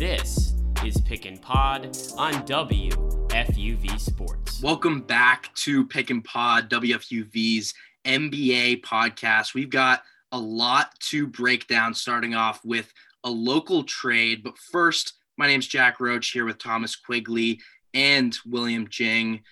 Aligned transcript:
This 0.00 0.54
is 0.82 0.98
Pick 1.02 1.26
and 1.26 1.42
Pod 1.42 1.84
on 2.16 2.32
WFUV 2.46 4.00
Sports. 4.00 4.62
Welcome 4.62 5.02
back 5.02 5.54
to 5.56 5.86
Pick 5.86 6.08
and 6.08 6.24
Pod, 6.24 6.70
WFUV's 6.70 7.74
NBA 8.06 8.80
podcast. 8.80 9.52
We've 9.52 9.68
got 9.68 10.02
a 10.32 10.38
lot 10.38 10.98
to 11.10 11.26
break 11.26 11.66
down, 11.66 11.92
starting 11.92 12.34
off 12.34 12.64
with 12.64 12.90
a 13.24 13.30
local 13.30 13.82
trade. 13.82 14.42
But 14.42 14.56
first, 14.56 15.18
my 15.36 15.46
name's 15.46 15.66
Jack 15.66 16.00
Roach 16.00 16.30
here 16.30 16.46
with 16.46 16.56
Thomas 16.56 16.96
Quigley 16.96 17.60
and 17.92 18.34
William 18.46 18.88
Jing. 18.88 19.42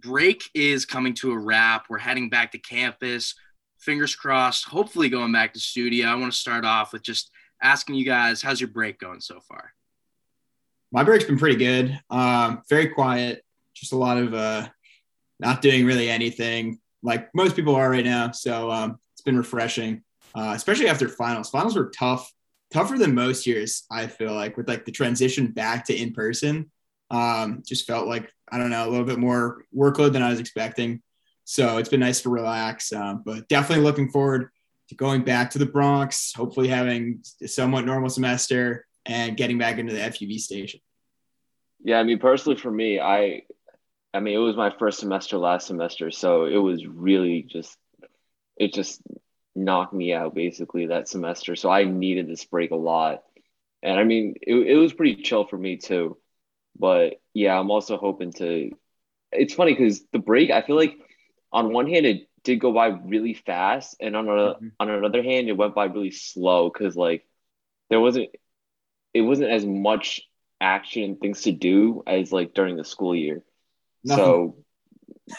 Break 0.00 0.44
is 0.54 0.86
coming 0.86 1.12
to 1.16 1.32
a 1.32 1.38
wrap. 1.38 1.90
We're 1.90 1.98
heading 1.98 2.30
back 2.30 2.52
to 2.52 2.58
campus. 2.58 3.34
Fingers 3.78 4.16
crossed, 4.16 4.64
hopefully 4.64 5.10
going 5.10 5.32
back 5.32 5.52
to 5.52 5.60
studio. 5.60 6.06
I 6.06 6.14
want 6.14 6.32
to 6.32 6.38
start 6.38 6.64
off 6.64 6.94
with 6.94 7.02
just 7.02 7.30
asking 7.62 7.96
you 7.96 8.04
guys, 8.04 8.42
how's 8.42 8.60
your 8.60 8.68
break 8.68 8.98
going 8.98 9.20
so 9.20 9.40
far? 9.40 9.72
my 10.94 11.02
break's 11.02 11.24
been 11.24 11.36
pretty 11.36 11.56
good. 11.56 12.00
Um, 12.08 12.62
very 12.70 12.86
quiet, 12.86 13.44
just 13.74 13.92
a 13.92 13.96
lot 13.96 14.16
of 14.16 14.32
uh, 14.32 14.68
not 15.40 15.60
doing 15.60 15.84
really 15.84 16.08
anything 16.08 16.78
like 17.02 17.34
most 17.34 17.56
people 17.56 17.74
are 17.74 17.90
right 17.90 18.04
now. 18.04 18.30
So 18.30 18.70
um, 18.70 19.00
it's 19.12 19.20
been 19.20 19.36
refreshing, 19.36 20.04
uh, 20.36 20.52
especially 20.54 20.88
after 20.88 21.08
finals. 21.08 21.50
Finals 21.50 21.74
were 21.74 21.90
tough, 21.90 22.32
tougher 22.72 22.96
than 22.96 23.12
most 23.12 23.44
years. 23.44 23.86
I 23.90 24.06
feel 24.06 24.34
like 24.34 24.56
with 24.56 24.68
like 24.68 24.84
the 24.84 24.92
transition 24.92 25.48
back 25.48 25.84
to 25.86 26.00
in 26.00 26.12
person, 26.12 26.70
um, 27.10 27.64
just 27.66 27.88
felt 27.88 28.06
like 28.06 28.32
I 28.48 28.58
don't 28.58 28.70
know 28.70 28.88
a 28.88 28.90
little 28.90 29.04
bit 29.04 29.18
more 29.18 29.64
workload 29.76 30.12
than 30.12 30.22
I 30.22 30.30
was 30.30 30.38
expecting. 30.38 31.02
So 31.42 31.78
it's 31.78 31.88
been 31.88 32.00
nice 32.00 32.22
to 32.22 32.30
relax, 32.30 32.92
um, 32.92 33.24
but 33.26 33.48
definitely 33.48 33.84
looking 33.84 34.10
forward 34.10 34.50
to 34.88 34.94
going 34.94 35.22
back 35.22 35.50
to 35.50 35.58
the 35.58 35.66
Bronx. 35.66 36.32
Hopefully 36.34 36.68
having 36.68 37.22
a 37.42 37.48
somewhat 37.48 37.84
normal 37.84 38.10
semester 38.10 38.86
and 39.06 39.36
getting 39.36 39.58
back 39.58 39.78
into 39.78 39.92
the 39.92 40.00
FUV 40.00 40.38
station. 40.38 40.80
Yeah, 41.82 41.98
I 41.98 42.02
mean, 42.02 42.18
personally 42.18 42.58
for 42.58 42.70
me, 42.70 42.98
I, 42.98 43.42
I 44.12 44.20
mean, 44.20 44.34
it 44.34 44.38
was 44.38 44.56
my 44.56 44.70
first 44.78 45.00
semester 45.00 45.36
last 45.36 45.66
semester, 45.66 46.10
so 46.10 46.46
it 46.46 46.56
was 46.56 46.86
really 46.86 47.42
just, 47.42 47.76
it 48.56 48.72
just 48.72 49.02
knocked 49.54 49.92
me 49.92 50.12
out 50.12 50.34
basically 50.34 50.86
that 50.86 51.08
semester. 51.08 51.56
So 51.56 51.70
I 51.70 51.84
needed 51.84 52.28
this 52.28 52.44
break 52.44 52.70
a 52.70 52.76
lot, 52.76 53.22
and 53.82 53.98
I 53.98 54.04
mean, 54.04 54.34
it 54.40 54.54
it 54.54 54.76
was 54.76 54.92
pretty 54.92 55.22
chill 55.22 55.46
for 55.46 55.58
me 55.58 55.76
too. 55.76 56.16
But 56.78 57.20
yeah, 57.34 57.58
I'm 57.58 57.70
also 57.70 57.96
hoping 57.96 58.32
to. 58.34 58.70
It's 59.32 59.54
funny 59.54 59.74
because 59.74 60.04
the 60.12 60.18
break, 60.18 60.50
I 60.50 60.62
feel 60.62 60.76
like, 60.76 60.94
on 61.52 61.72
one 61.72 61.88
hand, 61.88 62.06
it 62.06 62.28
did 62.44 62.60
go 62.60 62.72
by 62.72 62.88
really 62.88 63.34
fast, 63.34 63.96
and 64.00 64.16
on 64.16 64.28
a, 64.28 64.54
Mhm. 64.54 64.72
on 64.80 64.90
another 64.90 65.22
hand, 65.22 65.48
it 65.48 65.56
went 65.56 65.74
by 65.74 65.86
really 65.86 66.10
slow 66.12 66.70
because 66.70 66.96
like 66.96 67.26
there 67.90 68.00
wasn't 68.00 68.30
it 69.14 69.22
wasn't 69.22 69.50
as 69.50 69.64
much 69.66 70.22
action 70.60 71.02
and 71.04 71.20
things 71.20 71.42
to 71.42 71.52
do 71.52 72.02
as 72.06 72.32
like 72.32 72.54
during 72.54 72.76
the 72.76 72.84
school 72.84 73.14
year. 73.14 73.44
Nothing. 74.04 74.24
So, 74.24 74.56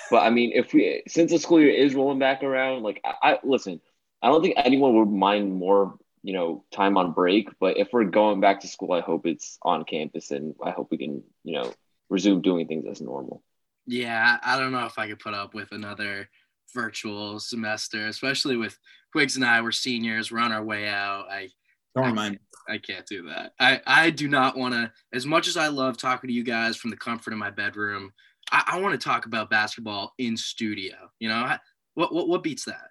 but 0.10 0.18
I 0.24 0.30
mean, 0.30 0.52
if 0.54 0.74
we 0.74 1.04
since 1.08 1.32
the 1.32 1.40
school 1.40 1.60
year 1.62 1.72
is 1.72 1.96
rolling 1.96 2.20
back 2.20 2.44
around, 2.44 2.84
like 2.84 3.02
I, 3.06 3.32
I 3.32 3.40
listen, 3.44 3.82
I 4.22 4.28
don't 4.30 4.42
think 4.42 4.56
anyone 4.58 4.96
would 4.98 5.10
mind 5.10 5.54
more, 5.54 5.98
you 6.24 6.34
know, 6.34 6.64
time 6.72 6.98
on 6.98 7.14
break. 7.14 7.50
But 7.60 7.78
if 7.78 7.90
we're 7.92 8.06
going 8.06 8.40
back 8.40 8.62
to 8.62 8.68
school, 8.68 8.94
I 8.94 9.02
hope 9.02 9.26
it's 9.26 9.58
on 9.62 9.86
campus, 9.86 10.32
and 10.32 10.56
I 10.64 10.72
hope 10.72 10.90
we 10.92 10.98
can, 10.98 11.24
you 11.44 11.54
know, 11.54 11.74
resume 12.10 12.42
doing 12.42 12.68
things 12.68 12.86
as 12.90 13.02
normal. 13.02 13.44
Yeah, 13.88 14.38
I 14.44 14.58
don't 14.60 14.72
know 14.72 14.86
if 14.86 14.98
I 14.98 15.08
could 15.08 15.20
put 15.20 15.34
up 15.34 15.54
with 15.54 15.72
another 15.72 16.30
virtual 16.74 17.40
semester, 17.40 18.08
especially 18.08 18.58
with 18.58 18.78
Quiggs 19.12 19.36
and 19.36 19.46
I. 19.46 19.62
We're 19.62 19.72
seniors. 19.72 20.31
We're 20.31 20.40
on 20.40 20.52
our 20.52 20.64
way 20.64 20.88
out. 20.88 21.28
I 21.30 21.50
Don't 21.96 22.08
remind. 22.08 22.40
I 22.68 22.78
can't 22.78 23.06
do 23.06 23.28
that. 23.30 23.53
I 23.59 23.81
I 23.86 24.09
do 24.09 24.28
not 24.28 24.58
want 24.58 24.74
to. 24.74 24.92
As 25.14 25.26
much 25.26 25.48
as 25.48 25.58
I 25.58 25.68
love 25.68 25.98
talking 25.98 26.28
to 26.28 26.34
you 26.34 26.44
guys 26.44 26.78
from 26.78 26.90
the 26.90 26.98
comfort 26.98 27.34
of 27.34 27.40
my 27.40 27.52
bedroom, 27.52 28.12
I, 28.52 28.64
I 28.74 28.80
want 28.80 29.00
to 29.00 29.03
talk 29.03 29.26
about 29.26 29.50
basketball 29.50 30.14
in 30.18 30.36
studio. 30.36 30.96
You 31.20 31.30
know, 31.30 31.36
I, 31.36 31.59
what 31.94 32.14
what 32.14 32.28
what 32.28 32.44
beats 32.44 32.66
that? 32.66 32.90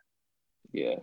Yeah. 0.73 0.97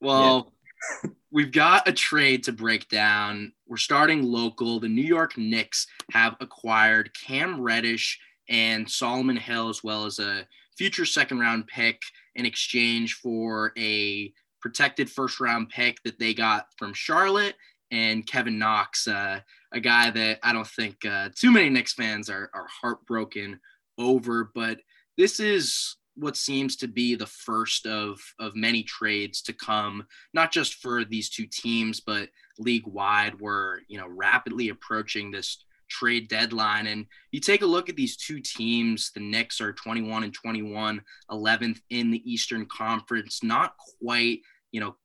Well, 0.00 0.52
we've 1.30 1.52
got 1.52 1.88
a 1.88 1.92
trade 1.92 2.44
to 2.44 2.52
break 2.52 2.88
down. 2.88 3.52
We're 3.66 3.76
starting 3.76 4.22
local. 4.22 4.80
The 4.80 4.88
New 4.88 5.02
York 5.02 5.36
Knicks 5.36 5.86
have 6.12 6.36
acquired 6.40 7.10
Cam 7.14 7.60
Reddish 7.60 8.18
and 8.48 8.88
Solomon 8.88 9.36
Hill, 9.36 9.68
as 9.68 9.82
well 9.82 10.06
as 10.06 10.18
a 10.18 10.46
future 10.76 11.04
second 11.04 11.38
round 11.38 11.66
pick 11.66 12.00
in 12.34 12.46
exchange 12.46 13.14
for 13.14 13.72
a 13.78 14.32
protected 14.60 15.10
first 15.10 15.40
round 15.40 15.68
pick 15.68 16.02
that 16.02 16.18
they 16.18 16.34
got 16.34 16.66
from 16.76 16.92
Charlotte 16.92 17.54
and 17.90 18.26
Kevin 18.26 18.58
Knox, 18.58 19.06
uh, 19.06 19.40
a 19.72 19.80
guy 19.80 20.10
that 20.10 20.38
I 20.42 20.52
don't 20.52 20.66
think 20.66 21.04
uh, 21.04 21.28
too 21.34 21.52
many 21.52 21.68
Knicks 21.70 21.92
fans 21.92 22.28
are, 22.28 22.50
are 22.52 22.66
heartbroken 22.68 23.60
over. 23.98 24.50
But 24.54 24.80
this 25.16 25.40
is 25.40 25.96
what 26.16 26.36
seems 26.36 26.76
to 26.76 26.88
be 26.88 27.14
the 27.14 27.26
first 27.26 27.86
of 27.86 28.18
of 28.40 28.56
many 28.56 28.82
trades 28.82 29.42
to 29.42 29.52
come, 29.52 30.04
not 30.34 30.50
just 30.50 30.74
for 30.74 31.04
these 31.04 31.28
two 31.30 31.46
teams, 31.46 32.00
but 32.00 32.28
league 32.58 32.86
wide. 32.86 33.40
We're 33.40 33.80
you 33.88 33.98
know 33.98 34.08
rapidly 34.08 34.70
approaching 34.70 35.30
this 35.30 35.64
trade 35.88 36.28
deadline, 36.28 36.86
and 36.86 37.06
you 37.30 37.40
take 37.40 37.62
a 37.62 37.66
look 37.66 37.88
at 37.88 37.96
these 37.96 38.16
two 38.16 38.40
teams. 38.40 39.10
The 39.12 39.20
Knicks 39.20 39.60
are 39.60 39.72
21 39.72 40.24
and 40.24 40.34
21, 40.34 41.00
11th 41.30 41.80
in 41.90 42.10
the 42.10 42.30
Eastern 42.30 42.66
Conference, 42.66 43.42
not 43.42 43.74
quite 44.00 44.40
you 44.72 44.80
know 44.80 44.96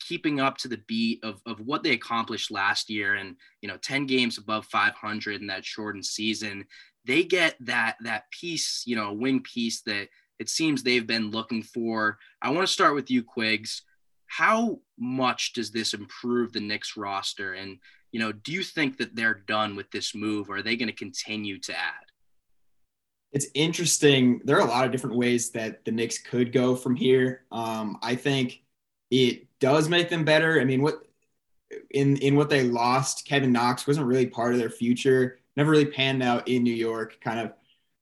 keeping 0.00 0.38
up 0.38 0.58
to 0.58 0.68
the 0.68 0.82
beat 0.86 1.24
of, 1.24 1.40
of 1.46 1.60
what 1.60 1.82
they 1.82 1.92
accomplished 1.92 2.50
last 2.50 2.90
year. 2.90 3.14
And 3.14 3.36
you 3.62 3.68
know 3.68 3.76
10 3.78 4.06
games 4.06 4.38
above 4.38 4.66
500 4.66 5.40
in 5.40 5.46
that 5.48 5.64
shortened 5.64 6.06
season 6.06 6.66
they 7.06 7.22
get 7.22 7.54
that 7.60 7.96
that 8.02 8.30
piece 8.30 8.82
you 8.86 8.96
know 8.96 9.10
a 9.10 9.12
wing 9.12 9.42
piece 9.42 9.82
that 9.82 10.08
it 10.38 10.48
seems 10.48 10.82
they've 10.82 11.06
been 11.06 11.30
looking 11.30 11.62
for. 11.62 12.18
I 12.42 12.50
want 12.50 12.66
to 12.66 12.72
start 12.72 12.94
with 12.94 13.10
you 13.10 13.22
quigs 13.22 13.82
how 14.26 14.80
much 14.98 15.52
does 15.52 15.70
this 15.70 15.94
improve 15.94 16.52
the 16.52 16.60
Knicks 16.60 16.96
roster? 16.96 17.54
And 17.54 17.78
you 18.14 18.20
know 18.20 18.30
do 18.30 18.52
you 18.52 18.62
think 18.62 18.96
that 18.98 19.16
they're 19.16 19.34
done 19.34 19.74
with 19.74 19.90
this 19.90 20.14
move 20.14 20.48
or 20.48 20.58
are 20.58 20.62
they 20.62 20.76
going 20.76 20.88
to 20.88 20.94
continue 20.94 21.58
to 21.58 21.72
add 21.72 22.06
It's 23.32 23.48
interesting. 23.54 24.40
There 24.44 24.56
are 24.56 24.66
a 24.66 24.70
lot 24.70 24.86
of 24.86 24.92
different 24.92 25.16
ways 25.16 25.50
that 25.50 25.84
the 25.84 25.90
Knicks 25.90 26.18
could 26.18 26.52
go 26.52 26.76
from 26.76 26.94
here. 26.94 27.42
Um, 27.50 27.98
I 28.00 28.14
think 28.14 28.62
it 29.10 29.48
does 29.58 29.88
make 29.88 30.08
them 30.08 30.24
better. 30.24 30.60
I 30.60 30.64
mean, 30.64 30.82
what 30.82 31.02
in 31.90 32.16
in 32.18 32.36
what 32.36 32.48
they 32.48 32.62
lost, 32.62 33.26
Kevin 33.26 33.50
Knox 33.50 33.88
wasn't 33.88 34.06
really 34.06 34.28
part 34.28 34.52
of 34.52 34.60
their 34.60 34.70
future. 34.70 35.40
Never 35.56 35.72
really 35.72 35.90
panned 35.98 36.22
out 36.22 36.46
in 36.46 36.62
New 36.62 36.78
York. 36.88 37.18
Kind 37.20 37.40
of 37.40 37.52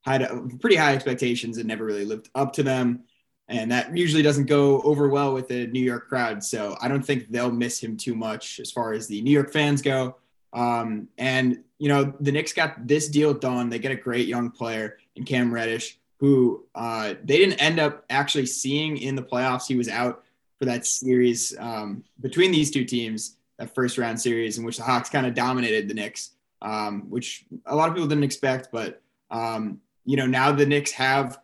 had 0.04 0.20
pretty 0.60 0.76
high 0.76 0.94
expectations 0.94 1.56
and 1.56 1.66
never 1.66 1.86
really 1.86 2.04
lived 2.04 2.28
up 2.34 2.52
to 2.54 2.62
them. 2.62 3.04
And 3.52 3.70
that 3.70 3.94
usually 3.94 4.22
doesn't 4.22 4.46
go 4.46 4.80
over 4.80 5.08
well 5.08 5.34
with 5.34 5.48
the 5.48 5.66
New 5.66 5.82
York 5.82 6.08
crowd. 6.08 6.42
So 6.42 6.74
I 6.80 6.88
don't 6.88 7.02
think 7.02 7.30
they'll 7.30 7.52
miss 7.52 7.78
him 7.78 7.98
too 7.98 8.14
much 8.14 8.58
as 8.60 8.70
far 8.70 8.94
as 8.94 9.06
the 9.06 9.20
New 9.20 9.30
York 9.30 9.52
fans 9.52 9.82
go. 9.82 10.16
Um, 10.54 11.08
and 11.18 11.62
you 11.78 11.88
know, 11.88 12.14
the 12.20 12.32
Knicks 12.32 12.54
got 12.54 12.86
this 12.86 13.08
deal 13.08 13.34
done. 13.34 13.68
They 13.68 13.78
get 13.78 13.92
a 13.92 13.96
great 13.96 14.26
young 14.26 14.50
player 14.50 14.96
in 15.16 15.24
Cam 15.24 15.52
Reddish, 15.52 15.98
who 16.18 16.64
uh, 16.74 17.14
they 17.24 17.36
didn't 17.36 17.60
end 17.60 17.78
up 17.78 18.04
actually 18.08 18.46
seeing 18.46 18.96
in 18.96 19.16
the 19.16 19.22
playoffs. 19.22 19.66
He 19.66 19.76
was 19.76 19.88
out 19.88 20.24
for 20.58 20.64
that 20.64 20.86
series 20.86 21.54
um, 21.58 22.04
between 22.20 22.52
these 22.52 22.70
two 22.70 22.84
teams, 22.84 23.36
that 23.58 23.74
first 23.74 23.98
round 23.98 24.18
series 24.18 24.58
in 24.58 24.64
which 24.64 24.78
the 24.78 24.82
Hawks 24.82 25.10
kind 25.10 25.26
of 25.26 25.34
dominated 25.34 25.88
the 25.88 25.94
Knicks, 25.94 26.30
um, 26.62 27.10
which 27.10 27.44
a 27.66 27.76
lot 27.76 27.88
of 27.90 27.94
people 27.94 28.08
didn't 28.08 28.24
expect. 28.24 28.68
But 28.72 29.02
um, 29.30 29.80
you 30.06 30.16
know, 30.16 30.26
now 30.26 30.52
the 30.52 30.64
Knicks 30.64 30.92
have 30.92 31.38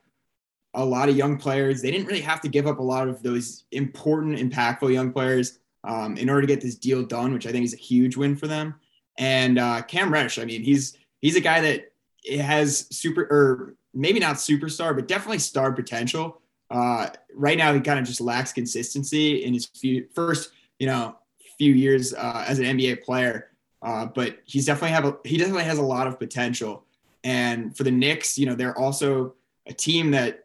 a 0.75 0.85
lot 0.85 1.09
of 1.09 1.17
young 1.17 1.38
players. 1.38 1.82
They 1.82 1.91
didn't 1.91 2.06
really 2.06 2.20
have 2.20 2.41
to 2.43 2.49
give 2.49 2.67
up 2.67 2.79
a 2.79 2.82
lot 2.82 3.09
of 3.09 3.23
those 3.23 3.65
important, 3.73 4.38
impactful 4.38 4.93
young 4.93 5.12
players 5.12 5.59
um, 5.85 6.17
in 6.17 6.29
order 6.29 6.43
to 6.43 6.47
get 6.47 6.61
this 6.61 6.75
deal 6.75 7.03
done, 7.03 7.32
which 7.32 7.47
I 7.47 7.53
think 7.53 7.65
is 7.65 7.75
a 7.75 7.79
huge 7.79 8.17
win 8.17 8.37
for 8.37 8.47
them. 8.47 8.75
And 9.19 9.59
uh, 9.59 9.82
Cam 9.82 10.12
Reddish, 10.12 10.38
I 10.38 10.44
mean, 10.44 10.62
he's 10.62 10.97
he's 11.20 11.37
a 11.37 11.41
guy 11.41 11.61
that 11.61 11.93
has 12.41 12.87
super 12.91 13.23
or 13.23 13.75
maybe 13.94 14.20
not 14.20 14.37
superstar, 14.37 14.94
but 14.94 15.09
definitely 15.09 15.38
star 15.38 15.73
potential. 15.73 16.41
Uh, 16.70 17.09
right 17.35 17.56
now, 17.56 17.73
he 17.73 17.81
kind 17.81 17.99
of 17.99 18.05
just 18.05 18.20
lacks 18.20 18.53
consistency 18.53 19.44
in 19.44 19.55
his 19.55 19.67
few, 19.67 20.06
first, 20.15 20.53
you 20.79 20.87
know, 20.87 21.17
few 21.59 21.73
years 21.73 22.15
uh, 22.15 22.44
as 22.47 22.59
an 22.59 22.65
NBA 22.65 23.03
player. 23.03 23.50
uh, 23.82 24.06
but 24.06 24.38
he's 24.44 24.67
definitely 24.67 24.91
have 24.91 25.05
a, 25.05 25.17
he 25.25 25.37
definitely 25.37 25.65
has 25.65 25.79
a 25.79 25.82
lot 25.82 26.06
of 26.06 26.19
potential. 26.19 26.85
And 27.25 27.76
for 27.76 27.85
the 27.85 27.91
Knicks, 27.91 28.38
you 28.38 28.47
know, 28.47 28.55
they're 28.55 28.76
also 28.79 29.35
a 29.67 29.73
team 29.73 30.11
that 30.12 30.44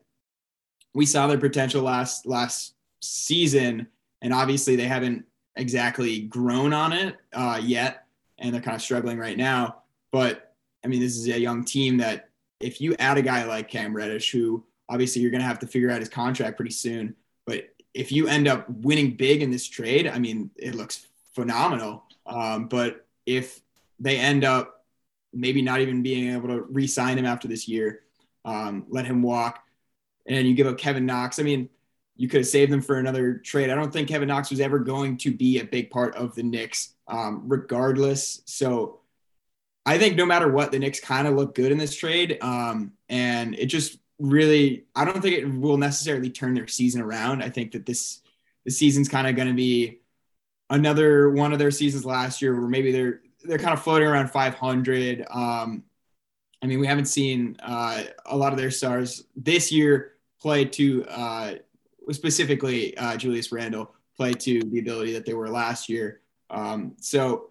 we 0.94 1.06
saw 1.06 1.28
their 1.28 1.38
potential 1.38 1.82
last 1.82 2.26
last 2.26 2.76
season, 3.02 3.88
and 4.22 4.34
obviously 4.34 4.76
they 4.76 4.88
haven't 4.88 5.26
exactly 5.56 6.22
grown 6.22 6.74
on 6.74 6.94
it 6.94 7.18
uh, 7.34 7.60
yet, 7.62 8.06
and 8.40 8.54
they're 8.54 8.62
kind 8.62 8.76
of 8.76 8.82
struggling 8.82 9.18
right 9.18 9.38
now. 9.38 9.84
But 10.12 10.54
I 10.84 10.88
mean, 10.88 11.00
this 11.00 11.18
is 11.18 11.28
a 11.28 11.40
young 11.40 11.64
team 11.64 11.98
that 11.98 12.30
if 12.60 12.80
you 12.80 12.96
add 13.00 13.18
a 13.18 13.22
guy 13.22 13.46
like 13.46 13.70
Cam 13.70 13.96
Reddish, 13.96 14.32
who 14.32 14.64
obviously 14.90 15.22
you're 15.22 15.32
going 15.32 15.42
to 15.42 15.48
have 15.48 15.60
to 15.60 15.68
figure 15.68 15.92
out 15.92 16.00
his 16.00 16.10
contract 16.10 16.58
pretty 16.58 16.72
soon, 16.72 17.16
but 17.46 17.70
if 17.94 18.12
you 18.12 18.28
end 18.28 18.48
up 18.48 18.68
winning 18.70 19.16
big 19.16 19.42
in 19.42 19.52
this 19.52 19.68
trade, 19.68 20.08
I 20.08 20.18
mean, 20.18 20.50
it 20.56 20.76
looks 20.76 21.08
phenomenal. 21.34 22.04
Um, 22.26 22.68
but 22.68 23.06
if 23.26 23.62
they 24.00 24.18
end 24.18 24.44
up 24.44 24.86
maybe 25.32 25.62
not 25.62 25.80
even 25.82 26.02
being 26.04 26.34
able 26.34 26.48
to 26.50 26.62
re-sign 26.62 27.18
him 27.18 27.26
after 27.26 27.48
this 27.48 27.68
year, 27.68 28.02
um, 28.46 28.86
let 28.90 29.06
him 29.06 29.22
walk, 29.22 29.64
and 30.26 30.48
you 30.48 30.54
give 30.54 30.68
up 30.68 30.78
Kevin 30.78 31.06
Knox, 31.06 31.40
I 31.40 31.44
mean, 31.44 31.70
you 32.16 32.28
could 32.28 32.42
have 32.42 32.48
saved 32.48 32.72
them 32.72 32.82
for 32.82 32.98
another 32.98 33.36
trade. 33.36 33.70
I 33.70 33.76
don't 33.76 33.92
think 33.92 34.08
Kevin 34.08 34.28
Knox 34.28 34.52
was 34.52 34.60
ever 34.60 34.80
going 34.80 35.18
to 35.18 35.32
be 35.32 35.60
a 35.60 35.66
big 35.66 35.90
part 35.90 36.16
of 36.16 36.36
the 36.36 36.44
Knicks, 36.44 36.94
um, 37.08 37.44
regardless. 37.48 38.42
So 38.46 39.00
I 39.86 39.98
think 39.98 40.16
no 40.16 40.26
matter 40.26 40.50
what, 40.50 40.72
the 40.72 40.80
Knicks 40.80 41.00
kind 41.00 41.28
of 41.28 41.34
look 41.34 41.56
good 41.56 41.72
in 41.72 41.78
this 41.78 41.96
trade. 41.96 42.38
Um, 42.42 42.94
and 43.10 43.56
it 43.56 43.66
just 43.66 43.98
really, 44.20 44.86
I 44.96 45.06
don't 45.06 45.22
think 45.22 45.38
it 45.38 45.46
will 45.46 45.78
necessarily 45.78 46.30
turn 46.30 46.54
their 46.54 46.68
season 46.68 47.02
around. 47.02 47.42
I 47.42 47.50
think 47.50 47.72
that 47.72 47.86
this 47.86 48.20
the 48.64 48.72
season's 48.72 49.10
kind 49.10 49.28
of 49.28 49.36
going 49.36 49.50
to 49.50 49.54
be 49.54 50.00
another 50.70 51.30
one 51.30 51.52
of 51.52 51.60
their 51.60 51.72
seasons 51.72 52.06
last 52.06 52.42
year 52.42 52.58
where 52.58 52.70
maybe 52.70 52.92
they're 52.92 53.22
they're 53.44 53.58
kind 53.58 53.74
of 53.74 53.84
floating 53.84 54.08
around 54.08 54.30
500. 54.30 55.26
Um, 55.30 55.84
I 56.62 56.66
mean, 56.66 56.80
we 56.80 56.88
haven't 56.88 57.06
seen 57.06 57.58
uh, 57.62 58.04
a 58.26 58.38
lot 58.38 58.54
of 58.54 58.60
their 58.60 58.72
stars 58.72 59.26
this 59.36 59.70
year 59.70 60.13
play 60.44 60.66
to 60.66 61.06
uh, 61.06 61.54
specifically 62.12 62.96
uh, 62.98 63.18
Julius 63.18 63.52
Randle 63.52 63.96
play 64.16 64.34
to 64.34 64.62
the 64.62 64.80
ability 64.80 65.14
that 65.14 65.26
they 65.26 65.34
were 65.34 65.50
last 65.50 65.90
year. 65.90 66.20
Um, 66.52 66.96
so 67.00 67.50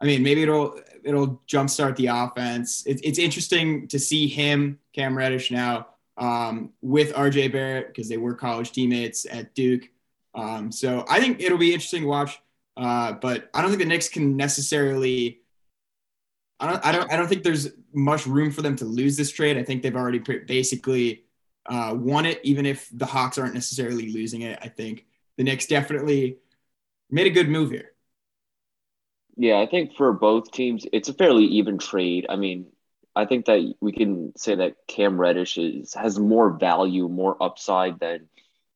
I 0.00 0.04
mean, 0.04 0.22
maybe 0.22 0.42
it'll 0.42 0.80
it'll 1.02 1.42
jumpstart 1.48 1.96
the 1.96 2.06
offense. 2.06 2.84
It's 2.86 3.02
it's 3.02 3.18
interesting 3.18 3.88
to 3.88 3.98
see 3.98 4.28
him, 4.28 4.78
Cam 4.92 5.16
Reddish, 5.16 5.50
now 5.50 5.88
um, 6.16 6.70
with 6.82 7.12
RJ 7.14 7.52
Barrett 7.52 7.88
because 7.88 8.08
they 8.08 8.18
were 8.18 8.34
college 8.34 8.72
teammates 8.72 9.26
at 9.28 9.54
Duke. 9.54 9.88
Um, 10.34 10.70
so 10.70 11.04
I 11.08 11.20
think 11.20 11.40
it'll 11.40 11.58
be 11.58 11.72
interesting 11.72 12.02
to 12.02 12.08
watch. 12.08 12.40
Uh, 12.76 13.12
but 13.12 13.50
I 13.52 13.60
don't 13.60 13.70
think 13.70 13.82
the 13.82 13.88
Knicks 13.88 14.08
can 14.08 14.36
necessarily. 14.36 15.40
I 16.60 16.70
don't. 16.70 16.86
I 16.86 16.92
don't. 16.92 17.12
I 17.12 17.16
don't 17.16 17.28
think 17.28 17.42
there's 17.42 17.70
much 17.92 18.26
room 18.26 18.52
for 18.52 18.62
them 18.62 18.76
to 18.76 18.84
lose 18.84 19.16
this 19.16 19.32
trade. 19.32 19.58
I 19.58 19.64
think 19.64 19.82
they've 19.82 19.96
already 19.96 20.18
basically 20.18 21.24
uh, 21.70 21.94
won 21.94 22.26
it, 22.26 22.40
even 22.42 22.66
if 22.66 22.88
the 22.92 23.06
Hawks 23.06 23.38
aren't 23.38 23.54
necessarily 23.54 24.10
losing 24.12 24.42
it. 24.42 24.58
I 24.60 24.68
think 24.68 25.06
the 25.36 25.44
Knicks 25.44 25.66
definitely 25.66 26.38
made 27.08 27.28
a 27.28 27.30
good 27.30 27.48
move 27.48 27.70
here. 27.70 27.92
Yeah, 29.36 29.58
I 29.60 29.66
think 29.66 29.96
for 29.96 30.12
both 30.12 30.50
teams, 30.50 30.84
it's 30.92 31.08
a 31.08 31.14
fairly 31.14 31.44
even 31.44 31.78
trade. 31.78 32.26
I 32.28 32.36
mean, 32.36 32.66
I 33.14 33.24
think 33.24 33.46
that 33.46 33.74
we 33.80 33.92
can 33.92 34.32
say 34.36 34.56
that 34.56 34.74
Cam 34.88 35.18
Reddish 35.18 35.56
is 35.56 35.94
has 35.94 36.18
more 36.18 36.50
value, 36.50 37.08
more 37.08 37.40
upside 37.40 38.00
than 38.00 38.28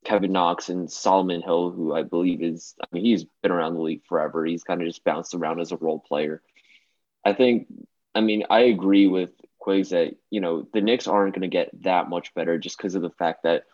Kevin 0.05 0.33
Knox 0.33 0.69
and 0.69 0.91
Solomon 0.91 1.43
Hill, 1.43 1.71
who 1.71 1.95
I 1.95 2.03
believe 2.03 2.43
is, 2.43 2.75
I 2.81 2.87
mean, 2.93 3.05
he's 3.05 3.25
been 3.43 3.51
around 3.51 3.75
the 3.75 3.81
league 3.81 4.05
forever. 4.07 4.45
He's 4.45 4.63
kind 4.63 4.81
of 4.81 4.87
just 4.87 5.03
bounced 5.03 5.35
around 5.35 5.61
as 5.61 5.73
a 5.73 5.77
role 5.77 5.99
player. 5.99 6.43
I 7.25 7.33
think, 7.33 7.67
I 8.15 8.21
mean, 8.21 8.45
I 8.51 8.61
agree 8.61 9.07
with 9.07 9.31
Quigs 9.65 9.91
that, 9.91 10.15
you 10.31 10.41
know, 10.41 10.67
the 10.73 10.81
Knicks 10.81 11.07
aren't 11.07 11.35
going 11.35 11.43
to 11.43 11.49
get 11.49 11.71
that 11.83 12.09
much 12.09 12.35
better 12.35 12.59
just 12.59 12.77
because 12.77 12.95
of 12.95 13.03
the 13.03 13.11
fact 13.11 13.45
that, 13.45 13.65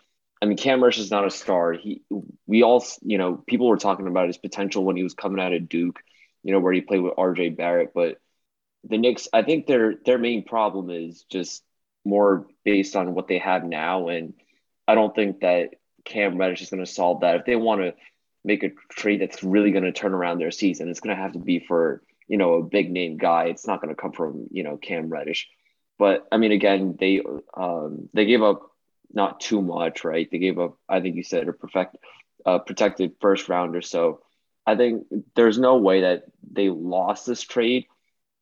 I 0.40 0.46
mean, 0.46 0.56
Cam 0.56 0.82
Reddish 0.82 0.98
is 0.98 1.10
not 1.10 1.26
a 1.26 1.30
star. 1.30 1.72
He, 1.72 2.02
we 2.46 2.62
all, 2.62 2.84
you 3.02 3.18
know, 3.18 3.42
people 3.46 3.68
were 3.68 3.76
talking 3.76 4.06
about 4.06 4.28
his 4.28 4.38
potential 4.38 4.84
when 4.84 4.96
he 4.96 5.02
was 5.02 5.14
coming 5.14 5.40
out 5.40 5.52
of 5.52 5.68
Duke 5.68 6.00
you 6.42 6.52
know, 6.52 6.60
where 6.60 6.72
he 6.72 6.80
played 6.80 7.00
with 7.00 7.16
RJ 7.16 7.56
Barrett. 7.56 7.92
But 7.94 8.18
the 8.84 8.98
Knicks, 8.98 9.28
I 9.32 9.42
think 9.42 9.66
their 9.66 9.94
their 10.04 10.18
main 10.18 10.44
problem 10.44 10.90
is 10.90 11.24
just 11.30 11.62
more 12.04 12.46
based 12.64 12.96
on 12.96 13.14
what 13.14 13.28
they 13.28 13.38
have 13.38 13.64
now. 13.64 14.08
And 14.08 14.34
I 14.88 14.94
don't 14.94 15.14
think 15.14 15.40
that 15.40 15.74
Cam 16.04 16.38
Reddish 16.38 16.62
is 16.62 16.70
going 16.70 16.84
to 16.84 16.90
solve 16.90 17.20
that. 17.20 17.36
If 17.36 17.44
they 17.44 17.56
want 17.56 17.82
to 17.82 17.94
make 18.42 18.62
a 18.62 18.70
trade 18.88 19.20
that's 19.20 19.42
really 19.42 19.70
going 19.70 19.84
to 19.84 19.92
turn 19.92 20.14
around 20.14 20.38
their 20.38 20.50
season, 20.50 20.88
it's 20.88 21.00
going 21.00 21.14
to 21.14 21.22
have 21.22 21.32
to 21.32 21.38
be 21.38 21.60
for, 21.60 22.02
you 22.26 22.38
know, 22.38 22.54
a 22.54 22.62
big 22.62 22.90
name 22.90 23.18
guy. 23.18 23.44
It's 23.44 23.66
not 23.66 23.82
going 23.82 23.94
to 23.94 24.00
come 24.00 24.12
from, 24.12 24.46
you 24.50 24.62
know, 24.62 24.78
Cam 24.78 25.10
Reddish. 25.10 25.48
But 26.00 26.26
I 26.32 26.38
mean, 26.38 26.52
again, 26.52 26.96
they 26.98 27.22
um, 27.54 28.08
they 28.14 28.24
gave 28.24 28.42
up 28.42 28.62
not 29.12 29.40
too 29.40 29.60
much, 29.60 30.02
right? 30.02 30.26
They 30.30 30.38
gave 30.38 30.58
up, 30.58 30.78
I 30.88 31.00
think 31.00 31.16
you 31.16 31.22
said, 31.22 31.46
a 31.46 31.52
perfect, 31.52 31.96
uh, 32.46 32.60
protected 32.60 33.16
first 33.20 33.50
rounder. 33.50 33.82
So 33.82 34.22
I 34.66 34.76
think 34.76 35.06
there's 35.36 35.58
no 35.58 35.76
way 35.76 36.00
that 36.00 36.24
they 36.50 36.70
lost 36.70 37.26
this 37.26 37.42
trade, 37.42 37.84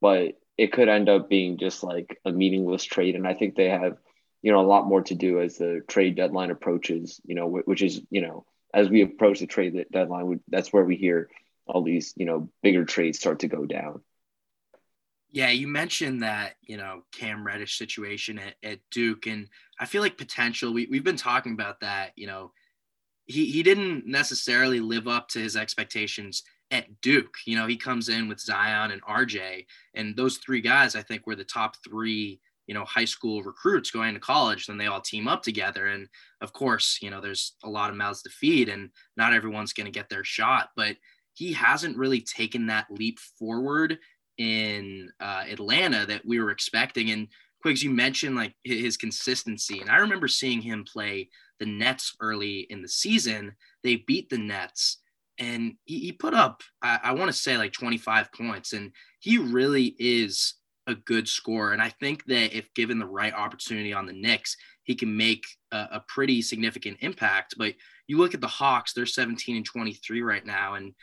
but 0.01 0.39
it 0.57 0.73
could 0.73 0.89
end 0.89 1.09
up 1.09 1.29
being 1.29 1.59
just 1.59 1.83
like 1.83 2.21
a 2.25 2.31
meaningless 2.31 2.85
trade. 2.85 3.17
And 3.17 3.27
I 3.27 3.35
think 3.35 3.57
they 3.57 3.71
have, 3.71 3.97
you 4.41 4.53
know, 4.53 4.61
a 4.61 4.71
lot 4.75 4.87
more 4.87 5.03
to 5.03 5.17
do 5.17 5.41
as 5.41 5.59
the 5.59 5.81
trade 5.89 6.15
deadline 6.15 6.53
approaches, 6.53 7.21
you 7.25 7.35
know, 7.35 7.49
which 7.49 7.83
is, 7.83 8.01
you 8.09 8.21
know, 8.21 8.45
as 8.73 8.89
we 8.89 9.03
approach 9.03 9.41
the 9.41 9.49
trade 9.49 9.87
deadline, 9.91 10.41
that's 10.47 10.73
where 10.73 10.85
we 10.85 10.95
hear 10.95 11.29
all 11.67 11.83
these, 11.83 12.15
you 12.17 12.25
know, 12.25 12.51
bigger 12.63 12.85
trades 12.85 13.19
start 13.19 13.41
to 13.41 13.49
go 13.49 13.67
down. 13.67 14.03
Yeah, 15.31 15.51
you 15.51 15.69
mentioned 15.69 16.23
that, 16.23 16.55
you 16.63 16.79
know, 16.79 17.03
Cam 17.13 17.47
Reddish 17.47 17.77
situation 17.77 18.39
at, 18.39 18.55
at 18.63 18.79
Duke. 18.91 19.27
And 19.27 19.49
I 19.79 19.85
feel 19.85 20.01
like 20.01 20.17
potential, 20.17 20.73
we, 20.73 20.87
we've 20.91 21.05
been 21.05 21.17
talking 21.17 21.53
about 21.53 21.81
that, 21.81 22.13
you 22.17 22.27
know, 22.27 22.53
he 23.29 23.47
he 23.47 23.63
didn't 23.63 24.07
necessarily 24.07 24.81
live 24.81 25.07
up 25.07 25.29
to 25.29 25.39
his 25.39 25.55
expectations 25.55 26.43
at 26.71 27.01
Duke. 27.03 27.37
You 27.47 27.57
know, 27.57 27.67
he 27.67 27.77
comes 27.77 28.09
in 28.09 28.29
with 28.29 28.41
Zion 28.41 28.91
and 28.91 29.03
RJ, 29.03 29.67
and 29.95 30.17
those 30.17 30.39
three 30.39 30.61
guys 30.61 30.97
I 30.97 31.03
think 31.03 31.27
were 31.27 31.37
the 31.37 31.45
top 31.45 31.77
three, 31.87 32.41
you 32.67 32.75
know, 32.75 32.85
high 32.85 33.05
school 33.05 33.43
recruits 33.43 33.91
going 33.91 34.15
to 34.15 34.21
college. 34.21 34.67
Then 34.67 34.79
they 34.79 34.87
all 34.87 35.01
team 35.01 35.29
up 35.29 35.43
together, 35.43 35.89
and 35.89 36.09
of 36.41 36.53
course, 36.53 36.99
you 37.03 37.11
know, 37.11 37.21
there's 37.21 37.55
a 37.63 37.69
lot 37.69 37.91
of 37.91 37.97
mouths 37.97 38.23
to 38.23 38.31
feed, 38.31 38.71
and 38.71 38.89
not 39.17 39.35
everyone's 39.35 39.75
going 39.75 39.87
to 39.87 39.93
get 39.93 40.09
their 40.09 40.25
shot, 40.25 40.71
but 40.75 40.97
he 41.35 41.53
hasn't 41.53 41.97
really 41.97 42.21
taken 42.23 42.67
that 42.67 42.87
leap 42.91 43.21
forward 43.39 43.99
in 44.39 45.11
uh, 45.21 45.45
Atlanta 45.49 46.07
that 46.07 46.25
we 46.25 46.41
were 46.41 46.51
expecting. 46.51 47.11
And 47.11 47.29
Quigs, 47.61 47.83
you 47.83 47.91
mentioned 47.91 48.37
like 48.37 48.55
his 48.65 48.97
consistency, 48.97 49.81
and 49.81 49.91
I 49.91 49.97
remember 49.97 50.29
seeing 50.29 50.63
him 50.63 50.85
play 50.85 51.29
the 51.59 51.67
Nets 51.67 52.15
early 52.21 52.61
in 52.71 52.83
the 52.83 52.89
season. 52.89 53.53
They 53.83 53.97
beat 54.07 54.31
the 54.31 54.39
Nets, 54.39 54.99
and 55.39 55.75
he, 55.85 55.99
he 55.99 56.13
put 56.13 56.35
up, 56.35 56.63
I, 56.83 57.01
I 57.03 57.13
want 57.13 57.31
to 57.31 57.37
say, 57.37 57.59
like 57.59 57.73
25 57.73 58.33
points, 58.33 58.73
and 58.73 58.93
he 59.19 59.39
really 59.39 59.97
is 59.99 60.55
a 60.87 60.95
good 60.95 61.29
scorer. 61.29 61.73
And 61.73 61.83
I 61.83 61.91
think 61.91 62.25
that 62.27 62.57
if 62.57 62.73
given 62.75 62.99
the 62.99 63.07
right 63.07 63.35
opportunity 63.35 63.93
on 63.93 64.07
the 64.07 64.13
Knicks, 64.13 64.57
he 64.85 64.95
can 64.95 65.17
make 65.17 65.45
a, 65.73 65.89
a 65.93 66.05
pretty 66.09 66.41
significant 66.41 66.99
impact. 67.01 67.57
But 67.59 67.75
you 68.07 68.19
look 68.19 68.35
at 68.35 68.41
the 68.41 68.47
Hawks; 68.47 68.93
they're 68.93 69.05
17 69.05 69.57
and 69.57 69.67
23 69.67 70.23
right 70.23 70.47
now, 70.47 70.75
and 70.75 70.95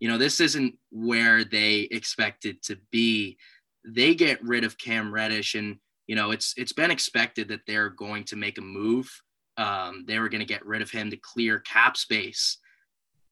you 0.00 0.08
know 0.08 0.18
this 0.18 0.40
isn't 0.40 0.74
where 0.90 1.44
they 1.44 1.88
expected 1.90 2.62
to 2.64 2.76
be. 2.90 3.38
They 3.84 4.14
get 4.14 4.42
rid 4.42 4.64
of 4.64 4.78
Cam 4.78 5.12
Reddish 5.12 5.54
and 5.54 5.78
you 6.06 6.14
know, 6.14 6.30
it's 6.30 6.54
it's 6.56 6.72
been 6.72 6.90
expected 6.90 7.48
that 7.48 7.66
they're 7.66 7.90
going 7.90 8.24
to 8.24 8.36
make 8.36 8.58
a 8.58 8.62
move. 8.62 9.10
Um, 9.56 10.04
they 10.06 10.18
were 10.18 10.28
going 10.28 10.40
to 10.40 10.46
get 10.46 10.64
rid 10.64 10.82
of 10.82 10.90
him 10.90 11.10
to 11.10 11.16
clear 11.16 11.60
cap 11.60 11.96
space. 11.96 12.58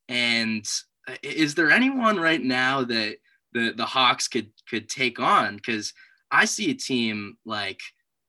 And 0.09 0.67
uh, 1.07 1.15
is 1.23 1.55
there 1.55 1.71
anyone 1.71 2.19
right 2.19 2.43
now 2.43 2.83
that 2.85 3.17
the 3.53 3.73
the 3.77 3.87
Hawks 3.87 4.29
could 4.29 4.51
could 4.69 4.89
take 4.89 5.21
on? 5.21 5.57
Because 5.57 5.93
I 6.31 6.47
see 6.47 6.71
a 6.71 6.75
team 6.75 7.37
like 7.45 7.81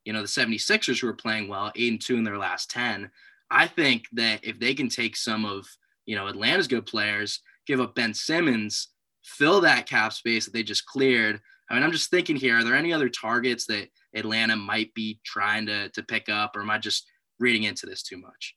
you 0.03 0.13
know 0.13 0.21
the 0.21 0.27
76ers 0.27 1.01
who 1.01 1.07
are 1.07 1.13
playing 1.13 1.47
well, 1.47 1.71
eight 1.75 1.91
and 1.91 2.01
two 2.01 2.17
in 2.17 2.23
their 2.23 2.37
last 2.37 2.69
10. 2.69 3.09
I 3.49 3.67
think 3.67 4.05
that 4.13 4.43
if 4.43 4.59
they 4.59 4.73
can 4.75 4.89
take 4.89 5.15
some 5.15 5.45
of 5.45 5.67
you 6.05 6.15
know 6.15 6.27
Atlanta's 6.27 6.67
good 6.67 6.85
players, 6.85 7.41
give 7.65 7.79
up 7.79 7.95
Ben 7.95 8.13
Simmons, 8.13 8.89
fill 9.23 9.61
that 9.61 9.87
cap 9.87 10.13
space 10.13 10.45
that 10.45 10.53
they 10.53 10.63
just 10.63 10.85
cleared. 10.85 11.39
I 11.69 11.73
mean, 11.73 11.83
I'm 11.83 11.91
just 11.91 12.11
thinking 12.11 12.35
here, 12.35 12.59
are 12.59 12.63
there 12.63 12.75
any 12.75 12.93
other 12.93 13.09
targets 13.09 13.65
that 13.67 13.89
Atlanta 14.13 14.55
might 14.55 14.93
be 14.93 15.19
trying 15.25 15.65
to 15.65 15.89
to 15.89 16.03
pick 16.03 16.29
up, 16.29 16.55
or 16.55 16.61
am 16.61 16.69
I 16.69 16.77
just 16.77 17.09
reading 17.39 17.63
into 17.63 17.85
this 17.85 18.03
too 18.03 18.17
much? 18.17 18.55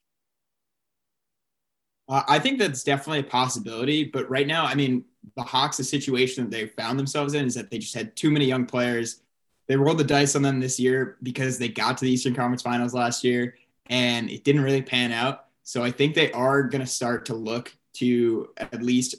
Uh, 2.07 2.23
I 2.27 2.39
think 2.39 2.57
that's 2.57 2.83
definitely 2.83 3.19
a 3.19 3.23
possibility, 3.23 4.03
but 4.03 4.29
right 4.29 4.47
now, 4.47 4.65
I 4.65 4.73
mean, 4.73 5.05
the 5.35 5.43
Hawks, 5.43 5.77
the 5.77 5.83
situation 5.83 6.43
that 6.43 6.51
they 6.51 6.67
found 6.67 6.97
themselves 6.97 7.35
in 7.35 7.45
is 7.45 7.53
that 7.53 7.69
they 7.69 7.77
just 7.77 7.93
had 7.93 8.15
too 8.15 8.31
many 8.31 8.45
young 8.45 8.65
players. 8.65 9.21
They 9.67 9.75
rolled 9.75 9.99
the 9.99 10.03
dice 10.03 10.35
on 10.35 10.41
them 10.41 10.59
this 10.59 10.79
year 10.79 11.17
because 11.21 11.59
they 11.59 11.67
got 11.67 11.97
to 11.97 12.05
the 12.05 12.11
Eastern 12.11 12.33
Conference 12.33 12.63
Finals 12.63 12.95
last 12.95 13.23
year, 13.23 13.55
and 13.87 14.29
it 14.29 14.43
didn't 14.43 14.63
really 14.63 14.81
pan 14.81 15.11
out. 15.11 15.45
So 15.63 15.83
I 15.83 15.91
think 15.91 16.15
they 16.15 16.31
are 16.31 16.63
going 16.63 16.81
to 16.81 16.87
start 16.87 17.25
to 17.25 17.35
look 17.35 17.75
to 17.93 18.49
at 18.57 18.81
least 18.81 19.15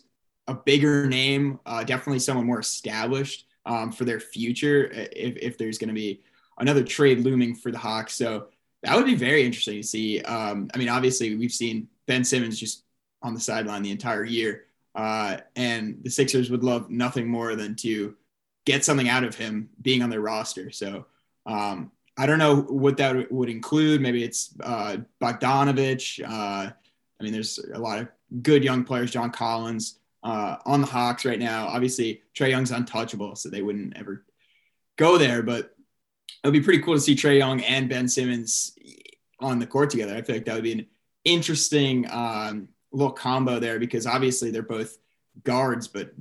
a 0.47 0.55
bigger 0.55 1.07
name, 1.07 1.61
uh, 1.67 1.85
definitely 1.85 2.19
someone 2.19 2.47
more 2.47 2.61
established 2.61 3.47
um, 3.67 3.93
for 3.93 4.05
their 4.05 4.21
future 4.21 4.91
if, 4.93 5.37
if 5.37 5.59
there's 5.59 5.79
going 5.79 5.89
to 5.89 5.95
be 5.95 6.23
another 6.59 6.83
trade 6.83 7.21
looming 7.21 7.55
for 7.55 7.71
the 7.71 7.79
Hawks. 7.79 8.15
So 8.15 8.49
that 8.83 8.97
would 8.97 9.07
be 9.07 9.15
very 9.15 9.45
interesting 9.45 9.81
to 9.81 9.87
see. 9.87 10.21
Um, 10.23 10.71
I 10.75 10.79
mean, 10.79 10.89
obviously, 10.89 11.37
we've 11.37 11.53
seen 11.53 11.89
Ben 12.07 12.25
Simmons 12.25 12.59
just 12.59 12.85
on 13.23 13.35
the 13.35 13.41
sideline 13.41 13.83
the 13.83 13.91
entire 13.91 14.25
year. 14.25 14.65
Uh, 14.95 15.39
and 15.55 15.99
the 16.03 16.11
Sixers 16.11 16.51
would 16.51 16.65
love 16.65 16.91
nothing 16.91 17.29
more 17.29 17.55
than 17.55 17.77
to 17.77 18.17
get 18.65 18.85
something 18.85 19.09
out 19.09 19.25
of 19.25 19.35
him 19.35 19.71
being 19.81 20.03
on 20.03 20.11
their 20.11 20.21
roster. 20.21 20.71
So 20.71 21.07
um, 21.47 21.93
I 22.17 22.27
don't 22.27 22.39
know 22.39 22.57
what 22.63 22.97
that 22.97 23.31
would 23.31 23.49
include. 23.49 24.01
Maybe 24.01 24.25
it's 24.25 24.55
uh, 24.63 24.99
Bogdanovich. 25.23 26.23
Uh, 26.23 26.71
I 26.73 27.23
mean, 27.23 27.33
there's 27.33 27.59
a 27.73 27.79
lot 27.79 28.01
of 28.01 28.09
good 28.43 28.65
young 28.65 28.85
players, 28.85 29.11
John 29.11 29.31
Collins 29.31 29.99
uh, 30.23 30.57
on 30.65 30.81
the 30.81 30.87
Hawks 30.87 31.25
right 31.25 31.39
now. 31.39 31.67
Obviously, 31.67 32.23
Trae 32.35 32.51
Young's 32.51 32.71
untouchable, 32.71 33.37
so 33.37 33.49
they 33.49 33.63
wouldn't 33.63 33.97
ever 33.97 34.25
go 34.97 35.19
there. 35.19 35.43
But 35.43 35.75
it 36.43 36.47
would 36.47 36.53
be 36.53 36.61
pretty 36.61 36.83
cool 36.83 36.95
to 36.95 37.01
see 37.01 37.15
Trae 37.15 37.39
Young 37.39 37.63
and 37.63 37.89
Ben 37.89 38.09
Simmons 38.09 38.77
on 39.41 39.59
the 39.59 39.67
court 39.67 39.91
together. 39.91 40.15
I 40.15 40.23
feel 40.23 40.37
like 40.37 40.45
that 40.45 40.55
would 40.55 40.65
be 40.65 40.73
an 40.73 40.87
interesting 41.25 42.07
um, 42.11 42.69
little 42.93 43.13
combo 43.13 43.59
there 43.59 43.79
because 43.79 44.07
obviously 44.07 44.51
they're 44.51 44.63
both 44.63 44.99
guards, 45.45 45.89
but 45.89 46.13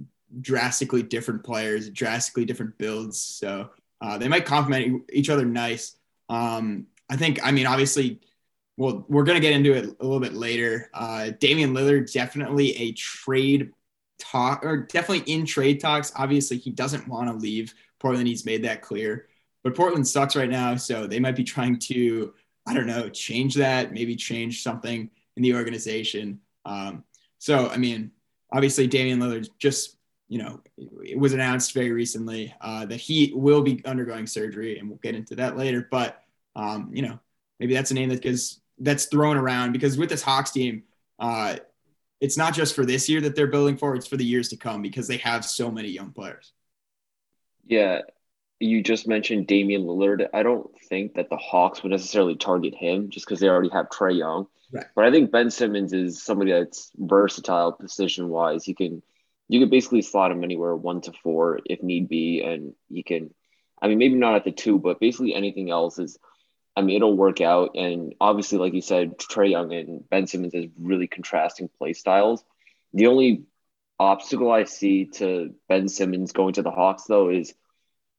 drastically 0.42 1.04
different 1.04 1.44
players, 1.44 1.90
drastically 1.90 2.46
different 2.46 2.78
builds. 2.78 3.20
So 3.20 3.70
uh, 4.02 4.18
they 4.18 4.28
might 4.28 4.46
complement 4.46 5.04
each 5.12 5.30
other 5.30 5.46
nice. 5.46 5.96
Um, 6.30 6.88
I 7.10 7.18
think, 7.18 7.40
I 7.44 7.52
mean, 7.52 7.66
obviously, 7.66 8.22
well, 8.80 9.06
we're 9.10 9.26
going 9.26 9.36
to 9.36 9.42
get 9.42 9.52
into 9.52 9.74
it 9.74 9.84
a 9.84 10.04
little 10.04 10.22
bit 10.22 10.34
later. 10.34 10.90
Uh, 10.94 11.32
Damian 11.38 11.74
Lillard, 11.74 12.10
definitely 12.14 12.74
a 12.78 12.94
trade 12.94 13.74
talk 14.20 14.64
or 14.64 14.78
definitely 14.78 15.30
in 15.32 15.46
trade 15.46 15.82
talks. 15.82 16.14
Obviously, 16.16 16.58
he 16.58 16.70
doesn't 16.70 17.06
want 17.06 17.28
to 17.28 17.36
leave 17.36 17.74
Portland. 18.00 18.26
He's 18.26 18.46
made 18.46 18.64
that 18.64 18.82
clear. 18.82 19.28
But 19.66 19.76
Portland 19.76 20.08
sucks 20.08 20.34
right 20.34 20.50
now. 20.50 20.78
So 20.78 21.08
they 21.08 21.20
might 21.20 21.36
be 21.36 21.44
trying 21.44 21.78
to, 21.80 22.34
I 22.66 22.74
don't 22.74 22.88
know, 22.88 23.10
change 23.10 23.56
that, 23.56 23.92
maybe 23.92 24.16
change 24.16 24.64
something 24.64 25.10
in 25.36 25.44
the 25.44 25.56
organization. 25.56 26.40
Um, 26.64 27.04
so, 27.38 27.68
I 27.68 27.76
mean, 27.76 28.12
obviously, 28.50 28.88
Damian 28.88 29.20
Lillard 29.20 29.50
just, 29.58 29.98
you 30.30 30.38
know, 30.38 30.62
it 31.04 31.20
was 31.20 31.34
announced 31.34 31.74
very 31.74 31.92
recently 31.92 32.56
uh, 32.62 32.86
that 32.86 33.02
he 33.02 33.34
will 33.36 33.62
be 33.62 33.84
undergoing 33.84 34.26
surgery, 34.26 34.80
and 34.80 34.88
we'll 34.88 35.00
get 35.00 35.16
into 35.16 35.36
that 35.36 35.58
later. 35.58 35.86
But, 35.92 36.24
um, 36.56 36.92
you 36.94 37.02
know, 37.02 37.20
maybe 37.60 37.74
that's 37.74 37.92
a 37.92 37.94
name 37.94 38.08
that 38.08 38.22
gets 38.22 38.59
that's 38.80 39.06
thrown 39.06 39.38
around 39.38 39.74
because 39.74 39.98
with 39.98 40.10
this 40.10 40.22
Hawks 40.22 40.52
team, 40.52 40.84
uh, 41.20 41.58
it's 42.22 42.38
not 42.38 42.54
just 42.54 42.76
for 42.76 42.86
this 42.86 43.08
year 43.08 43.22
that 43.22 43.36
they're 43.36 43.48
building 43.48 43.78
for; 43.78 43.96
it's 43.96 44.08
for 44.08 44.18
the 44.18 44.26
years 44.26 44.50
to 44.50 44.58
come 44.58 44.82
because 44.82 45.08
they 45.08 45.18
have 45.18 45.46
so 45.46 45.72
many 45.72 45.90
young 45.90 46.12
players. 46.12 46.54
Yeah, 47.66 48.02
you 48.60 48.84
just 48.84 49.08
mentioned 49.08 49.48
Damian 49.48 49.84
Lillard. 49.84 50.28
I 50.34 50.44
don't 50.44 50.70
think 50.90 51.16
that 51.16 51.30
the 51.30 51.38
Hawks 51.38 51.84
would 51.84 51.92
necessarily 51.92 52.36
target 52.36 52.76
him 52.76 53.10
just 53.10 53.26
because 53.26 53.40
they 53.40 53.48
already 53.48 53.70
have 53.70 53.90
Trae 53.90 54.18
Young. 54.18 54.48
Right. 54.72 54.86
But 54.96 55.06
I 55.06 55.12
think 55.12 55.32
Ben 55.32 55.50
Simmons 55.50 55.94
is 55.94 56.22
somebody 56.22 56.52
that's 56.52 56.92
versatile 56.98 57.72
position 57.72 58.30
wise. 58.30 58.64
He 58.64 58.74
can 58.74 59.02
you 59.50 59.60
could 59.60 59.72
basically 59.72 60.04
slot 60.04 60.32
him 60.32 60.44
anywhere 60.44 60.76
one 60.76 61.02
to 61.02 61.12
four 61.24 61.60
if 61.66 61.82
need 61.82 62.08
be, 62.08 62.42
and 62.42 62.74
he 62.88 63.04
can. 63.04 63.34
I 63.82 63.88
mean, 63.88 63.98
maybe 63.98 64.16
not 64.16 64.36
at 64.36 64.44
the 64.44 64.52
two, 64.52 64.78
but 64.78 65.00
basically 65.00 65.34
anything 65.34 65.72
else 65.72 65.98
is. 66.00 66.18
I 66.80 66.82
mean, 66.82 66.96
it'll 66.96 67.18
work 67.18 67.42
out. 67.42 67.72
And 67.76 68.16
obviously, 68.22 68.58
like 68.58 68.74
you 68.74 68.82
said, 68.82 69.18
Trae 69.18 69.52
Young 69.52 69.74
and 69.74 70.10
Ben 70.10 70.28
Simmons 70.28 70.54
has 70.54 70.66
really 70.80 71.08
contrasting 71.08 71.70
play 71.78 71.92
styles. 71.92 72.42
The 72.94 73.08
only 73.08 73.44
obstacle 74.00 74.50
I 74.50 74.64
see 74.64 75.08
to 75.16 75.54
Ben 75.68 75.90
Simmons 75.90 76.32
going 76.32 76.54
to 76.54 76.62
the 76.62 76.72
Hawks, 76.72 77.04
though, 77.04 77.30
is 77.30 77.54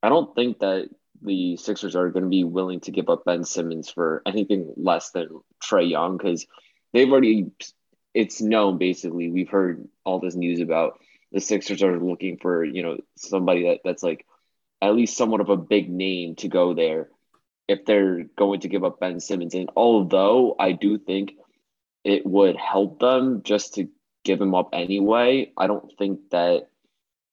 I 0.02 0.10
don't 0.10 0.34
think 0.34 0.58
that 0.58 0.90
the 1.22 1.56
Sixers 1.56 1.96
are 1.96 2.10
going 2.10 2.24
to 2.24 2.28
be 2.28 2.44
willing 2.44 2.80
to 2.80 2.90
give 2.90 3.08
up 3.08 3.24
Ben 3.24 3.44
Simmons 3.44 3.88
for 3.88 4.20
anything 4.26 4.74
less 4.76 5.10
than 5.10 5.40
Trae 5.64 5.88
Young 5.88 6.18
because 6.18 6.46
they've 6.92 7.10
already, 7.10 7.46
it's 8.12 8.42
known 8.42 8.76
basically. 8.76 9.30
We've 9.30 9.48
heard 9.48 9.88
all 10.04 10.20
this 10.20 10.34
news 10.34 10.60
about 10.60 11.00
the 11.32 11.40
Sixers 11.40 11.82
are 11.82 11.98
looking 11.98 12.36
for, 12.36 12.62
you 12.62 12.82
know, 12.82 12.98
somebody 13.16 13.68
that, 13.68 13.80
that's 13.84 14.02
like 14.02 14.26
at 14.82 14.94
least 14.94 15.16
somewhat 15.16 15.40
of 15.40 15.48
a 15.48 15.56
big 15.56 15.88
name 15.88 16.34
to 16.36 16.48
go 16.48 16.74
there 16.74 17.08
if 17.70 17.84
they're 17.84 18.24
going 18.36 18.60
to 18.60 18.68
give 18.68 18.82
up 18.82 18.98
Ben 18.98 19.20
Simmons. 19.20 19.54
And 19.54 19.70
although 19.76 20.56
I 20.58 20.72
do 20.72 20.98
think 20.98 21.34
it 22.02 22.26
would 22.26 22.56
help 22.56 22.98
them 22.98 23.42
just 23.44 23.74
to 23.74 23.88
give 24.24 24.40
him 24.40 24.56
up 24.56 24.70
anyway, 24.72 25.52
I 25.56 25.68
don't 25.68 25.92
think 25.96 26.30
that 26.32 26.68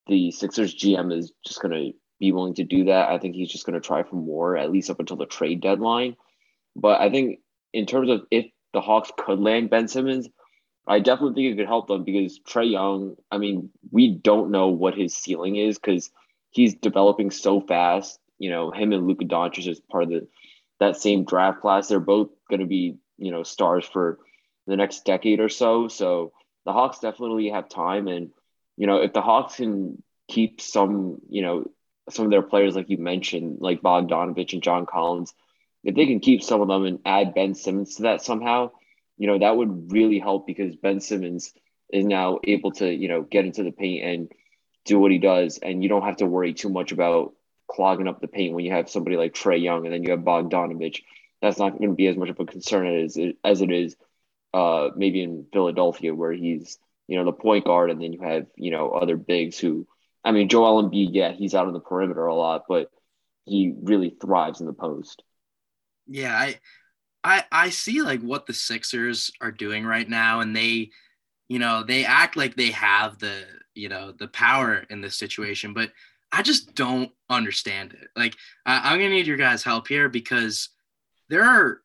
the 0.06 0.30
Sixers 0.30 0.76
GM 0.76 1.12
is 1.12 1.32
just 1.44 1.60
going 1.60 1.74
to 1.74 1.98
be 2.20 2.32
willing 2.32 2.54
to 2.56 2.64
do 2.64 2.86
that. 2.86 3.10
I 3.10 3.18
think 3.18 3.36
he's 3.36 3.52
just 3.52 3.66
going 3.66 3.80
to 3.80 3.86
try 3.86 4.04
for 4.04 4.16
more, 4.16 4.56
at 4.56 4.72
least 4.72 4.92
up 4.92 5.00
until 5.00 5.18
the 5.18 5.26
trade 5.26 5.60
deadline. 5.60 6.16
But 6.76 7.02
I 7.02 7.10
think 7.10 7.40
in 7.74 7.88
terms 7.88 8.12
of 8.12 8.22
if 8.30 8.46
the 8.74 8.82
Hawks 8.82 9.12
could 9.18 9.40
land 9.40 9.72
Ben 9.72 9.88
Simmons, 9.88 10.30
I 10.86 11.00
definitely 11.00 11.34
think 11.34 11.54
it 11.54 11.58
could 11.58 11.68
help 11.68 11.88
them 11.88 12.04
because 12.04 12.40
Trae 12.48 12.72
Young, 12.72 13.16
I 13.32 13.40
mean, 13.40 13.72
we 13.92 14.12
don't 14.12 14.52
know 14.52 14.68
what 14.68 14.94
his 14.94 15.16
ceiling 15.16 15.56
is 15.56 15.80
because 15.80 16.12
he's 16.52 16.76
developing 16.76 17.32
so 17.32 17.60
fast. 17.60 18.20
You 18.40 18.50
know, 18.50 18.72
him 18.72 18.94
and 18.94 19.08
Luka 19.08 19.26
Doncic 19.26 19.68
is 19.68 19.80
part 19.80 20.04
of 20.04 20.10
the 20.10 20.28
that 20.80 20.98
same 20.98 21.26
draft 21.26 21.62
class. 21.62 21.88
They're 21.88 22.00
both 22.00 22.30
going 22.50 22.60
to 22.60 22.68
be, 22.68 22.98
you 23.18 23.32
know, 23.32 23.44
stars 23.44 23.86
for 23.86 24.20
the 24.68 24.76
next 24.76 25.06
decade 25.06 25.40
or 25.40 25.50
so. 25.50 25.88
So 25.88 26.34
the 26.66 26.74
Hawks 26.74 27.00
definitely 27.00 27.50
have 27.50 27.70
time. 27.70 28.08
And, 28.08 28.30
you 28.76 28.88
know, 28.88 28.98
if 28.98 29.14
the 29.14 29.22
Hawks 29.22 29.56
can 29.56 30.02
keep 30.28 30.62
some, 30.62 31.20
you 31.30 31.42
know, 31.42 31.66
some 32.10 32.26
of 32.26 32.32
their 32.32 32.42
players, 32.42 32.76
like 32.76 32.90
you 32.90 32.98
mentioned, 32.98 33.58
like 33.60 33.82
Bogdanovich 33.82 34.54
and 34.54 34.62
John 34.62 34.86
Collins, 34.86 35.34
if 35.84 35.96
they 35.96 36.06
can 36.06 36.20
keep 36.20 36.44
some 36.44 36.62
of 36.62 36.68
them 36.68 36.86
and 36.86 37.00
add 37.06 37.34
Ben 37.34 37.56
Simmons 37.56 37.96
to 37.96 38.04
that 38.04 38.22
somehow, 38.22 38.72
you 39.18 39.28
know, 39.28 39.40
that 39.40 39.56
would 39.56 39.92
really 39.92 40.20
help 40.20 40.46
because 40.46 40.76
Ben 40.76 41.00
Simmons 41.00 41.54
is 41.92 42.06
now 42.06 42.40
able 42.44 42.72
to, 42.74 42.94
you 42.94 43.08
know, 43.08 43.22
get 43.22 43.46
into 43.46 43.64
the 43.64 43.72
paint 43.72 44.04
and 44.04 44.32
do 44.86 45.00
what 45.00 45.12
he 45.12 45.18
does. 45.18 45.58
And 45.58 45.82
you 45.82 45.90
don't 45.90 46.04
have 46.04 46.18
to 46.18 46.26
worry 46.26 46.54
too 46.54 46.70
much 46.70 46.92
about 46.92 47.34
clogging 47.70 48.08
up 48.08 48.22
the 48.22 48.28
paint 48.28 48.54
when 48.54 48.66
you 48.66 48.72
have 48.72 48.90
somebody 48.90 49.18
like 49.18 49.34
Trae 49.34 49.62
Young 49.62 49.86
and 49.86 49.94
then 49.94 50.04
you 50.04 50.12
have 50.12 50.22
Bogdanovich. 50.22 51.02
That's 51.42 51.60
not 51.60 51.78
going 51.78 51.90
to 51.90 51.96
be 51.96 52.08
as 52.08 52.18
much 52.18 52.30
of 52.30 52.40
a 52.40 52.46
concern 52.46 52.88
as 52.88 53.18
it, 53.18 53.38
as 53.44 53.62
it 53.62 53.72
is 53.72 53.96
uh, 54.54 54.90
maybe 54.96 55.22
in 55.22 55.46
Philadelphia 55.54 56.14
where 56.16 56.32
he's, 56.32 56.80
you 57.08 57.18
know, 57.18 57.26
the 57.26 57.34
point 57.34 57.66
guard 57.66 57.92
and 57.92 58.02
then 58.02 58.14
you 58.14 58.22
have, 58.22 58.48
you 58.56 58.72
know, 58.72 58.90
other 58.92 59.18
bigs 59.18 59.60
who 59.60 59.88
I 60.28 60.32
mean, 60.32 60.50
Joel 60.50 60.84
Embiid, 60.84 61.10
yeah, 61.12 61.32
he's 61.32 61.56
out 61.56 61.68
on 61.68 61.74
the 61.74 61.80
perimeter 61.80 62.26
a 62.26 62.36
lot, 62.36 62.66
but 62.68 62.92
he 63.46 63.74
really 63.82 64.10
thrives 64.10 64.60
in 64.60 64.68
the 64.68 64.74
post. 64.74 65.24
Yeah, 66.06 66.36
I, 66.36 66.60
I, 67.24 67.44
I 67.50 67.70
see 67.70 68.02
like 68.02 68.22
what 68.22 68.46
the 68.46 68.54
Sixers 68.54 69.32
are 69.40 69.54
doing 69.54 69.86
right 69.86 70.08
now, 70.08 70.42
and 70.42 70.54
they, 70.54 70.90
you 71.48 71.60
know, 71.60 71.82
they 71.82 72.04
act 72.04 72.36
like 72.36 72.56
they 72.56 72.72
have 72.72 73.20
the, 73.20 73.46
you 73.74 73.88
know, 73.88 74.12
the 74.12 74.28
power 74.28 74.84
in 74.90 75.00
this 75.00 75.16
situation, 75.16 75.74
but 75.74 75.92
I 76.32 76.42
just 76.42 76.76
don't 76.76 77.12
understand 77.30 77.94
it. 77.94 78.10
Like, 78.16 78.36
I, 78.66 78.94
am 78.94 79.00
gonna 79.00 79.10
need 79.10 79.28
your 79.28 79.38
guys' 79.38 79.64
help 79.64 79.88
here 79.88 80.10
because 80.10 80.70
there 81.30 81.44
are, 81.44 81.82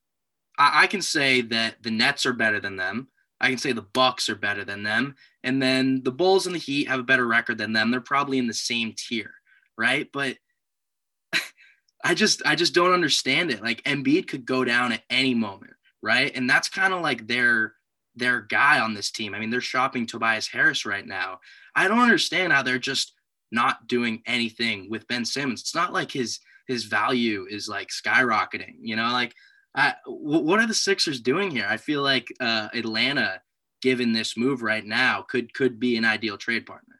I, 0.58 0.84
I 0.84 0.86
can 0.86 1.02
say 1.02 1.42
that 1.42 1.82
the 1.82 1.90
Nets 1.90 2.26
are 2.26 2.32
better 2.32 2.60
than 2.60 2.76
them. 2.76 3.08
I 3.40 3.48
can 3.48 3.58
say 3.58 3.72
the 3.72 3.82
Bucks 3.82 4.28
are 4.28 4.36
better 4.36 4.64
than 4.64 4.82
them, 4.82 5.16
and 5.42 5.60
then 5.60 6.02
the 6.04 6.12
Bulls 6.12 6.46
and 6.46 6.54
the 6.54 6.60
Heat 6.60 6.88
have 6.88 7.00
a 7.00 7.04
better 7.04 7.26
record 7.26 7.58
than 7.58 7.72
them. 7.72 7.90
They're 7.90 8.00
probably 8.00 8.38
in 8.38 8.46
the 8.46 8.54
same 8.54 8.94
tier, 8.96 9.32
right? 9.76 10.08
But 10.12 10.36
I 12.04 12.14
just 12.14 12.42
I 12.46 12.54
just 12.54 12.74
don't 12.74 12.92
understand 12.92 13.50
it. 13.50 13.62
Like 13.62 13.82
Embiid 13.82 14.28
could 14.28 14.46
go 14.46 14.64
down 14.64 14.92
at 14.92 15.02
any 15.10 15.34
moment, 15.34 15.74
right? 16.02 16.30
And 16.34 16.48
that's 16.48 16.68
kind 16.68 16.94
of 16.94 17.00
like 17.00 17.26
their 17.26 17.74
their 18.14 18.42
guy 18.42 18.80
on 18.80 18.94
this 18.94 19.10
team. 19.10 19.34
I 19.34 19.38
mean, 19.38 19.50
they're 19.50 19.60
shopping 19.60 20.06
Tobias 20.06 20.46
Harris 20.46 20.86
right 20.86 21.06
now. 21.06 21.40
I 21.74 21.88
don't 21.88 22.00
understand 22.00 22.52
how 22.52 22.62
they're 22.62 22.78
just 22.78 23.14
not 23.52 23.86
doing 23.86 24.22
anything 24.26 24.88
with 24.90 25.06
Ben 25.06 25.24
Simmons. 25.24 25.60
It's 25.60 25.74
not 25.74 25.92
like 25.92 26.10
his 26.10 26.40
his 26.66 26.84
value 26.84 27.46
is 27.48 27.68
like 27.68 27.88
skyrocketing, 27.88 28.76
you 28.80 28.96
know, 28.96 29.10
like 29.12 29.34
what 30.06 30.60
are 30.60 30.66
the 30.66 30.74
Sixers 30.74 31.20
doing 31.20 31.50
here? 31.50 31.66
I 31.68 31.76
feel 31.76 32.02
like 32.02 32.32
uh, 32.40 32.68
Atlanta, 32.74 33.40
given 33.80 34.12
this 34.12 34.36
move 34.36 34.62
right 34.62 34.84
now, 34.84 35.22
could 35.22 35.54
could 35.54 35.78
be 35.80 35.96
an 35.96 36.04
ideal 36.04 36.36
trade 36.36 36.66
partner. 36.66 36.96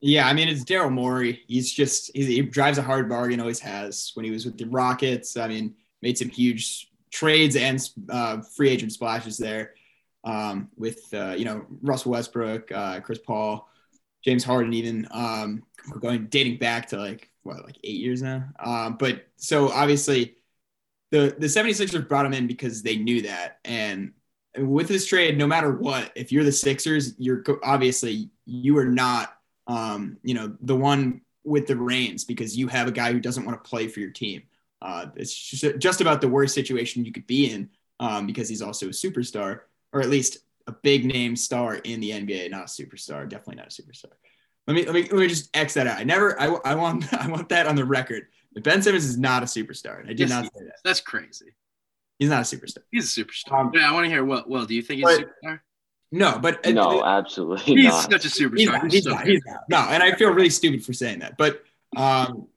Yeah, 0.00 0.26
I 0.26 0.32
mean 0.32 0.48
it's 0.48 0.64
Daryl 0.64 0.92
Morey. 0.92 1.42
He's 1.46 1.72
just 1.72 2.10
he 2.14 2.42
drives 2.42 2.78
a 2.78 2.82
hard 2.82 3.08
bargain, 3.08 3.40
always 3.40 3.60
has. 3.60 4.12
When 4.14 4.24
he 4.24 4.30
was 4.30 4.44
with 4.44 4.58
the 4.58 4.64
Rockets, 4.64 5.36
I 5.36 5.48
mean, 5.48 5.74
made 6.00 6.18
some 6.18 6.28
huge 6.28 6.88
trades 7.10 7.56
and 7.56 7.80
uh, 8.08 8.40
free 8.40 8.70
agent 8.70 8.92
splashes 8.92 9.36
there 9.36 9.74
um, 10.24 10.70
with 10.76 11.12
uh, 11.12 11.34
you 11.36 11.44
know 11.44 11.66
Russell 11.82 12.12
Westbrook, 12.12 12.72
uh, 12.72 13.00
Chris 13.00 13.18
Paul, 13.18 13.68
James 14.24 14.44
Harden, 14.44 14.72
even 14.72 15.08
um, 15.10 15.62
going 16.00 16.26
dating 16.26 16.58
back 16.58 16.88
to 16.88 16.96
like 16.96 17.30
what 17.42 17.64
like 17.64 17.78
eight 17.84 18.00
years 18.00 18.22
now. 18.22 18.44
Um, 18.58 18.96
but 18.98 19.26
so 19.36 19.70
obviously 19.70 20.36
the 21.10 21.34
the 21.38 21.46
76ers 21.46 22.08
brought 22.08 22.26
him 22.26 22.32
in 22.32 22.46
because 22.46 22.82
they 22.82 22.96
knew 22.96 23.22
that 23.22 23.58
and 23.64 24.12
with 24.58 24.88
this 24.88 25.06
trade, 25.06 25.38
no 25.38 25.46
matter 25.46 25.72
what, 25.72 26.12
if 26.14 26.30
you're 26.30 26.44
the 26.44 26.52
Sixers, 26.52 27.14
you're 27.18 27.42
obviously 27.62 28.30
you 28.44 28.76
are 28.78 28.86
not, 28.86 29.34
um, 29.66 30.18
you 30.22 30.34
know, 30.34 30.56
the 30.60 30.76
one 30.76 31.22
with 31.44 31.66
the 31.66 31.76
reins 31.76 32.24
because 32.24 32.56
you 32.56 32.68
have 32.68 32.86
a 32.86 32.92
guy 32.92 33.12
who 33.12 33.20
doesn't 33.20 33.44
want 33.44 33.62
to 33.62 33.68
play 33.68 33.88
for 33.88 34.00
your 34.00 34.10
team. 34.10 34.42
Uh, 34.80 35.06
it's 35.16 35.34
just, 35.34 35.78
just 35.78 36.00
about 36.00 36.20
the 36.20 36.28
worst 36.28 36.54
situation 36.54 37.04
you 37.04 37.12
could 37.12 37.26
be 37.26 37.50
in 37.50 37.70
um, 38.00 38.26
because 38.26 38.48
he's 38.48 38.62
also 38.62 38.86
a 38.86 38.90
superstar, 38.90 39.60
or 39.92 40.00
at 40.00 40.10
least 40.10 40.38
a 40.66 40.72
big 40.72 41.04
name 41.04 41.36
star 41.36 41.76
in 41.76 42.00
the 42.00 42.10
NBA, 42.10 42.50
not 42.50 42.62
a 42.62 42.64
superstar, 42.64 43.28
definitely 43.28 43.56
not 43.56 43.66
a 43.66 43.82
superstar. 43.82 44.12
Let 44.66 44.74
me 44.74 44.84
let 44.84 44.94
me 44.94 45.02
let 45.02 45.12
me 45.12 45.26
just 45.26 45.54
X 45.56 45.74
that 45.74 45.86
out. 45.86 45.98
I 45.98 46.04
never 46.04 46.40
I, 46.40 46.46
I 46.64 46.74
want 46.74 47.12
I 47.20 47.28
want 47.28 47.48
that 47.48 47.66
on 47.66 47.76
the 47.76 47.84
record. 47.84 48.26
Ben 48.54 48.82
Simmons 48.82 49.04
is 49.04 49.18
not 49.18 49.42
a 49.42 49.46
superstar. 49.46 50.04
I 50.04 50.08
did 50.08 50.20
yes, 50.20 50.30
not 50.30 50.44
say 50.44 50.64
that. 50.66 50.76
That's 50.84 51.00
crazy. 51.00 51.54
He's 52.18 52.28
not 52.28 52.40
a 52.40 52.56
superstar. 52.56 52.78
He's 52.90 53.16
a 53.16 53.24
superstar. 53.24 53.60
Um, 53.60 53.70
yeah, 53.74 53.90
I 53.90 53.92
want 53.92 54.04
to 54.04 54.10
hear 54.10 54.24
what. 54.24 54.48
Well, 54.48 54.66
do 54.66 54.74
you 54.74 54.82
think 54.82 54.98
he's 54.98 55.04
but, 55.04 55.20
a 55.20 55.46
superstar? 55.46 55.60
No, 56.12 56.38
but 56.38 56.64
no, 56.66 57.00
uh, 57.00 57.18
absolutely 57.18 57.76
he's 57.76 57.84
not. 57.86 58.10
such 58.10 58.26
a 58.26 58.28
superstar. 58.28 58.58
He's 58.58 58.68
not, 58.68 58.92
he's, 58.92 59.06
not, 59.06 59.26
he's 59.26 59.42
not. 59.46 59.64
No, 59.70 59.78
and 59.78 60.02
I 60.02 60.14
feel 60.14 60.30
really 60.30 60.50
stupid 60.50 60.84
for 60.84 60.92
saying 60.92 61.20
that, 61.20 61.38
but 61.38 61.62
um, 61.96 62.48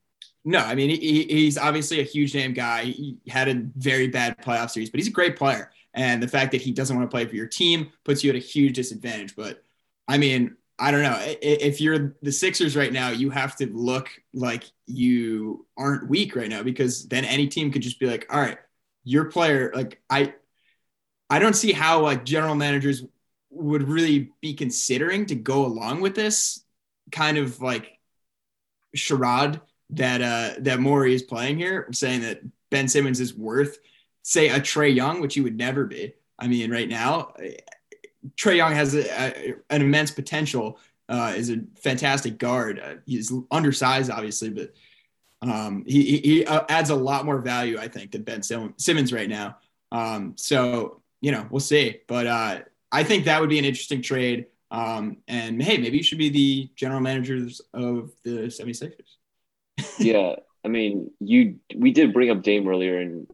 no, 0.44 0.60
I 0.60 0.76
mean 0.76 0.90
he, 0.90 1.24
he's 1.24 1.58
obviously 1.58 2.02
a 2.02 2.04
huge 2.04 2.36
name 2.36 2.54
guy. 2.54 2.84
He 2.84 3.18
had 3.30 3.48
a 3.48 3.66
very 3.78 4.08
bad 4.08 4.42
playoff 4.42 4.72
series, 4.72 4.90
but 4.90 5.00
he's 5.00 5.08
a 5.08 5.12
great 5.12 5.38
player. 5.38 5.72
And 5.96 6.22
the 6.22 6.28
fact 6.28 6.52
that 6.52 6.62
he 6.62 6.72
doesn't 6.72 6.96
want 6.96 7.10
to 7.10 7.14
play 7.14 7.26
for 7.26 7.36
your 7.36 7.48
team 7.48 7.92
puts 8.04 8.24
you 8.24 8.30
at 8.30 8.36
a 8.36 8.40
huge 8.40 8.76
disadvantage. 8.76 9.36
But 9.36 9.64
I 10.08 10.18
mean, 10.18 10.58
I 10.78 10.92
don't 10.92 11.04
know. 11.04 11.18
If 11.22 11.80
you're 11.80 12.18
the 12.22 12.34
Sixers 12.34 12.76
right 12.76 12.92
now, 12.92 13.10
you 13.10 13.30
have 13.30 13.56
to 13.58 13.68
look 13.68 14.10
like 14.34 14.66
you 14.86 15.66
aren't 15.78 16.10
weak 16.10 16.36
right 16.36 16.50
now 16.50 16.64
because 16.64 17.08
then 17.08 17.24
any 17.24 17.48
team 17.48 17.72
could 17.72 17.82
just 17.82 18.00
be 18.00 18.08
like, 18.08 18.28
all 18.30 18.42
right, 18.42 18.58
your 19.06 19.26
player, 19.26 19.72
like 19.74 20.02
I 20.10 20.34
I 21.30 21.40
don't 21.40 21.56
see 21.56 21.72
how 21.72 22.02
like 22.02 22.26
general 22.26 22.56
managers 22.56 23.04
would 23.50 23.84
really 23.84 24.32
be 24.42 24.54
considering 24.54 25.26
to 25.28 25.36
go 25.36 25.66
along 25.66 26.02
with 26.02 26.14
this 26.14 26.64
kind 27.12 27.38
of 27.38 27.62
like 27.62 27.98
charade 28.94 29.62
that 29.92 30.22
uh 30.22 30.60
that 30.60 30.82
Morey 30.82 31.16
is 31.16 31.24
playing 31.24 31.58
here, 31.58 31.88
saying 31.94 32.22
that 32.24 32.42
Ben 32.70 32.90
Simmons 32.90 33.22
is 33.22 33.34
worth 33.34 33.78
say 34.26 34.50
a 34.50 34.60
Trae 34.60 34.94
Young, 34.94 35.22
which 35.22 35.36
he 35.36 35.42
would 35.42 35.56
never 35.56 35.86
be. 35.86 36.16
I 36.40 36.48
mean, 36.48 36.72
right 36.72 36.90
now, 36.90 37.34
Trae 38.36 38.58
Young 38.58 38.74
has 38.74 38.96
a, 38.96 39.06
a, 39.08 39.56
an 39.70 39.82
immense 39.82 40.10
potential. 40.12 40.80
Uh, 41.08 41.34
is 41.38 41.52
a 41.52 41.58
fantastic 41.76 42.40
guard. 42.40 42.82
Uh, 42.84 42.96
he's 43.06 43.32
undersized, 43.52 44.10
obviously, 44.10 44.50
but 44.50 44.74
um, 45.44 45.84
he, 45.86 46.18
he 46.18 46.46
uh, 46.46 46.66
adds 46.68 46.90
a 46.90 46.96
lot 46.96 47.26
more 47.26 47.38
value, 47.38 47.78
I 47.78 47.88
think, 47.88 48.12
than 48.12 48.24
Ben 48.24 48.42
Simmons 48.42 49.14
right 49.14 49.30
now. 49.30 49.58
Um, 49.92 50.34
so 50.36 51.04
you 51.22 51.32
know, 51.32 51.46
we'll 51.52 51.60
see. 51.60 52.00
But 52.08 52.26
uh, 52.26 52.60
I 52.92 53.04
think 53.04 53.26
that 53.26 53.40
would 53.40 53.50
be 53.50 53.60
an 53.60 53.66
interesting 53.66 54.02
trade. 54.02 54.48
Um, 54.72 55.18
and 55.28 55.62
hey, 55.62 55.78
maybe 55.78 55.98
you 55.98 56.04
should 56.04 56.18
be 56.18 56.30
the 56.30 56.70
general 56.76 57.02
managers 57.02 57.62
of 57.74 58.12
the 58.24 58.48
76ers. 58.48 59.18
yeah, 60.00 60.36
I 60.64 60.68
mean, 60.68 61.12
you 61.20 61.60
we 61.76 61.92
did 61.92 62.14
bring 62.14 62.32
up 62.32 62.42
Dame 62.42 62.68
earlier, 62.68 63.00
and 63.00 63.28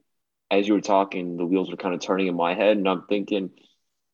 as 0.51 0.67
you 0.67 0.73
were 0.73 0.81
talking, 0.81 1.37
the 1.37 1.45
wheels 1.45 1.71
were 1.71 1.77
kind 1.77 1.95
of 1.95 2.01
turning 2.01 2.27
in 2.27 2.35
my 2.35 2.53
head, 2.53 2.75
and 2.75 2.87
I'm 2.87 3.05
thinking 3.07 3.51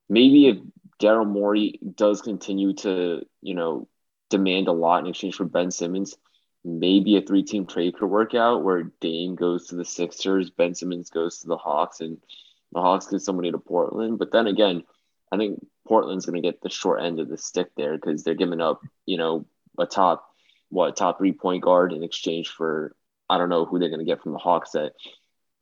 maybe 0.08 0.48
if 0.48 0.58
Daryl 1.02 1.28
Morey 1.28 1.80
does 1.96 2.22
continue 2.22 2.74
to, 2.76 3.24
you 3.42 3.56
know, 3.56 3.88
demand 4.30 4.68
a 4.68 4.72
lot 4.72 5.00
in 5.00 5.08
exchange 5.08 5.36
for 5.36 5.46
Ben 5.46 5.72
Simmons, 5.72 6.16
maybe 6.64 7.18
a 7.18 7.22
three 7.22 7.44
team 7.44 7.66
trade 7.66 7.96
could 7.96 8.08
work 8.08 8.36
out 8.36 8.64
where 8.64 8.92
Dame 9.02 9.36
goes 9.36 9.68
to 9.68 9.76
the 9.76 9.86
Sixers, 9.86 10.52
Ben 10.52 10.76
Simmons 10.76 11.10
goes 11.10 11.40
to 11.40 11.48
the 11.48 11.58
Hawks, 11.58 12.02
and 12.02 12.18
the 12.72 12.82
Hawks 12.82 13.08
get 13.08 13.22
somebody 13.22 13.52
to 13.52 13.58
Portland. 13.58 14.20
But 14.20 14.32
then 14.32 14.46
again, 14.46 14.84
I 15.32 15.38
think 15.38 15.66
Portland's 15.88 16.26
going 16.26 16.42
to 16.42 16.48
get 16.48 16.62
the 16.62 16.70
short 16.70 17.02
end 17.02 17.20
of 17.20 17.30
the 17.30 17.38
stick 17.38 17.70
there 17.76 17.96
because 17.96 18.24
they're 18.24 18.36
giving 18.36 18.62
up, 18.62 18.82
you 19.08 19.18
know, 19.18 19.48
a 19.80 19.88
top, 19.88 20.28
what, 20.70 20.96
top 20.96 21.18
three 21.18 21.32
point 21.32 21.64
guard 21.64 21.94
in 21.94 22.04
exchange 22.04 22.50
for, 22.50 22.96
I 23.30 23.38
don't 23.38 23.50
know 23.50 23.66
who 23.66 23.80
they're 23.80 23.90
going 23.90 24.00
to 24.00 24.06
get 24.06 24.22
from 24.22 24.34
the 24.34 24.38
Hawks 24.38 24.72
that 24.72 24.94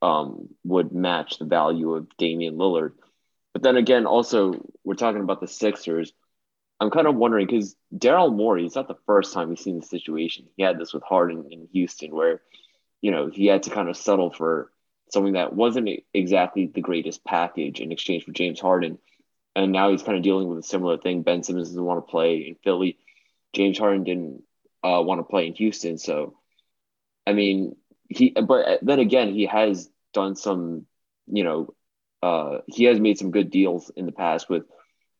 um, 0.06 0.48
would 0.62 0.92
match 0.92 1.38
the 1.38 1.44
value 1.44 1.94
of 1.94 2.06
Damian 2.16 2.54
Lillard. 2.54 2.92
But 3.52 3.64
then 3.64 3.76
again, 3.76 4.06
also 4.06 4.64
we're 4.84 4.94
talking 4.94 5.20
about 5.20 5.40
the 5.40 5.48
Sixers. 5.48 6.12
I'm 6.78 6.90
kind 6.90 7.08
of 7.08 7.16
wondering 7.16 7.46
because 7.46 7.74
Daryl 7.92 8.34
Morey, 8.34 8.64
it's 8.66 8.76
not 8.76 8.86
the 8.86 8.98
first 9.06 9.32
time 9.34 9.48
we've 9.48 9.58
seen 9.58 9.80
the 9.80 9.86
situation. 9.86 10.46
He 10.56 10.62
had 10.62 10.78
this 10.78 10.92
with 10.94 11.02
Harden 11.02 11.48
in 11.50 11.66
Houston, 11.72 12.14
where 12.14 12.42
you 13.00 13.10
know 13.10 13.28
he 13.32 13.46
had 13.46 13.64
to 13.64 13.70
kind 13.70 13.88
of 13.88 13.96
settle 13.96 14.30
for 14.30 14.70
something 15.10 15.32
that 15.32 15.54
wasn't 15.54 15.88
exactly 16.14 16.66
the 16.66 16.80
greatest 16.80 17.24
package 17.24 17.80
in 17.80 17.90
exchange 17.90 18.24
for 18.24 18.32
James 18.32 18.60
Harden, 18.60 18.98
and 19.56 19.72
now 19.72 19.90
he's 19.90 20.02
kind 20.04 20.18
of 20.18 20.22
dealing 20.22 20.48
with 20.48 20.58
a 20.58 20.62
similar 20.62 20.98
thing. 20.98 21.22
Ben 21.22 21.42
Simmons 21.42 21.68
doesn't 21.68 21.82
want 21.82 22.06
to 22.06 22.10
play 22.10 22.46
in 22.46 22.56
Philly. 22.62 22.98
James 23.54 23.78
Harden 23.78 24.04
didn't 24.04 24.42
uh, 24.84 25.02
want 25.02 25.18
to 25.18 25.24
play 25.24 25.46
in 25.48 25.54
Houston, 25.54 25.98
so 25.98 26.36
I 27.26 27.32
mean 27.32 27.74
he. 28.08 28.30
But 28.30 28.80
then 28.82 29.00
again, 29.00 29.32
he 29.32 29.46
has 29.46 29.90
done 30.16 30.34
some, 30.34 30.86
you 31.26 31.44
know, 31.44 31.74
uh, 32.22 32.58
he 32.66 32.84
has 32.84 32.98
made 32.98 33.18
some 33.18 33.30
good 33.30 33.50
deals 33.50 33.90
in 33.94 34.06
the 34.06 34.12
past 34.12 34.48
with, 34.48 34.64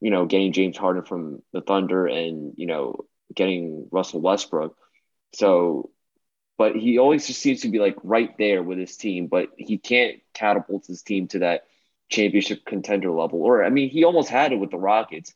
you 0.00 0.10
know, 0.10 0.24
getting 0.24 0.52
James 0.52 0.78
Harden 0.78 1.04
from 1.04 1.42
the 1.52 1.60
Thunder 1.60 2.06
and 2.06 2.54
you 2.56 2.66
know 2.66 3.04
getting 3.34 3.88
Russell 3.92 4.22
Westbrook. 4.22 4.74
So, 5.34 5.90
but 6.56 6.74
he 6.74 6.98
always 6.98 7.26
just 7.26 7.40
seems 7.42 7.60
to 7.60 7.68
be 7.68 7.78
like 7.78 7.96
right 8.02 8.30
there 8.38 8.62
with 8.62 8.78
his 8.78 8.96
team, 8.96 9.26
but 9.28 9.50
he 9.58 9.76
can't 9.76 10.16
catapult 10.32 10.86
his 10.86 11.02
team 11.02 11.28
to 11.28 11.40
that 11.40 11.64
championship 12.08 12.64
contender 12.64 13.10
level. 13.10 13.42
Or 13.42 13.62
I 13.64 13.70
mean, 13.70 13.90
he 13.90 14.04
almost 14.04 14.30
had 14.30 14.52
it 14.52 14.60
with 14.60 14.70
the 14.70 14.78
Rockets, 14.78 15.34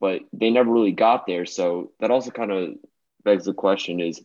but 0.00 0.22
they 0.32 0.50
never 0.50 0.70
really 0.70 0.92
got 0.92 1.26
there. 1.26 1.46
So 1.46 1.92
that 2.00 2.10
also 2.10 2.30
kind 2.32 2.50
of 2.50 2.74
begs 3.24 3.44
the 3.44 3.54
question: 3.54 4.00
Is 4.00 4.20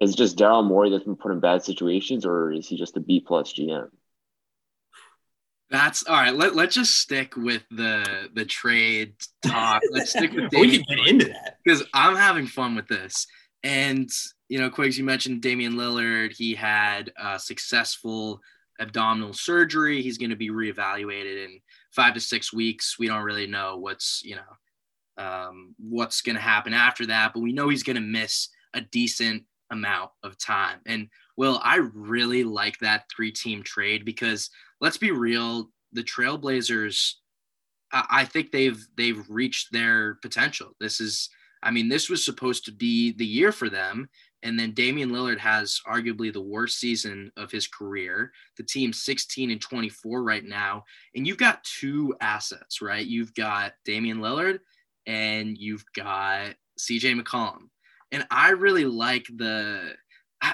is 0.00 0.14
just 0.16 0.36
Daryl 0.36 0.66
Morey 0.66 0.90
that's 0.90 1.04
been 1.04 1.16
put 1.16 1.32
in 1.32 1.40
bad 1.40 1.64
situations, 1.64 2.26
or 2.26 2.52
is 2.52 2.68
he 2.68 2.76
just 2.76 2.96
a 2.96 3.00
B 3.00 3.20
plus 3.20 3.52
GM? 3.54 3.88
That's 5.72 6.06
all 6.06 6.16
right. 6.16 6.34
Let, 6.34 6.54
let's 6.54 6.74
just 6.74 6.98
stick 6.98 7.34
with 7.34 7.62
the 7.70 8.28
the 8.34 8.44
trade 8.44 9.14
talk. 9.42 9.80
Let's 9.90 10.10
stick 10.10 10.32
with 10.32 10.52
we 10.52 10.78
can 10.78 10.84
get 10.86 11.08
into 11.08 11.24
that 11.24 11.56
because 11.64 11.82
I'm 11.94 12.14
having 12.14 12.46
fun 12.46 12.76
with 12.76 12.86
this. 12.88 13.26
And 13.62 14.10
you 14.50 14.58
know, 14.58 14.68
Quigs, 14.68 14.98
you 14.98 15.04
mentioned 15.04 15.40
Damian 15.40 15.72
Lillard. 15.72 16.36
He 16.36 16.54
had 16.54 17.10
a 17.16 17.38
successful 17.38 18.42
abdominal 18.80 19.32
surgery. 19.32 20.02
He's 20.02 20.18
going 20.18 20.28
to 20.28 20.36
be 20.36 20.50
reevaluated 20.50 21.46
in 21.46 21.58
five 21.90 22.12
to 22.14 22.20
six 22.20 22.52
weeks. 22.52 22.98
We 22.98 23.08
don't 23.08 23.24
really 23.24 23.46
know 23.46 23.78
what's 23.78 24.20
you 24.22 24.36
know 24.36 25.24
um, 25.24 25.74
what's 25.78 26.20
going 26.20 26.36
to 26.36 26.42
happen 26.42 26.74
after 26.74 27.06
that, 27.06 27.32
but 27.32 27.40
we 27.40 27.54
know 27.54 27.70
he's 27.70 27.82
going 27.82 27.96
to 27.96 28.02
miss 28.02 28.50
a 28.74 28.82
decent 28.82 29.44
amount 29.70 30.10
of 30.22 30.36
time. 30.36 30.80
And 30.84 31.08
Will, 31.38 31.58
I 31.62 31.76
really 31.94 32.44
like 32.44 32.78
that 32.80 33.06
three 33.10 33.32
team 33.32 33.62
trade 33.62 34.04
because 34.04 34.50
let's 34.82 34.98
be 34.98 35.12
real, 35.12 35.70
the 35.92 36.02
Trailblazers, 36.02 37.14
I, 37.92 38.04
I 38.10 38.24
think 38.26 38.50
they've 38.50 38.84
they've 38.96 39.24
reached 39.30 39.72
their 39.72 40.16
potential. 40.20 40.72
This 40.80 41.00
is, 41.00 41.30
I 41.62 41.70
mean, 41.70 41.88
this 41.88 42.10
was 42.10 42.24
supposed 42.24 42.66
to 42.66 42.72
be 42.72 43.12
the 43.12 43.24
year 43.24 43.52
for 43.52 43.70
them. 43.70 44.10
And 44.42 44.58
then 44.58 44.72
Damian 44.72 45.10
Lillard 45.10 45.38
has 45.38 45.80
arguably 45.86 46.32
the 46.32 46.42
worst 46.42 46.80
season 46.80 47.30
of 47.36 47.52
his 47.52 47.68
career. 47.68 48.32
The 48.56 48.64
team's 48.64 49.04
16 49.04 49.52
and 49.52 49.60
24 49.60 50.24
right 50.24 50.44
now. 50.44 50.82
And 51.14 51.24
you've 51.24 51.38
got 51.38 51.62
two 51.62 52.12
assets, 52.20 52.82
right? 52.82 53.06
You've 53.06 53.32
got 53.34 53.74
Damian 53.84 54.18
Lillard 54.18 54.58
and 55.06 55.56
you've 55.56 55.84
got 55.94 56.54
CJ 56.76 57.20
McCollum. 57.20 57.68
And 58.10 58.26
I 58.32 58.50
really 58.50 58.84
like 58.84 59.26
the 59.36 59.94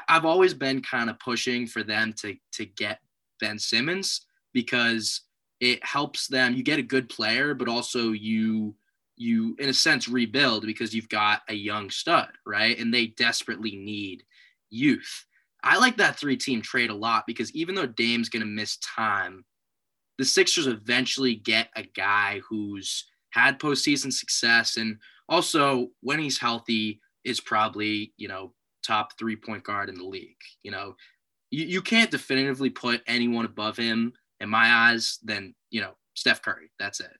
I've 0.07 0.27
always 0.27 0.53
been 0.53 0.83
kind 0.83 1.09
of 1.09 1.19
pushing 1.19 1.67
for 1.67 1.83
them 1.83 2.13
to 2.21 2.37
to 2.53 2.67
get 2.67 3.01
Ben 3.41 3.59
Simmons 3.59 4.23
because 4.53 5.23
it 5.61 5.85
helps 5.85 6.27
them. 6.27 6.55
You 6.55 6.63
get 6.63 6.79
a 6.79 6.83
good 6.83 7.09
player, 7.09 7.55
but 7.55 7.69
also 7.69 8.13
you 8.13 8.75
you 9.17 9.57
in 9.59 9.69
a 9.69 9.75
sense 9.75 10.09
rebuild 10.09 10.65
because 10.65 10.95
you've 10.95 11.09
got 11.09 11.43
a 11.49 11.55
young 11.55 11.91
stud, 11.91 12.29
right? 12.47 12.79
And 12.79 12.95
they 12.95 13.09
desperately 13.09 13.75
need 13.75 14.23
youth. 14.71 15.25
I 15.63 15.77
like 15.79 15.97
that 15.97 16.17
three 16.17 16.37
team 16.37 16.63
trade 16.63 16.91
a 16.91 16.95
lot 16.95 17.25
because 17.27 17.53
even 17.53 17.75
though 17.75 17.87
Dame's 17.87 18.29
going 18.29 18.43
to 18.43 18.47
miss 18.47 18.77
time, 18.79 19.45
the 20.19 20.25
Sixers 20.25 20.69
eventually 20.69 21.35
get 21.35 21.69
a 21.75 21.83
guy 21.83 22.41
who's 22.49 23.07
had 23.31 23.59
postseason 23.59 24.13
success 24.13 24.77
and 24.77 24.99
also 25.29 25.89
when 26.01 26.19
he's 26.19 26.39
healthy 26.39 27.01
is 27.25 27.41
probably, 27.41 28.13
you 28.17 28.29
know, 28.29 28.53
top 28.83 29.19
three 29.19 29.37
point 29.37 29.65
guard 29.65 29.89
in 29.89 29.97
the 29.97 30.05
league. 30.05 30.37
You 30.63 30.71
know, 30.71 30.97
you, 31.51 31.65
you 31.67 31.83
can't 31.83 32.11
definitively 32.11 32.71
put 32.71 33.03
anyone 33.07 33.45
above 33.45 33.77
him 33.77 34.13
in 34.41 34.49
my 34.49 34.71
eyes 34.71 35.19
than, 35.23 35.55
you 35.71 35.81
know, 35.81 35.93
Steph 36.15 36.43
Curry. 36.43 36.71
That's 36.79 37.01
it. 37.01 37.17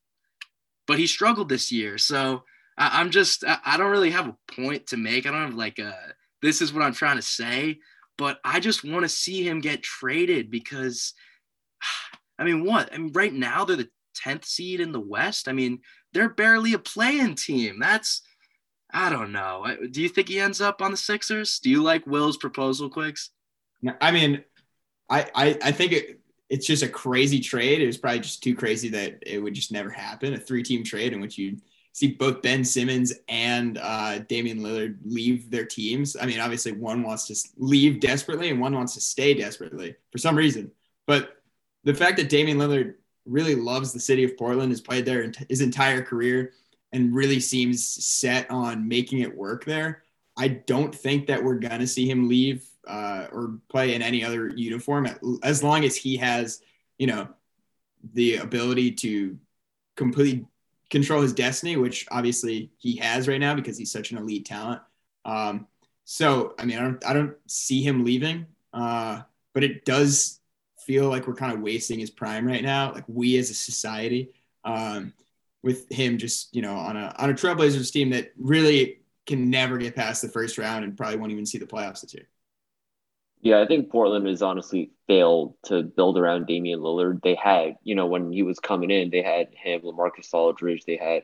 But 0.87 0.99
he 0.99 1.07
struggled 1.07 1.49
this 1.49 1.71
year. 1.71 1.99
So 1.99 2.45
I, 2.77 3.01
am 3.01 3.11
just, 3.11 3.45
I, 3.45 3.59
I 3.65 3.77
don't 3.77 3.91
really 3.91 4.11
have 4.11 4.29
a 4.29 4.37
point 4.55 4.89
to 4.89 4.97
make. 4.97 5.27
I 5.27 5.31
don't 5.31 5.43
have 5.43 5.55
like 5.55 5.79
a, 5.79 5.95
this 6.43 6.63
is 6.63 6.73
what 6.73 6.83
I'm 6.83 6.95
trying 6.95 7.17
to 7.17 7.23
say. 7.23 7.79
But 8.17 8.39
I 8.45 8.61
just 8.61 8.85
want 8.85 9.05
to 9.05 9.09
see 9.09 9.47
him 9.47 9.61
get 9.61 9.83
traded 9.83 10.51
because, 10.51 11.15
I 12.39 12.45
mean, 12.45 12.65
what? 12.65 12.93
I 12.93 12.99
mean, 12.99 13.13
right 13.13 13.33
now 13.33 13.65
they're 13.65 13.77
the 13.77 13.91
10th 14.25 14.45
seed 14.45 14.81
in 14.81 14.93
the 14.93 15.01
West. 15.01 15.49
I 15.49 15.53
mean, 15.53 15.81
they're 16.13 16.29
barely 16.29 16.73
a 16.73 16.79
playing 16.79 17.35
team. 17.35 17.79
That's 17.79 18.23
I 18.91 19.11
don't 19.11 19.33
know. 19.33 19.67
Do 19.91 20.01
you 20.01 20.09
think 20.09 20.29
he 20.29 20.41
ends 20.41 20.61
up 20.61 20.81
on 20.81 20.91
the 20.91 20.97
Sixers? 20.97 21.59
Do 21.59 21.69
you 21.69 21.83
like 21.83 22.07
Will's 22.07 22.39
proposal, 22.39 22.89
Quigs? 22.89 23.31
I 24.01 24.11
mean, 24.11 24.45
I 25.09 25.27
I, 25.35 25.59
I 25.63 25.73
think 25.73 25.93
it, 25.93 26.21
it's 26.49 26.67
just 26.67 26.83
a 26.83 26.89
crazy 26.89 27.41
trade. 27.41 27.81
It 27.81 27.87
was 27.87 27.99
probably 27.99 28.21
just 28.21 28.43
too 28.43 28.55
crazy 28.55 28.89
that 28.91 29.23
it 29.27 29.39
would 29.39 29.55
just 29.55 29.73
never 29.73 29.91
happen. 29.91 30.35
A 30.35 30.39
three-team 30.39 30.85
trade 30.85 31.13
in 31.13 31.21
which 31.21 31.37
you 31.37 31.59
see 31.93 32.13
both 32.13 32.43
Ben 32.43 32.65
Simmons 32.65 33.13
and 33.29 33.79
uh, 33.79 34.21
Damian 34.21 34.61
Lillard 34.61 34.99
leave 35.05 35.51
their 35.51 35.65
teams. 35.65 36.17
I 36.21 36.27
mean, 36.27 36.41
obviously 36.41 36.73
one 36.73 37.03
wants 37.03 37.27
to 37.27 37.49
leave 37.57 38.01
desperately 38.01 38.51
and 38.51 38.61
one 38.61 38.75
wants 38.75 38.95
to 38.95 39.01
stay 39.01 39.35
desperately 39.35 39.97
for 40.13 40.19
some 40.19 40.37
reason. 40.37 40.71
But 41.07 41.37
the 41.85 41.95
fact 41.95 42.17
that 42.19 42.29
Damian 42.29 42.59
Lillard 42.59 42.95
really 43.27 43.55
loves 43.55 43.93
the 43.93 44.01
city 44.01 44.25
of 44.25 44.37
Portland, 44.37 44.71
has 44.71 44.81
played 44.81 45.05
there 45.05 45.31
his 45.49 45.61
entire 45.61 46.03
career, 46.03 46.53
and 46.93 47.15
really 47.15 47.41
seems 47.41 47.85
set 47.85 48.51
on 48.51 48.89
making 48.89 49.21
it 49.21 49.37
work 49.37 49.65
there. 49.65 50.03
I 50.39 50.49
don't 50.49 50.95
think 50.95 51.27
that 51.27 51.43
we're 51.43 51.59
gonna 51.59 51.87
see 51.87 52.09
him 52.09 52.29
leave 52.29 52.65
uh, 52.87 53.27
or 53.33 53.59
play 53.69 53.95
in 53.95 54.03
any 54.03 54.25
other 54.25 54.49
uniform 54.49 55.09
as 55.43 55.63
long 55.63 55.85
as 55.85 55.97
he 55.97 56.17
has, 56.17 56.63
you 56.97 57.07
know, 57.07 57.29
the 58.15 58.37
ability 58.37 58.93
to 58.93 59.39
completely 59.97 60.47
control 60.91 61.21
his 61.21 61.33
destiny, 61.33 61.77
which 61.77 62.07
obviously 62.11 62.71
he 62.79 62.97
has 62.97 63.29
right 63.29 63.41
now 63.41 63.55
because 63.55 63.77
he's 63.77 63.93
such 63.93 64.11
an 64.11 64.19
elite 64.19 64.47
talent. 64.47 64.81
Um, 65.25 65.67
so, 66.05 66.55
I 66.59 66.65
mean, 66.65 66.79
I 66.79 66.83
don't, 66.83 67.07
I 67.07 67.13
don't 67.13 67.37
see 67.47 67.83
him 67.83 68.05
leaving, 68.05 68.47
uh, 68.73 69.23
but 69.53 69.65
it 69.65 69.85
does 69.85 70.41
feel 70.87 71.09
like 71.09 71.27
we're 71.27 71.35
kind 71.35 71.53
of 71.53 71.61
wasting 71.61 71.99
his 71.99 72.11
prime 72.11 72.47
right 72.47 72.63
now. 72.63 72.93
Like 72.95 73.05
we 73.07 73.37
as 73.37 73.51
a 73.51 73.55
society, 73.55 74.31
um, 74.65 75.13
with 75.63 75.91
him 75.91 76.17
just, 76.17 76.55
you 76.55 76.63
know, 76.63 76.77
on 76.77 76.97
a, 76.97 77.15
on 77.19 77.29
a 77.29 77.35
Trailblazers 77.35 77.93
team 77.93 78.11
that 78.11 78.33
really 78.39 79.01
can 79.29 79.51
never 79.51 79.79
get 79.79 79.95
past 79.95 80.23
the 80.23 80.29
first 80.29 80.59
round 80.59 80.85
and 80.85 80.97
probably 80.97 81.19
won't 81.19 81.31
even 81.31 81.47
see 81.47 81.59
the 81.59 81.67
playoffs 81.67 82.01
this 82.01 82.15
year. 82.15 82.29
Yeah, 83.41 83.61
I 83.61 83.67
think 83.67 83.91
Portland 83.91 84.27
has 84.27 84.43
honestly 84.43 84.91
failed 85.07 85.55
to 85.67 85.85
build 85.85 86.19
around 86.19 86.47
Damian 86.47 86.81
Lillard. 86.81 87.23
They 87.23 87.37
had, 87.37 87.77
you 87.85 87.95
know, 87.95 88.07
when 88.07 88.33
he 88.33 88.43
was 88.43 88.59
coming 88.59 88.91
in, 88.91 89.11
they 89.11 89.23
had 89.23 89.49
him, 89.55 89.83
LaMarcus 89.83 90.35
Aldridge. 90.35 90.85
They 90.85 90.97
had, 90.97 91.23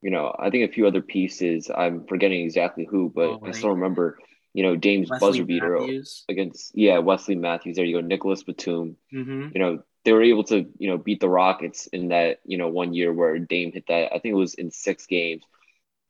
you 0.00 0.10
know, 0.10 0.32
I 0.38 0.50
think 0.50 0.70
a 0.70 0.72
few 0.72 0.86
other 0.86 1.02
pieces. 1.02 1.68
I'm 1.74 2.06
forgetting 2.06 2.42
exactly 2.42 2.86
who, 2.88 3.10
but 3.12 3.28
oh, 3.28 3.38
right. 3.40 3.48
I 3.48 3.58
still 3.58 3.70
remember, 3.70 4.18
you 4.54 4.62
know, 4.62 4.76
Dame's 4.76 5.10
Wesley 5.10 5.26
buzzer 5.26 5.44
beater 5.44 5.78
Matthews. 5.80 6.24
against, 6.28 6.78
yeah, 6.78 6.98
Wesley 6.98 7.34
Matthews. 7.34 7.74
There 7.74 7.84
you 7.84 8.00
go, 8.00 8.06
Nicholas 8.06 8.44
Batum. 8.44 8.96
Mm-hmm. 9.12 9.48
You 9.52 9.60
know, 9.60 9.82
they 10.04 10.12
were 10.12 10.22
able 10.22 10.44
to, 10.44 10.64
you 10.78 10.88
know, 10.88 10.96
beat 10.96 11.18
the 11.18 11.28
Rockets 11.28 11.88
in 11.88 12.08
that, 12.08 12.38
you 12.44 12.56
know, 12.56 12.68
one 12.68 12.94
year 12.94 13.12
where 13.12 13.36
Dame 13.40 13.72
hit 13.72 13.88
that. 13.88 14.14
I 14.14 14.20
think 14.20 14.32
it 14.32 14.34
was 14.34 14.54
in 14.54 14.70
six 14.70 15.06
games, 15.06 15.42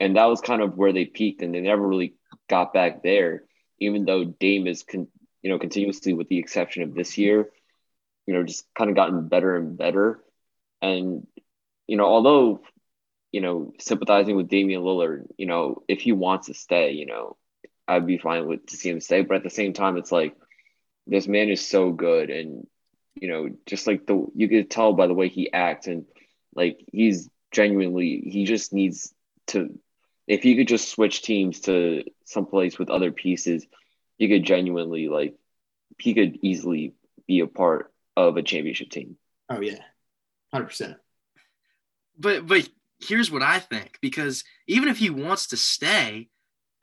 and 0.01 0.17
that 0.17 0.27
was 0.27 0.41
kind 0.41 0.63
of 0.63 0.77
where 0.77 0.93
they 0.93 1.05
peaked, 1.05 1.43
and 1.43 1.55
they 1.55 1.61
never 1.61 1.87
really 1.87 2.15
got 2.49 2.73
back 2.73 3.03
there. 3.03 3.45
Even 3.81 4.05
though 4.05 4.25
Dame 4.25 4.67
is 4.67 4.83
con- 4.83 5.09
you 5.43 5.51
know, 5.51 5.59
continuously 5.59 6.13
with 6.13 6.29
the 6.29 6.39
exception 6.39 6.83
of 6.83 6.95
this 6.95 7.17
year, 7.17 7.49
you 8.27 8.35
know, 8.35 8.43
just 8.43 8.67
kind 8.77 8.91
of 8.91 8.97
gotten 8.97 9.29
better 9.29 9.57
and 9.57 9.79
better. 9.79 10.21
And, 10.83 11.27
you 11.87 11.97
know, 11.97 12.05
although, 12.05 12.61
you 13.33 13.41
know, 13.41 13.73
sympathizing 13.79 14.37
with 14.37 14.49
Damian 14.49 14.83
Lillard, 14.83 15.27
you 15.37 15.47
know, 15.47 15.83
if 15.89 16.01
he 16.01 16.13
wants 16.13 16.49
to 16.49 16.55
stay, 16.55 16.93
you 16.93 17.07
know, 17.07 17.37
I'd 17.87 18.07
be 18.07 18.19
fine 18.19 18.47
with 18.47 18.67
to 18.67 18.77
see 18.77 18.91
him 18.91 19.01
stay. 19.01 19.23
But 19.23 19.39
at 19.39 19.43
the 19.45 19.51
same 19.51 19.73
time, 19.73 19.97
it's 19.97 20.13
like 20.13 20.37
this 21.07 21.27
man 21.27 21.49
is 21.49 21.67
so 21.67 21.91
good 21.93 22.31
and 22.31 22.67
you 23.21 23.29
know, 23.29 23.49
just 23.67 23.87
like 23.87 24.07
the 24.07 24.27
you 24.35 24.49
could 24.49 24.71
tell 24.71 24.93
by 24.93 25.07
the 25.07 25.15
way 25.15 25.29
he 25.29 25.53
acts 25.53 25.87
and 25.87 26.05
like 26.55 26.85
he's 26.93 27.29
genuinely 27.51 28.23
he 28.27 28.45
just 28.45 28.73
needs 28.73 29.13
to 29.49 29.79
if 30.29 30.43
he 30.43 30.55
could 30.55 30.69
just 30.69 30.91
switch 30.91 31.23
teams 31.23 31.61
to 31.61 32.05
someplace 32.25 32.79
with 32.79 32.91
other 32.91 33.11
pieces, 33.11 33.67
he 34.19 34.29
could 34.29 34.45
genuinely 34.45 35.09
like 35.09 35.35
he 35.99 36.15
could 36.15 36.39
easily 36.43 36.95
be 37.27 37.41
a 37.41 37.47
part 37.47 37.93
of 38.17 38.37
a 38.37 38.43
championship 38.43 38.91
team. 38.91 39.17
Oh 39.49 39.61
yeah, 39.61 39.79
hundred 40.53 40.67
percent. 40.67 40.97
But 42.19 42.47
but 42.47 42.69
here's 43.01 43.31
what 43.31 43.43
I 43.43 43.59
think 43.59 43.99
because 44.03 44.45
even 44.67 44.89
if 44.89 44.99
he 44.99 45.09
wants 45.09 45.47
to 45.49 45.57
stay, 45.57 46.29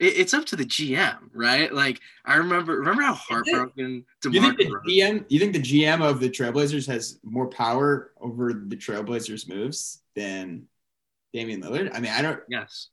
it, 0.00 0.18
it's 0.18 0.34
up 0.34 0.46
to 0.46 0.56
the 0.56 0.64
GM, 0.64 1.30
right? 1.32 1.72
Like 1.72 2.00
I 2.24 2.36
remember 2.36 2.76
remember 2.78 3.02
how 3.02 3.14
heartbroken 3.14 4.04
to 4.22 4.30
you 4.32 4.40
think 4.40 4.56
the 4.56 4.64
GM 4.88 5.24
you 5.28 5.38
think 5.38 5.52
the 5.52 5.62
GM 5.62 6.02
of 6.02 6.18
the 6.18 6.28
Trailblazers 6.28 6.88
has 6.88 7.20
more 7.22 7.46
power 7.46 8.10
over 8.20 8.52
the 8.52 8.76
Trailblazers 8.76 9.48
moves 9.48 10.02
than 10.16 10.66
Damian 11.32 11.62
Lillard? 11.62 11.94
I 11.94 12.00
mean, 12.00 12.10
I 12.10 12.22
don't. 12.22 12.40
Yes. 12.48 12.88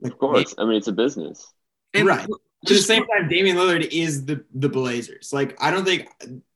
Like, 0.00 0.12
of 0.12 0.18
course. 0.18 0.54
I 0.58 0.64
mean, 0.64 0.76
it's 0.76 0.88
a 0.88 0.92
business. 0.92 1.52
And 1.94 2.06
right. 2.06 2.28
At 2.64 2.68
the 2.68 2.74
same 2.78 3.06
time, 3.06 3.28
Damian 3.28 3.56
Lillard 3.56 3.88
is 3.92 4.24
the 4.24 4.44
the 4.52 4.68
Blazers. 4.68 5.32
Like 5.32 5.56
I 5.62 5.70
don't 5.70 5.84
think 5.84 6.08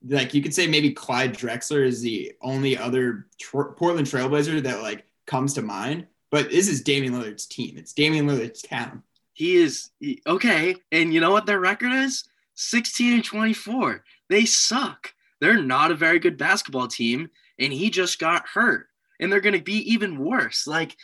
like 0.08 0.34
you 0.34 0.42
could 0.42 0.52
say 0.52 0.66
maybe 0.66 0.90
Clyde 0.90 1.32
Drexler 1.32 1.86
is 1.86 2.02
the 2.02 2.32
only 2.42 2.76
other 2.76 3.28
Portland 3.52 4.08
Trailblazer 4.08 4.62
that 4.64 4.82
like 4.82 5.06
comes 5.26 5.54
to 5.54 5.62
mind. 5.62 6.08
But 6.30 6.50
this 6.50 6.66
is 6.68 6.82
Damian 6.82 7.14
Lillard's 7.14 7.46
team. 7.46 7.76
It's 7.78 7.92
Damian 7.92 8.26
Lillard's 8.26 8.62
town. 8.62 9.04
He 9.32 9.56
is 9.56 9.90
he, 10.00 10.20
okay, 10.26 10.74
and 10.90 11.14
you 11.14 11.20
know 11.20 11.30
what 11.30 11.46
their 11.46 11.60
record 11.60 11.92
is? 11.92 12.24
16 12.54 13.14
and 13.14 13.24
24. 13.24 14.04
They 14.28 14.44
suck. 14.44 15.14
They're 15.40 15.62
not 15.62 15.90
a 15.90 15.96
very 15.96 16.18
good 16.18 16.36
basketball 16.36 16.88
team, 16.88 17.30
and 17.58 17.72
he 17.72 17.90
just 17.90 18.18
got 18.18 18.48
hurt, 18.48 18.88
and 19.20 19.30
they're 19.30 19.40
going 19.40 19.56
to 19.56 19.62
be 19.62 19.92
even 19.92 20.18
worse. 20.18 20.66
Like 20.66 20.96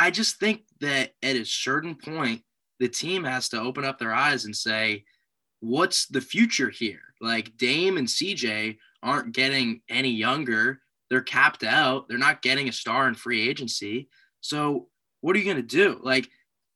I 0.00 0.10
just 0.10 0.36
think 0.36 0.62
that 0.80 1.10
at 1.22 1.36
a 1.36 1.44
certain 1.44 1.94
point 1.94 2.40
the 2.78 2.88
team 2.88 3.22
has 3.24 3.50
to 3.50 3.60
open 3.60 3.84
up 3.84 3.98
their 3.98 4.14
eyes 4.14 4.46
and 4.46 4.56
say, 4.56 5.04
what's 5.60 6.06
the 6.06 6.22
future 6.22 6.70
here? 6.70 7.02
Like 7.20 7.54
Dame 7.58 7.98
and 7.98 8.08
CJ 8.08 8.78
aren't 9.02 9.32
getting 9.32 9.82
any 9.90 10.08
younger. 10.08 10.80
They're 11.10 11.20
capped 11.20 11.64
out. 11.64 12.08
They're 12.08 12.16
not 12.16 12.40
getting 12.40 12.66
a 12.66 12.72
star 12.72 13.08
in 13.08 13.14
free 13.14 13.46
agency. 13.46 14.08
So 14.40 14.88
what 15.20 15.36
are 15.36 15.38
you 15.38 15.44
going 15.44 15.56
to 15.58 15.62
do? 15.62 16.00
Like, 16.02 16.30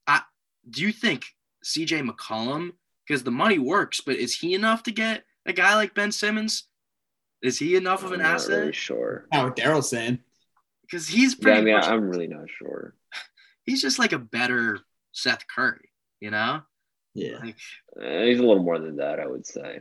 I, 0.07 0.21
do 0.69 0.83
you 0.83 0.93
think 0.93 1.25
CJ 1.65 2.07
McCollum, 2.07 2.73
because 3.09 3.23
the 3.23 3.31
money 3.31 3.59
works, 3.59 4.03
but 4.03 4.17
is 4.17 4.37
he 4.37 4.53
enough 4.53 4.83
to 4.83 4.91
get 4.91 5.25
a 5.47 5.55
guy 5.55 5.75
like 5.77 5.95
Ben 5.95 6.13
Simmons? 6.13 6.65
Is 7.41 7.59
he 7.59 7.75
enough 7.75 8.05
of 8.05 8.13
an 8.13 8.21
I'm 8.21 8.35
asset? 8.35 8.59
Really 8.59 8.73
sure. 8.73 9.29
How 9.33 9.49
Daryl's 9.49 9.89
saying. 9.89 10.19
Because 10.87 11.09
he's 11.09 11.35
pretty. 11.35 11.57
Yeah, 11.57 11.61
I 11.61 11.65
mean, 11.65 11.75
much, 11.75 11.89
I'm 11.89 12.09
really 12.09 12.27
not 12.27 12.49
sure. 12.49 12.95
He's 13.65 13.81
just 13.81 13.99
like 13.99 14.13
a 14.13 14.19
better 14.19 14.79
Seth 15.13 15.47
Curry 15.49 15.89
you 16.25 16.31
know? 16.31 16.63
Yeah. 17.15 17.37
Like, 17.43 17.57
uh, 18.01 18.23
he's 18.23 18.39
a 18.39 18.43
little 18.43 18.63
more 18.63 18.79
than 18.79 18.97
that, 18.97 19.21
I 19.21 19.27
would 19.27 19.47
say. 19.47 19.81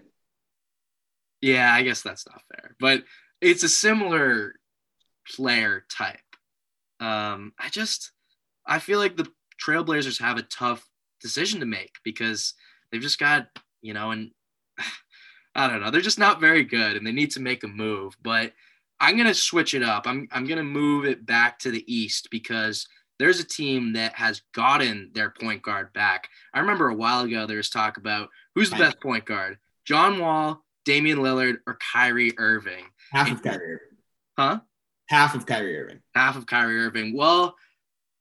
Yeah, 1.42 1.74
I 1.74 1.84
guess 1.84 2.02
that's 2.02 2.28
not 2.28 2.42
fair, 2.54 2.76
but 2.82 3.04
it's 3.40 3.64
a 3.64 3.70
similar 3.70 4.56
player 5.36 5.86
type. 5.90 6.20
Um, 7.00 7.54
I 7.58 7.70
just, 7.70 8.12
I 8.68 8.80
feel 8.80 9.00
like 9.00 9.16
the 9.16 9.32
Trailblazers 9.66 10.20
have 10.20 10.38
a 10.38 10.44
tough 10.44 10.86
decision 11.22 11.62
to 11.62 11.66
make 11.66 11.94
because 12.04 12.56
they've 12.92 13.02
just 13.02 13.20
got, 13.20 13.48
you 13.82 13.94
know, 13.94 14.12
and 14.12 14.32
I 15.56 15.68
don't 15.68 15.82
know, 15.82 15.92
they're 15.92 16.02
just 16.02 16.20
not 16.20 16.42
very 16.42 16.66
good 16.66 16.98
and 16.98 17.08
they 17.08 17.14
need 17.14 17.32
to 17.32 17.40
make 17.40 17.64
a 17.64 17.68
move. 17.70 18.18
But 18.22 18.52
I'm 19.04 19.18
gonna 19.18 19.34
switch 19.34 19.74
it 19.74 19.84
up. 19.84 20.08
I'm 20.08 20.30
I'm 20.32 20.48
gonna 20.48 20.64
move 20.64 21.04
it 21.04 21.26
back 21.26 21.60
to 21.60 21.72
the 21.72 21.84
East 21.94 22.30
because 22.32 22.88
there's 23.20 23.42
a 23.42 23.44
team 23.44 23.92
that 23.94 24.16
has 24.16 24.42
gotten 24.54 25.12
their 25.14 25.30
point 25.30 25.62
guard 25.62 25.92
back. 25.92 26.30
I 26.54 26.62
remember 26.62 26.88
a 26.88 26.96
while 26.96 27.26
ago 27.26 27.46
there 27.46 27.58
was 27.58 27.70
talk 27.70 27.98
about 27.98 28.30
who's 28.56 28.70
the 28.70 28.78
best 28.78 29.02
point 29.02 29.26
guard, 29.26 29.58
John 29.84 30.20
Wall, 30.20 30.64
Damian 30.86 31.18
Lillard, 31.20 31.58
or 31.68 31.78
Kyrie 31.94 32.32
Irving. 32.38 32.86
Half 33.12 33.30
of 33.30 33.44
Kyrie 33.44 33.74
Irving. 33.74 33.98
Huh? 34.38 34.60
Half 35.10 35.36
of 35.36 35.46
Kyrie 35.46 35.78
Irving. 35.78 36.00
Half 36.16 36.38
of 36.38 36.46
Kyrie 36.46 36.80
Irving. 36.80 37.14
Well, 37.14 37.56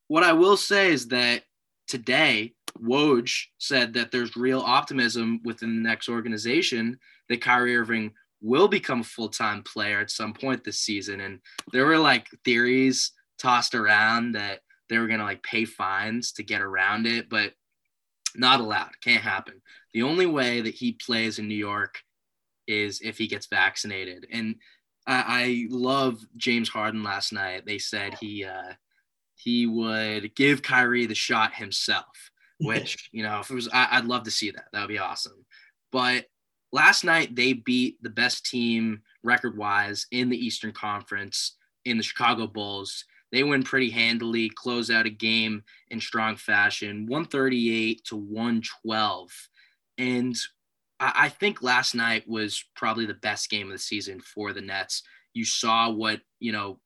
what 0.09 0.25
I 0.25 0.33
will 0.33 0.57
say 0.57 0.91
is 0.91 1.07
that 1.09 1.45
today, 1.87 2.55
Woj 2.83 3.45
said 3.59 3.95
that 3.95 4.11
there's 4.11 4.37
real 4.37 4.61
optimism 4.61 5.43
within 5.45 5.77
the 5.77 5.89
Nets 5.89 6.09
organization 6.09 6.99
that 7.29 7.41
Kyrie 7.41 7.77
Irving 7.77 8.15
will 8.43 8.69
become 8.69 9.01
a 9.01 9.05
full-time 9.05 9.63
player 9.63 10.01
at 10.01 10.11
some 10.11 10.35
point 10.35 10.65
this 10.65 10.81
season. 10.81 11.21
And 11.21 11.41
there 11.73 11.87
were 11.87 11.99
like 11.99 12.29
theories 12.45 13.13
tossed 13.39 13.75
around 13.75 14.33
that 14.33 14.61
they 14.89 14.99
were 14.99 15.07
going 15.07 15.21
to 15.21 15.25
like 15.25 15.43
pay 15.43 15.65
fines 15.65 16.33
to 16.33 16.43
get 16.43 16.61
around 16.61 17.07
it, 17.07 17.31
but 17.31 17.53
not 18.35 18.61
allowed. 18.61 18.91
Can't 19.03 19.23
happen. 19.23 19.63
The 19.93 20.03
only 20.03 20.27
way 20.27 20.61
that 20.61 20.75
he 20.75 20.93
plays 20.93 21.39
in 21.39 21.49
New 21.49 21.55
York 21.55 21.99
is 22.67 23.01
if 23.01 23.19
he 23.19 23.27
gets 23.27 23.47
vaccinated. 23.47 24.27
And 24.31 24.57
I, 25.07 25.25
I 25.27 25.67
love 25.71 26.19
James 26.37 26.69
Harden 26.69 27.03
last 27.03 27.33
night. 27.33 27.65
They 27.67 27.79
said 27.79 28.15
he 28.21 28.45
uh, 28.45 28.75
he 29.37 29.67
would 29.67 30.35
give 30.35 30.63
Kyrie 30.63 31.07
the 31.07 31.15
shot 31.15 31.55
himself, 31.55 32.31
which 32.61 33.09
you 33.13 33.23
know, 33.23 33.41
if 33.41 33.51
it 33.51 33.55
was, 33.55 33.69
I, 33.73 33.89
I'd 33.93 34.05
love 34.05 34.25
to 34.25 34.31
see 34.31 34.51
that. 34.51 34.67
That 34.73 34.83
would 34.83 34.89
be 34.89 34.99
awesome. 34.99 35.45
But 35.91 36.27
last 36.73 37.05
night 37.05 37.37
they 37.37 37.53
beat 37.53 38.03
the 38.03 38.11
best 38.11 38.47
team 38.47 39.03
record 39.23 39.57
wise 39.57 40.07
in 40.11 40.29
the 40.29 40.37
Eastern 40.37 40.73
Conference 40.73 41.57
in 41.85 41.97
the 41.97 42.03
Chicago 42.03 42.47
Bulls. 42.47 43.05
They 43.31 43.45
win 43.45 43.63
pretty 43.63 43.91
handily, 43.91 44.51
close 44.51 44.91
out 44.91 45.07
a 45.07 45.11
game 45.11 45.63
in 45.91 46.01
strong 46.01 46.37
fashion, 46.37 47.07
138 47.07 48.05
to 48.07 48.17
112. 48.17 49.49
And 49.99 50.37
I, 51.01 51.31
think 51.31 51.63
last 51.63 51.95
night 51.95 52.29
was 52.29 52.65
probably 52.77 53.07
the 53.07 53.15
best 53.15 53.51
game 53.51 53.67
of 53.67 53.73
the 53.73 53.79
season 53.79 54.21
for 54.21 54.53
the 54.53 54.61
Nets. 54.61 55.03
You 55.35 55.45
saw 55.45 55.91
what, 55.91 56.21
you 56.41 56.53
know, 56.53 56.79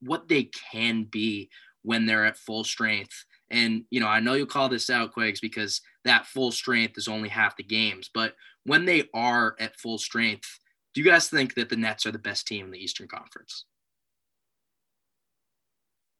what 0.00 0.28
they 0.28 0.50
can 0.70 1.04
be 1.04 1.48
when 1.82 2.06
they're 2.06 2.26
at 2.26 2.36
full 2.36 2.64
strength. 2.64 3.24
And, 3.50 3.84
you 3.90 4.00
know, 4.00 4.08
I 4.08 4.20
know 4.20 4.34
you'll 4.34 4.46
call 4.46 4.68
this 4.68 4.90
out, 4.90 5.12
Quigs, 5.12 5.40
because 5.40 5.80
that 6.04 6.26
full 6.26 6.52
strength 6.52 6.98
is 6.98 7.08
only 7.08 7.28
half 7.28 7.56
the 7.56 7.62
games. 7.62 8.10
But 8.12 8.34
when 8.64 8.84
they 8.84 9.08
are 9.14 9.56
at 9.58 9.78
full 9.78 9.98
strength, 9.98 10.58
do 10.94 11.00
you 11.00 11.10
guys 11.10 11.28
think 11.28 11.54
that 11.54 11.68
the 11.68 11.76
Nets 11.76 12.06
are 12.06 12.12
the 12.12 12.18
best 12.18 12.46
team 12.46 12.66
in 12.66 12.70
the 12.70 12.78
Eastern 12.78 13.08
Conference? 13.08 13.64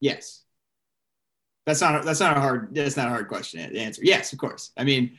Yes. 0.01 0.43
That's 1.67 1.81
not 1.81 2.05
that's 2.05 2.21
not 2.21 2.37
a 2.37 2.41
hard 2.41 2.75
that's 2.75 2.97
not 2.97 3.07
a 3.07 3.11
hard 3.11 3.29
question 3.29 3.71
to 3.71 3.79
answer. 3.79 4.03
Yes, 4.05 4.33
of 4.33 4.39
course. 4.39 4.73
I 4.77 4.85
mean, 4.85 5.19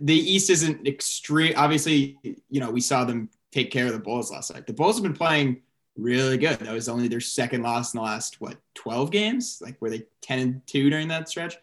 the 0.00 0.14
East 0.14 0.48
isn't 0.48 0.86
extreme. 0.86 1.52
Obviously, 1.56 2.18
you 2.22 2.60
know, 2.60 2.70
we 2.70 2.80
saw 2.80 3.04
them 3.04 3.28
take 3.52 3.70
care 3.70 3.86
of 3.86 3.92
the 3.92 3.98
Bulls 3.98 4.30
last 4.30 4.52
night. 4.54 4.66
The 4.66 4.72
Bulls 4.72 4.96
have 4.96 5.02
been 5.02 5.12
playing 5.12 5.60
really 5.96 6.38
good. 6.38 6.58
That 6.60 6.72
was 6.72 6.88
only 6.88 7.08
their 7.08 7.20
second 7.20 7.62
loss 7.62 7.92
in 7.92 7.98
the 7.98 8.04
last 8.04 8.40
what 8.40 8.56
12 8.74 9.10
games. 9.10 9.58
Like 9.60 9.80
were 9.80 9.90
they 9.90 10.04
10 10.22 10.38
and 10.38 10.66
2 10.66 10.90
during 10.90 11.08
that 11.08 11.28
stretch? 11.28 11.56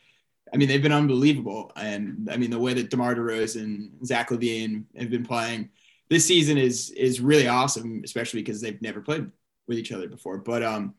I 0.53 0.58
mean, 0.58 0.67
they've 0.67 0.81
been 0.81 0.91
unbelievable. 0.91 1.71
And 1.75 2.29
I 2.31 2.38
mean, 2.38 2.51
the 2.51 2.60
way 2.60 2.73
that 2.73 2.89
DeMar 2.89 3.15
DeRozan 3.15 3.63
and 3.63 4.05
Zach 4.05 4.29
LaVine 4.29 4.86
have 4.97 5.10
been 5.10 5.25
playing 5.25 5.69
this 6.10 6.25
season 6.25 6.58
is 6.58 6.91
is 6.91 7.19
really 7.19 7.47
awesome, 7.47 8.01
especially 8.03 8.41
because 8.41 8.62
they've 8.62 8.81
never 8.81 9.01
played 9.01 9.29
with 9.67 9.77
each 9.77 9.91
other 9.91 10.08
before. 10.08 10.38
But 10.38 10.63
um, 10.63 10.95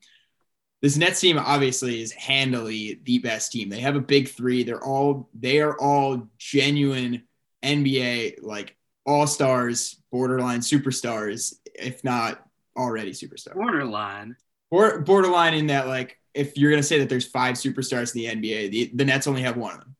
this 0.82 0.96
Nets 0.96 1.20
team 1.20 1.38
obviously 1.38 2.02
is 2.02 2.12
handily 2.12 3.00
the 3.04 3.18
best 3.18 3.52
team. 3.52 3.68
They 3.68 3.80
have 3.80 3.96
a 3.96 4.00
big 4.00 4.28
three. 4.28 4.64
They're 4.64 4.82
all 4.82 5.28
they 5.34 5.60
are 5.60 5.78
all 5.78 6.28
genuine 6.38 7.22
NBA 7.62 8.42
like 8.42 8.76
all 9.04 9.26
stars, 9.26 10.02
borderline 10.10 10.60
superstars, 10.60 11.54
if 11.74 12.02
not 12.02 12.44
already 12.76 13.12
superstars. 13.12 13.54
Borderline. 13.54 14.36
Or 14.70 15.00
borderline 15.00 15.54
in 15.54 15.68
that 15.68 15.86
like 15.86 16.18
if 16.36 16.56
you're 16.56 16.70
gonna 16.70 16.82
say 16.82 16.98
that 16.98 17.08
there's 17.08 17.26
five 17.26 17.56
superstars 17.56 18.14
in 18.14 18.40
the 18.40 18.48
NBA, 18.48 18.70
the, 18.70 18.90
the 18.94 19.04
Nets 19.04 19.26
only 19.26 19.42
have 19.42 19.56
one 19.56 19.74
of 19.74 19.80
them. 19.80 19.96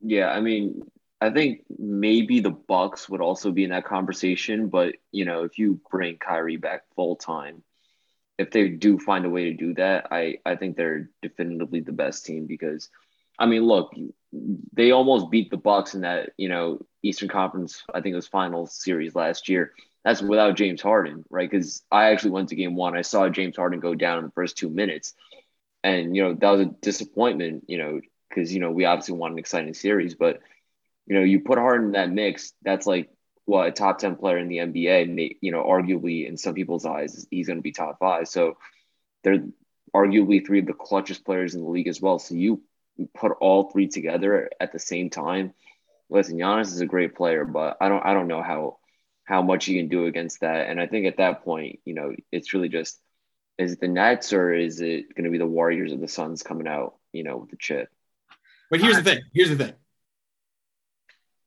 Yeah, 0.00 0.28
I 0.28 0.40
mean, 0.40 0.82
I 1.20 1.30
think 1.30 1.62
maybe 1.78 2.40
the 2.40 2.50
Bucks 2.50 3.08
would 3.08 3.20
also 3.20 3.50
be 3.50 3.64
in 3.64 3.70
that 3.70 3.86
conversation, 3.86 4.68
but 4.68 4.96
you 5.12 5.24
know, 5.24 5.44
if 5.44 5.58
you 5.58 5.80
bring 5.90 6.18
Kyrie 6.18 6.58
back 6.58 6.82
full 6.94 7.16
time, 7.16 7.62
if 8.38 8.50
they 8.50 8.68
do 8.68 8.98
find 8.98 9.24
a 9.24 9.30
way 9.30 9.44
to 9.44 9.54
do 9.54 9.74
that, 9.74 10.08
I 10.10 10.38
I 10.44 10.56
think 10.56 10.76
they're 10.76 11.10
definitively 11.22 11.80
the 11.80 11.92
best 11.92 12.26
team 12.26 12.46
because 12.46 12.90
I 13.38 13.46
mean, 13.46 13.64
look, 13.64 13.94
they 14.72 14.90
almost 14.90 15.30
beat 15.30 15.50
the 15.50 15.56
Bucks 15.56 15.94
in 15.94 16.02
that, 16.02 16.30
you 16.36 16.48
know, 16.48 16.78
Eastern 17.02 17.28
Conference, 17.28 17.82
I 17.94 18.00
think 18.00 18.12
it 18.12 18.16
was 18.16 18.28
finals 18.28 18.82
series 18.82 19.14
last 19.14 19.48
year. 19.48 19.72
That's 20.06 20.22
without 20.22 20.54
James 20.54 20.80
Harden, 20.80 21.24
right? 21.30 21.50
Because 21.50 21.82
I 21.90 22.10
actually 22.12 22.30
went 22.30 22.50
to 22.50 22.54
game 22.54 22.76
one. 22.76 22.96
I 22.96 23.02
saw 23.02 23.28
James 23.28 23.56
Harden 23.56 23.80
go 23.80 23.96
down 23.96 24.18
in 24.18 24.24
the 24.26 24.30
first 24.30 24.56
two 24.56 24.70
minutes. 24.70 25.14
And, 25.82 26.14
you 26.14 26.22
know, 26.22 26.34
that 26.34 26.48
was 26.48 26.60
a 26.60 26.70
disappointment, 26.80 27.64
you 27.66 27.78
know, 27.78 28.00
because, 28.28 28.54
you 28.54 28.60
know, 28.60 28.70
we 28.70 28.84
obviously 28.84 29.16
want 29.16 29.32
an 29.32 29.40
exciting 29.40 29.74
series, 29.74 30.14
but 30.14 30.38
you 31.06 31.16
know, 31.16 31.24
you 31.24 31.40
put 31.40 31.58
Harden 31.58 31.86
in 31.86 31.92
that 31.92 32.12
mix, 32.12 32.52
that's 32.62 32.86
like 32.86 33.10
what 33.46 33.66
a 33.66 33.72
top 33.72 33.98
10 33.98 34.14
player 34.14 34.38
in 34.38 34.46
the 34.46 34.58
NBA. 34.58 35.38
You 35.40 35.50
know, 35.50 35.64
arguably 35.64 36.28
in 36.28 36.36
some 36.36 36.54
people's 36.54 36.86
eyes, 36.86 37.26
he's 37.28 37.48
going 37.48 37.58
to 37.58 37.62
be 37.62 37.72
top 37.72 37.98
five. 37.98 38.28
So 38.28 38.58
they're 39.24 39.44
arguably 39.92 40.46
three 40.46 40.60
of 40.60 40.66
the 40.66 40.72
clutchest 40.72 41.24
players 41.24 41.56
in 41.56 41.62
the 41.62 41.68
league 41.68 41.88
as 41.88 42.00
well. 42.00 42.20
So 42.20 42.36
you 42.36 42.62
put 43.12 43.32
all 43.40 43.70
three 43.70 43.88
together 43.88 44.50
at 44.60 44.72
the 44.72 44.78
same 44.78 45.10
time. 45.10 45.52
Listen, 46.08 46.38
Giannis 46.38 46.66
is 46.66 46.80
a 46.80 46.86
great 46.86 47.16
player, 47.16 47.44
but 47.44 47.76
I 47.80 47.88
don't, 47.88 48.06
I 48.06 48.14
don't 48.14 48.28
know 48.28 48.42
how, 48.42 48.78
how 49.26 49.42
much 49.42 49.66
he 49.66 49.76
can 49.76 49.88
do 49.88 50.06
against 50.06 50.40
that. 50.40 50.68
And 50.68 50.80
I 50.80 50.86
think 50.86 51.06
at 51.06 51.18
that 51.18 51.44
point, 51.44 51.80
you 51.84 51.94
know, 51.94 52.14
it's 52.32 52.54
really 52.54 52.68
just, 52.68 52.98
is 53.58 53.72
it 53.72 53.80
the 53.80 53.88
Nets 53.88 54.32
or 54.32 54.52
is 54.54 54.80
it 54.80 55.14
going 55.14 55.24
to 55.24 55.30
be 55.30 55.38
the 55.38 55.46
Warriors 55.46 55.92
or 55.92 55.96
the 55.96 56.08
Suns 56.08 56.42
coming 56.42 56.68
out, 56.68 56.94
you 57.12 57.24
know, 57.24 57.36
with 57.36 57.50
the 57.50 57.56
chip? 57.56 57.90
But 58.70 58.80
here's 58.80 58.96
the 58.96 59.02
thing. 59.02 59.20
Here's 59.34 59.50
the 59.50 59.56
thing 59.56 59.74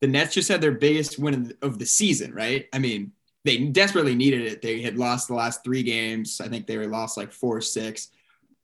the 0.02 0.08
Nets 0.08 0.34
just 0.34 0.50
had 0.50 0.62
their 0.62 0.72
biggest 0.72 1.20
win 1.20 1.54
of 1.62 1.80
the 1.80 1.86
season, 1.86 2.34
right? 2.34 2.68
I 2.72 2.80
mean, 2.80 3.12
they 3.44 3.58
desperately 3.66 4.16
needed 4.16 4.42
it. 4.42 4.62
They 4.62 4.82
had 4.82 4.98
lost 4.98 5.28
the 5.28 5.34
last 5.34 5.64
three 5.64 5.84
games. 5.84 6.40
I 6.42 6.48
think 6.48 6.68
they 6.68 6.78
were 6.78 6.88
lost 6.88 7.18
like 7.18 7.32
four 7.32 7.58
or 7.58 7.62
six. 7.62 8.10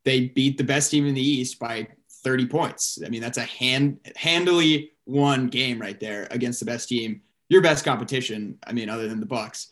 They 0.03 0.27
beat 0.27 0.57
the 0.57 0.63
best 0.63 0.91
team 0.91 1.05
in 1.07 1.13
the 1.13 1.21
East 1.21 1.59
by 1.59 1.87
30 2.23 2.47
points. 2.47 2.99
I 3.05 3.09
mean, 3.09 3.21
that's 3.21 3.37
a 3.37 3.43
hand 3.43 3.99
handily 4.15 4.91
won 5.05 5.47
game 5.47 5.79
right 5.79 5.99
there 5.99 6.27
against 6.31 6.59
the 6.59 6.65
best 6.65 6.89
team, 6.89 7.21
your 7.49 7.61
best 7.61 7.85
competition. 7.85 8.57
I 8.65 8.73
mean, 8.73 8.89
other 8.89 9.07
than 9.07 9.19
the 9.19 9.25
Bucks. 9.25 9.71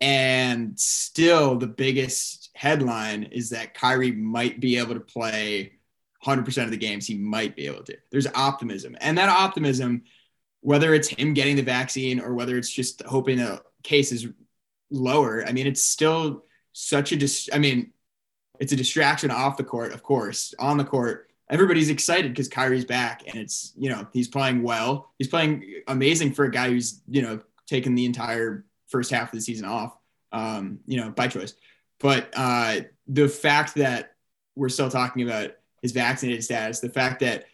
And 0.00 0.78
still, 0.78 1.56
the 1.56 1.66
biggest 1.66 2.50
headline 2.54 3.24
is 3.24 3.50
that 3.50 3.74
Kyrie 3.74 4.12
might 4.12 4.60
be 4.60 4.78
able 4.78 4.94
to 4.94 5.00
play 5.00 5.72
100% 6.24 6.64
of 6.64 6.70
the 6.70 6.76
games. 6.76 7.06
He 7.06 7.16
might 7.16 7.56
be 7.56 7.66
able 7.66 7.82
to. 7.84 7.96
There's 8.10 8.26
optimism, 8.34 8.96
and 9.00 9.16
that 9.18 9.28
optimism 9.28 10.02
whether 10.66 10.94
it's 10.94 11.06
him 11.06 11.32
getting 11.32 11.54
the 11.54 11.62
vaccine 11.62 12.18
or 12.18 12.34
whether 12.34 12.58
it's 12.58 12.70
just 12.70 13.00
hoping 13.02 13.38
the 13.38 13.62
case 13.84 14.10
is 14.10 14.26
lower. 14.90 15.44
I 15.46 15.52
mean, 15.52 15.64
it's 15.64 15.84
still 15.84 16.42
such 16.72 17.12
a 17.12 17.16
dis- 17.16 17.48
I 17.52 17.58
mean, 17.58 17.92
it's 18.58 18.72
a 18.72 18.76
distraction 18.76 19.30
off 19.30 19.58
the 19.58 19.62
court, 19.62 19.92
of 19.92 20.02
course. 20.02 20.54
On 20.58 20.76
the 20.76 20.84
court, 20.84 21.25
everybody's 21.50 21.90
excited 21.90 22.32
because 22.32 22.48
Kyrie's 22.48 22.84
back 22.84 23.22
and 23.26 23.36
it's, 23.36 23.72
you 23.76 23.88
know, 23.88 24.06
he's 24.12 24.28
playing 24.28 24.62
well. 24.62 25.12
He's 25.18 25.28
playing 25.28 25.82
amazing 25.86 26.32
for 26.32 26.44
a 26.44 26.50
guy 26.50 26.70
who's, 26.70 27.00
you 27.08 27.22
know, 27.22 27.40
taken 27.66 27.94
the 27.94 28.04
entire 28.04 28.64
first 28.88 29.10
half 29.10 29.32
of 29.32 29.38
the 29.38 29.40
season 29.40 29.66
off, 29.66 29.96
um, 30.32 30.80
you 30.86 31.00
know, 31.00 31.10
by 31.10 31.28
choice. 31.28 31.54
But 32.00 32.32
uh, 32.36 32.80
the 33.06 33.28
fact 33.28 33.76
that 33.76 34.14
we're 34.54 34.68
still 34.68 34.90
talking 34.90 35.22
about 35.22 35.52
his 35.82 35.92
vaccinated 35.92 36.44
status, 36.44 36.80
the 36.80 36.88
fact 36.88 37.20
that, 37.20 37.44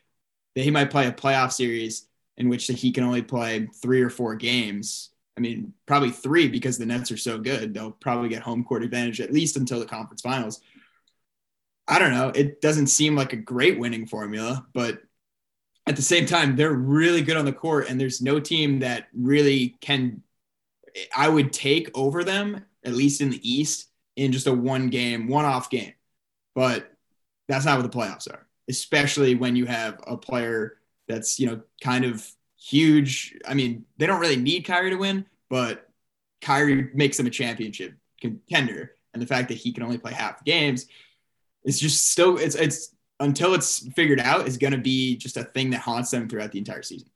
that 0.55 0.63
he 0.63 0.71
might 0.71 0.91
play 0.91 1.07
a 1.07 1.13
playoff 1.13 1.53
series 1.53 2.07
in 2.37 2.49
which 2.49 2.67
he 2.67 2.93
can 2.93 3.05
only 3.05 3.23
play 3.23 3.69
three 3.81 4.03
or 4.03 4.11
four 4.11 4.35
games. 4.35 5.11
I 5.37 5.41
mean, 5.41 5.73
probably 5.87 6.11
three 6.11 6.49
because 6.49 6.79
the 6.79 6.87
Nets 6.87 7.11
are 7.11 7.17
so 7.17 7.39
good. 7.39 7.73
They'll 7.73 7.93
probably 7.93 8.29
get 8.29 8.43
home 8.43 8.65
court 8.65 8.83
advantage 8.83 9.21
at 9.21 9.33
least 9.33 9.57
until 9.57 9.81
the 9.81 9.87
conference 9.87 10.21
finals. 10.21 10.61
I 11.89 11.99
don't 11.99 12.13
know. 12.13 12.29
It 12.29 12.61
doesn't 12.61 12.87
seem 12.89 13.17
like 13.17 13.33
a 13.33 13.37
great 13.37 13.79
winning 13.79 14.07
formula, 14.07 14.67
but 14.73 15.03
at 15.87 15.97
the 15.97 16.03
same 16.03 16.27
time, 16.27 16.55
they're 16.55 16.73
really 16.73 17.23
good 17.23 17.37
on 17.37 17.45
the 17.45 17.53
court, 17.53 17.89
and 17.89 18.01
there's 18.01 18.23
no 18.23 18.39
team 18.39 18.81
that 18.81 19.09
really 19.13 19.77
can. 19.81 20.23
I 21.17 21.29
would 21.29 21.53
take 21.53 21.91
over 21.95 22.23
them, 22.23 22.65
at 22.85 22.93
least 22.93 23.21
in 23.21 23.31
the 23.31 23.51
East, 23.51 23.89
in 24.17 24.31
just 24.31 24.47
a 24.47 24.53
one 24.53 24.91
game, 24.91 25.27
one 25.27 25.45
off 25.45 25.71
game. 25.71 25.95
But 26.55 26.93
that's 27.49 27.65
not 27.65 27.81
what 27.81 27.91
the 27.91 27.99
playoffs 27.99 28.31
are, 28.33 28.47
especially 28.69 29.35
when 29.35 29.57
you 29.57 29.67
have 29.67 29.99
a 30.07 30.17
player 30.17 30.79
that's 31.09 31.41
you 31.41 31.47
know 31.47 31.63
kind 31.83 32.05
of 32.05 32.25
huge. 32.57 33.37
I 33.47 33.55
mean, 33.55 33.85
they 33.99 34.07
don't 34.07 34.21
really 34.21 34.37
need 34.37 34.65
Kyrie 34.65 34.91
to 34.91 34.97
win, 34.97 35.27
but 35.51 35.89
Kyrie 36.43 36.91
makes 36.95 37.17
them 37.17 37.27
a 37.27 37.31
championship 37.31 37.95
contender, 38.21 38.93
and 39.15 39.21
the 39.21 39.27
fact 39.27 39.49
that 39.49 39.59
he 39.59 39.73
can 39.73 39.83
only 39.83 39.99
play 39.99 40.13
half 40.13 40.45
games 40.45 40.87
is 41.65 41.81
just 41.81 42.11
still 42.11 42.39
it's 42.39 42.55
it's 42.55 42.95
until 43.21 43.55
it's 43.55 43.87
figured 43.95 44.21
out 44.21 44.49
is 44.49 44.57
going 44.57 44.73
to 44.73 44.79
be 44.79 45.17
just 45.17 45.37
a 45.37 45.45
thing 45.45 45.71
that 45.71 45.81
haunts 45.81 46.11
them 46.11 46.29
throughout 46.29 46.53
the 46.53 46.59
entire 46.59 46.83
season. 46.83 47.09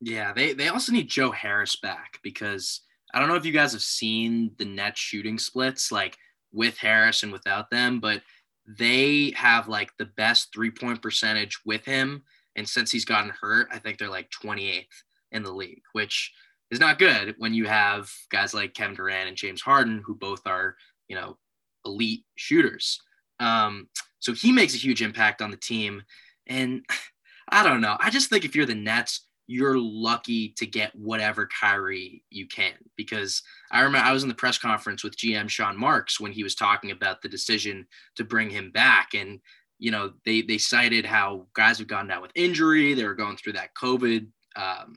Yeah, 0.00 0.32
they 0.32 0.52
they 0.52 0.68
also 0.68 0.92
need 0.92 1.08
Joe 1.08 1.30
Harris 1.30 1.76
back 1.76 2.18
because 2.22 2.80
I 3.12 3.20
don't 3.20 3.28
know 3.28 3.36
if 3.36 3.44
you 3.44 3.52
guys 3.52 3.72
have 3.72 3.82
seen 3.82 4.52
the 4.58 4.64
net 4.64 4.98
shooting 4.98 5.38
splits 5.38 5.92
like 5.92 6.16
with 6.52 6.76
Harris 6.78 7.22
and 7.22 7.32
without 7.32 7.70
them, 7.70 8.00
but 8.00 8.22
they 8.66 9.32
have 9.36 9.68
like 9.68 9.90
the 9.98 10.06
best 10.16 10.52
three 10.54 10.70
point 10.70 11.02
percentage 11.02 11.60
with 11.64 11.84
him 11.84 12.22
and 12.56 12.68
since 12.68 12.90
he's 12.90 13.04
gotten 13.04 13.32
hurt, 13.40 13.68
I 13.72 13.78
think 13.78 13.98
they're 13.98 14.08
like 14.08 14.30
28th 14.30 14.86
in 15.32 15.42
the 15.42 15.52
league, 15.52 15.82
which 15.92 16.32
is 16.70 16.80
not 16.80 16.98
good 16.98 17.34
when 17.38 17.54
you 17.54 17.66
have 17.66 18.10
guys 18.30 18.54
like 18.54 18.74
Kevin 18.74 18.94
Durant 18.94 19.28
and 19.28 19.36
James 19.36 19.60
Harden, 19.60 20.02
who 20.04 20.14
both 20.14 20.46
are, 20.46 20.76
you 21.08 21.16
know, 21.16 21.36
elite 21.84 22.24
shooters. 22.36 23.00
Um, 23.40 23.88
so 24.20 24.32
he 24.32 24.52
makes 24.52 24.74
a 24.74 24.78
huge 24.78 25.02
impact 25.02 25.42
on 25.42 25.50
the 25.50 25.56
team. 25.56 26.02
And 26.46 26.84
I 27.48 27.62
don't 27.62 27.82
know. 27.82 27.96
I 28.00 28.10
just 28.10 28.30
think 28.30 28.44
if 28.44 28.56
you're 28.56 28.66
the 28.66 28.74
Nets, 28.74 29.26
you're 29.46 29.78
lucky 29.78 30.54
to 30.56 30.66
get 30.66 30.94
whatever 30.94 31.46
Kyrie 31.60 32.24
you 32.30 32.48
can. 32.48 32.72
Because 32.96 33.42
I 33.70 33.82
remember 33.82 34.06
I 34.06 34.12
was 34.12 34.22
in 34.22 34.30
the 34.30 34.34
press 34.34 34.56
conference 34.56 35.04
with 35.04 35.16
GM 35.16 35.50
Sean 35.50 35.76
Marks 35.76 36.18
when 36.18 36.32
he 36.32 36.42
was 36.42 36.54
talking 36.54 36.90
about 36.90 37.20
the 37.20 37.28
decision 37.28 37.86
to 38.16 38.24
bring 38.24 38.48
him 38.48 38.70
back. 38.70 39.10
And 39.14 39.40
you 39.78 39.90
know, 39.90 40.12
they 40.24 40.40
they 40.42 40.58
cited 40.58 41.04
how 41.04 41.46
guys 41.54 41.78
have 41.78 41.88
gone 41.88 42.08
down 42.08 42.22
with 42.22 42.30
injury. 42.34 42.94
They 42.94 43.04
were 43.04 43.14
going 43.14 43.36
through 43.36 43.54
that 43.54 43.74
COVID, 43.74 44.26
um, 44.56 44.96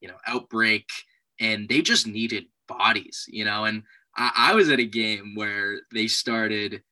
you 0.00 0.08
know, 0.08 0.16
outbreak, 0.26 0.88
and 1.40 1.68
they 1.68 1.82
just 1.82 2.06
needed 2.06 2.44
bodies, 2.68 3.24
you 3.28 3.44
know. 3.44 3.64
And 3.64 3.82
I, 4.16 4.30
I 4.36 4.54
was 4.54 4.70
at 4.70 4.78
a 4.78 4.84
game 4.84 5.34
where 5.34 5.80
they 5.92 6.06
started 6.06 6.82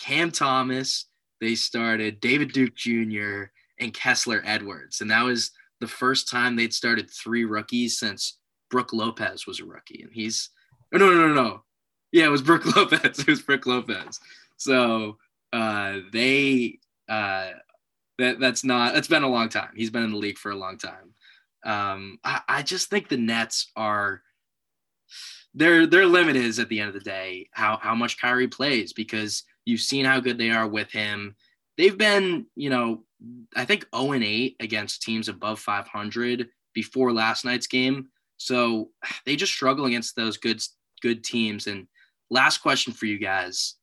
Cam 0.00 0.30
Thomas, 0.30 1.06
they 1.40 1.54
started 1.54 2.20
David 2.20 2.52
Duke 2.52 2.74
Jr. 2.74 3.44
and 3.80 3.92
Kessler 3.92 4.42
Edwards. 4.44 5.00
And 5.00 5.10
that 5.10 5.24
was 5.24 5.50
the 5.80 5.86
first 5.86 6.28
time 6.28 6.56
they'd 6.56 6.74
started 6.74 7.10
three 7.10 7.44
rookies 7.44 7.98
since 7.98 8.38
Brook 8.70 8.92
Lopez 8.92 9.46
was 9.46 9.60
a 9.60 9.64
rookie. 9.64 10.02
And 10.02 10.12
he's, 10.12 10.50
oh, 10.92 10.98
no, 10.98 11.10
no, 11.10 11.28
no, 11.28 11.34
no. 11.34 11.62
Yeah, 12.12 12.26
it 12.26 12.30
was 12.30 12.42
Brook 12.42 12.64
Lopez. 12.76 13.18
It 13.18 13.26
was 13.26 13.42
Brook 13.42 13.66
Lopez. 13.66 14.20
So 14.56 15.18
uh, 15.52 15.98
they, 16.12 16.78
uh, 17.08 17.50
that, 18.18 18.38
that's 18.38 18.64
not, 18.64 18.94
that's 18.94 19.08
been 19.08 19.24
a 19.24 19.28
long 19.28 19.48
time. 19.48 19.70
He's 19.74 19.90
been 19.90 20.04
in 20.04 20.12
the 20.12 20.18
league 20.18 20.38
for 20.38 20.50
a 20.50 20.56
long 20.56 20.78
time. 20.78 21.14
Um, 21.64 22.18
I, 22.24 22.40
I 22.48 22.62
just 22.62 22.90
think 22.90 23.08
the 23.08 23.16
Nets 23.16 23.70
are, 23.74 24.22
their 25.54 25.86
their 25.86 26.06
limit 26.06 26.36
is 26.36 26.58
at 26.58 26.68
the 26.68 26.80
end 26.80 26.88
of 26.88 26.94
the 26.94 27.00
day 27.00 27.48
how 27.52 27.78
how 27.80 27.94
much 27.94 28.20
Kyrie 28.20 28.48
plays 28.48 28.92
because 28.92 29.44
you've 29.64 29.80
seen 29.80 30.04
how 30.04 30.20
good 30.20 30.38
they 30.38 30.50
are 30.50 30.66
with 30.66 30.90
him. 30.90 31.36
They've 31.76 31.96
been, 31.96 32.46
you 32.54 32.70
know, 32.70 33.04
I 33.56 33.64
think 33.64 33.86
0 33.94 34.12
and 34.12 34.24
8 34.24 34.56
against 34.60 35.02
teams 35.02 35.28
above 35.28 35.58
500 35.60 36.48
before 36.74 37.12
last 37.12 37.44
night's 37.44 37.66
game. 37.66 38.08
So 38.36 38.90
they 39.26 39.36
just 39.36 39.52
struggle 39.52 39.86
against 39.86 40.16
those 40.16 40.36
good 40.36 40.62
good 41.02 41.24
teams. 41.24 41.66
And 41.66 41.86
last 42.30 42.58
question 42.58 42.92
for 42.92 43.06
you 43.06 43.18
guys: 43.18 43.74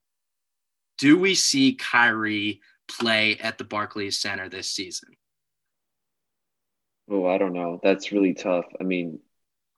Do 0.97 1.17
we 1.17 1.35
see 1.35 1.75
Kyrie 1.75 2.61
play 2.87 3.37
at 3.37 3.57
the 3.57 3.63
Barclays 3.63 4.19
Center 4.19 4.49
this 4.49 4.69
season? 4.69 5.09
Oh, 7.09 7.25
I 7.25 7.37
don't 7.37 7.53
know. 7.53 7.79
That's 7.83 8.11
really 8.11 8.33
tough. 8.33 8.65
I 8.79 8.83
mean, 8.83 9.19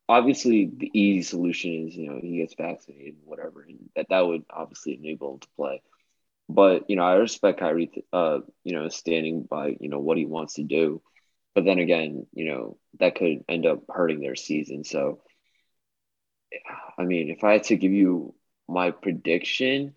obviously 0.10 0.70
the 0.78 0.92
easy 0.94 1.22
solution 1.22 1.88
is 1.88 1.96
you 1.96 2.10
know 2.10 2.20
he 2.22 2.38
gets 2.38 2.54
vaccinated 2.56 3.16
whatever 3.24 3.62
and 3.62 3.90
that 3.96 4.08
that 4.10 4.26
would 4.26 4.44
obviously 4.50 4.96
enable 4.96 5.34
him 5.34 5.40
to 5.40 5.48
play 5.56 5.82
but 6.50 6.90
you 6.90 6.96
know 6.96 7.04
i 7.04 7.16
respect 7.16 7.60
Kyrie 7.60 7.92
uh 8.12 8.40
you 8.64 8.74
know 8.76 8.90
standing 8.90 9.44
by 9.44 9.76
you 9.80 9.90
know 9.90 10.00
what 10.00 10.18
he 10.18 10.26
wants 10.26 10.56
to 10.56 10.64
do 10.64 11.02
but 11.56 11.66
then 11.66 11.80
again 11.80 12.26
you 12.34 12.46
know 12.46 12.78
that 13.00 13.16
could 13.16 13.44
end 13.48 13.66
up 13.66 13.84
hurting 13.90 14.20
their 14.20 14.36
season 14.36 14.84
so 14.84 15.22
i 16.98 17.04
mean 17.04 17.30
if 17.30 17.44
i 17.44 17.54
had 17.54 17.64
to 17.64 17.78
give 17.78 17.92
you 17.92 18.34
my 18.68 18.92
prediction 18.92 19.94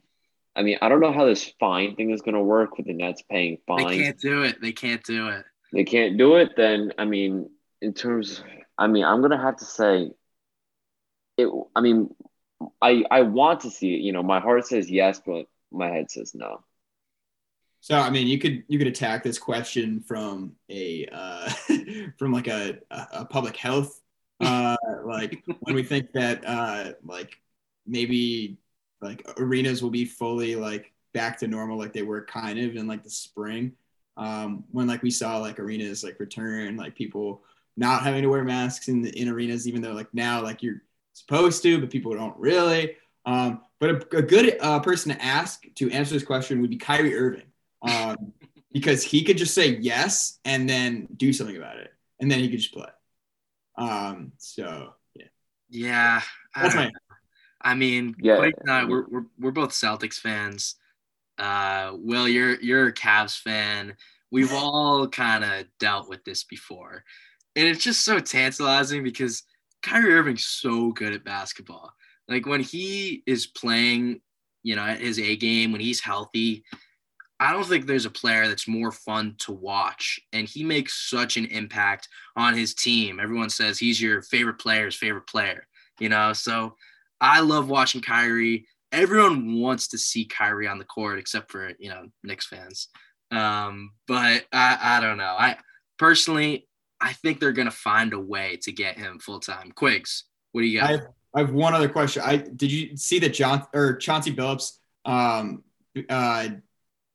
i 0.54 0.62
mean 0.62 0.78
i 0.80 0.88
don't 0.88 1.00
know 1.00 1.12
how 1.12 1.26
this 1.26 1.52
fine 1.59 1.96
thing 1.96 2.11
is 2.11 2.22
going 2.22 2.35
to 2.35 2.42
work 2.42 2.76
with 2.76 2.87
the 2.87 2.94
nets 2.94 3.22
paying 3.28 3.59
fines 3.66 3.90
they 3.90 4.02
can't 4.04 4.18
do 4.18 4.42
it 4.42 4.61
they 4.61 4.72
can't 4.72 5.04
do 5.04 5.28
it 5.28 5.44
they 5.72 5.85
can't 5.85 6.16
do 6.16 6.37
it 6.37 6.52
then 6.56 6.92
i 6.98 7.04
mean 7.04 7.50
in 7.82 7.92
terms 7.92 8.42
I 8.78 8.87
mean, 8.87 9.04
I'm 9.04 9.22
gonna 9.22 9.40
have 9.40 9.56
to 9.56 9.64
say 9.64 10.11
it. 11.38 11.48
I 11.74 11.80
mean, 11.80 12.14
I 12.80 13.04
I 13.11 13.22
want 13.22 13.61
to 13.61 13.70
see 13.70 13.94
it. 13.94 14.00
You 14.00 14.12
know, 14.12 14.22
my 14.22 14.40
heart 14.40 14.66
says 14.66 14.90
yes, 14.90 15.20
but 15.24 15.46
my 15.76 15.88
head 15.88 16.10
says 16.10 16.34
no. 16.34 16.64
So 17.80 17.96
I 17.96 18.10
mean, 18.10 18.26
you 18.26 18.38
could 18.38 18.64
you 18.68 18.78
could 18.78 18.88
attack 18.88 19.22
this 19.22 19.38
question 19.38 20.00
from 20.00 20.52
a 20.70 21.06
uh, 21.12 21.50
from 22.18 22.32
like 22.32 22.48
a, 22.48 22.78
a 22.90 23.24
public 23.24 23.56
health 23.56 24.00
uh, 24.40 24.76
like 25.04 25.42
when 25.60 25.74
we 25.74 25.82
think 25.82 26.12
that 26.12 26.44
uh, 26.46 26.92
like 27.04 27.38
maybe 27.86 28.58
like 29.00 29.26
arenas 29.38 29.82
will 29.82 29.90
be 29.90 30.04
fully 30.04 30.56
like 30.56 30.92
back 31.12 31.38
to 31.38 31.46
normal 31.46 31.78
like 31.78 31.92
they 31.92 32.02
were 32.02 32.24
kind 32.24 32.58
of 32.58 32.76
in 32.76 32.86
like 32.86 33.02
the 33.02 33.10
spring 33.10 33.72
um, 34.16 34.64
when 34.72 34.86
like 34.86 35.02
we 35.02 35.10
saw 35.10 35.38
like 35.38 35.58
arenas 35.58 36.02
like 36.02 36.18
return 36.18 36.76
like 36.76 36.94
people 36.94 37.42
not 37.76 38.02
having 38.02 38.22
to 38.22 38.28
wear 38.28 38.44
masks 38.44 38.88
in 38.88 39.02
the 39.02 39.10
in 39.10 39.28
arenas, 39.28 39.68
even 39.68 39.82
though 39.82 39.92
like 39.92 40.12
now 40.14 40.42
like 40.42 40.62
you're 40.62 40.82
supposed 41.12 41.62
to, 41.62 41.80
but 41.80 41.90
people 41.90 42.14
don't 42.14 42.36
really. 42.38 42.96
Um, 43.26 43.60
but 43.80 43.90
a, 43.90 44.18
a 44.18 44.22
good 44.22 44.56
uh, 44.60 44.80
person 44.80 45.12
to 45.12 45.22
ask 45.22 45.64
to 45.76 45.90
answer 45.90 46.14
this 46.14 46.24
question 46.24 46.60
would 46.60 46.70
be 46.70 46.76
Kyrie 46.76 47.16
Irving, 47.16 47.50
um, 47.82 48.32
because 48.72 49.02
he 49.02 49.24
could 49.24 49.36
just 49.36 49.54
say 49.54 49.76
yes 49.76 50.38
and 50.44 50.68
then 50.68 51.08
do 51.16 51.32
something 51.32 51.56
about 51.56 51.78
it, 51.78 51.92
and 52.20 52.30
then 52.30 52.38
he 52.38 52.48
could 52.48 52.60
just 52.60 52.72
play. 52.72 52.88
Um, 53.76 54.32
so 54.38 54.94
yeah, 55.14 55.26
yeah, 55.68 56.22
that's 56.54 56.74
my. 56.74 56.90
I 57.60 57.74
mean, 57.74 58.14
yeah, 58.20 58.36
Blake 58.36 58.54
and 58.60 58.70
I, 58.70 58.84
we're, 58.84 59.06
we're 59.08 59.26
we're 59.38 59.50
both 59.50 59.70
Celtics 59.70 60.20
fans. 60.20 60.76
Uh, 61.36 61.92
Will, 61.94 62.28
you're 62.28 62.60
you're 62.60 62.86
a 62.88 62.94
Cavs 62.94 63.38
fan. 63.38 63.96
We've 64.30 64.52
all 64.54 65.08
kind 65.08 65.44
of 65.44 65.66
dealt 65.78 66.08
with 66.08 66.24
this 66.24 66.44
before 66.44 67.04
and 67.56 67.66
it's 67.66 67.82
just 67.82 68.04
so 68.04 68.20
tantalizing 68.20 69.02
because 69.02 69.42
Kyrie 69.82 70.14
Irving's 70.14 70.44
so 70.44 70.92
good 70.92 71.14
at 71.14 71.24
basketball. 71.24 71.94
Like 72.28 72.46
when 72.46 72.60
he 72.60 73.22
is 73.26 73.46
playing, 73.46 74.20
you 74.62 74.76
know, 74.76 74.84
his 74.84 75.18
A 75.18 75.36
game, 75.36 75.72
when 75.72 75.80
he's 75.80 76.00
healthy, 76.00 76.64
I 77.38 77.52
don't 77.52 77.66
think 77.66 77.86
there's 77.86 78.06
a 78.06 78.10
player 78.10 78.48
that's 78.48 78.66
more 78.66 78.90
fun 78.90 79.34
to 79.40 79.52
watch. 79.52 80.18
And 80.32 80.48
he 80.48 80.64
makes 80.64 81.08
such 81.10 81.36
an 81.36 81.46
impact 81.46 82.08
on 82.34 82.54
his 82.54 82.74
team. 82.74 83.20
Everyone 83.20 83.50
says 83.50 83.78
he's 83.78 84.00
your 84.00 84.22
favorite 84.22 84.58
player's 84.58 84.96
favorite 84.96 85.26
player, 85.26 85.66
you 86.00 86.08
know? 86.08 86.32
So 86.32 86.76
I 87.20 87.40
love 87.40 87.68
watching 87.68 88.00
Kyrie. 88.00 88.66
Everyone 88.90 89.60
wants 89.60 89.88
to 89.88 89.98
see 89.98 90.24
Kyrie 90.24 90.66
on 90.68 90.78
the 90.78 90.84
court 90.84 91.18
except 91.18 91.52
for, 91.52 91.72
you 91.78 91.90
know, 91.90 92.06
Knicks 92.24 92.46
fans. 92.46 92.88
Um, 93.30 93.92
but 94.08 94.46
I, 94.52 94.78
I 94.80 95.00
don't 95.00 95.18
know. 95.18 95.36
I 95.38 95.58
personally, 95.98 96.68
I 97.00 97.12
think 97.12 97.38
they're 97.38 97.52
going 97.52 97.68
to 97.68 97.76
find 97.76 98.14
a 98.14 98.20
way 98.20 98.58
to 98.62 98.72
get 98.72 98.96
him 98.96 99.18
full 99.18 99.40
time. 99.40 99.72
Quigs, 99.72 100.24
what 100.52 100.62
do 100.62 100.66
you 100.66 100.80
got? 100.80 100.90
I 100.90 101.00
I 101.37 101.40
have, 101.40 101.53
one 101.53 101.75
other 101.75 101.88
question. 101.88 102.22
I 102.25 102.38
did 102.38 102.72
you 102.72 102.96
see 102.96 103.18
that 103.18 103.35
John 103.35 103.66
or 103.75 103.96
Chauncey 103.96 104.35
Billups 104.35 104.79
um, 105.05 105.62
uh, 106.09 106.49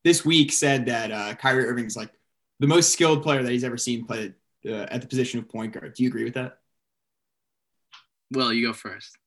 this 0.04 0.24
week 0.24 0.52
said 0.52 0.86
that 0.86 1.12
uh, 1.12 1.34
Kyrie 1.36 1.66
Irving 1.66 1.86
is 1.86 1.98
like 1.98 2.12
the 2.60 2.68
most 2.68 2.94
skilled 2.94 3.24
player 3.24 3.42
that 3.42 3.52
he's 3.52 3.64
ever 3.64 3.78
seen 3.78 4.06
play 4.06 4.34
uh, 4.68 4.86
at 4.92 5.02
the 5.02 5.08
position 5.08 5.40
of 5.40 5.50
point 5.50 5.74
guard. 5.74 5.96
Do 5.96 6.04
you 6.04 6.10
agree 6.10 6.24
with 6.24 6.36
that? 6.36 6.60
Well, 8.32 8.54
you 8.54 8.68
go 8.68 8.74
first. 8.74 9.18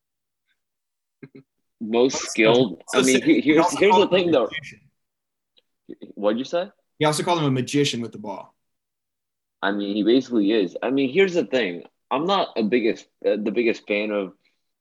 most 1.81 2.17
skilled. 2.29 2.81
I 2.93 3.01
mean, 3.01 3.21
here's 3.21 3.69
here's 3.77 3.95
the 3.95 4.07
thing 4.07 4.31
though. 4.31 4.49
What'd 6.15 6.39
you 6.39 6.45
say? 6.45 6.69
He 6.99 7.05
also 7.05 7.23
called 7.23 7.39
him 7.39 7.45
a 7.45 7.51
magician 7.51 8.01
with 8.01 8.13
the 8.13 8.17
ball. 8.17 8.55
I 9.61 9.71
mean, 9.71 9.95
he 9.95 10.03
basically 10.03 10.51
is. 10.51 10.77
I 10.81 10.89
mean, 10.89 11.11
here's 11.11 11.33
the 11.33 11.45
thing. 11.45 11.83
I'm 12.11 12.25
not 12.25 12.49
a 12.55 12.63
biggest 12.63 13.07
uh, 13.25 13.35
the 13.41 13.51
biggest 13.51 13.87
fan 13.87 14.11
of 14.11 14.33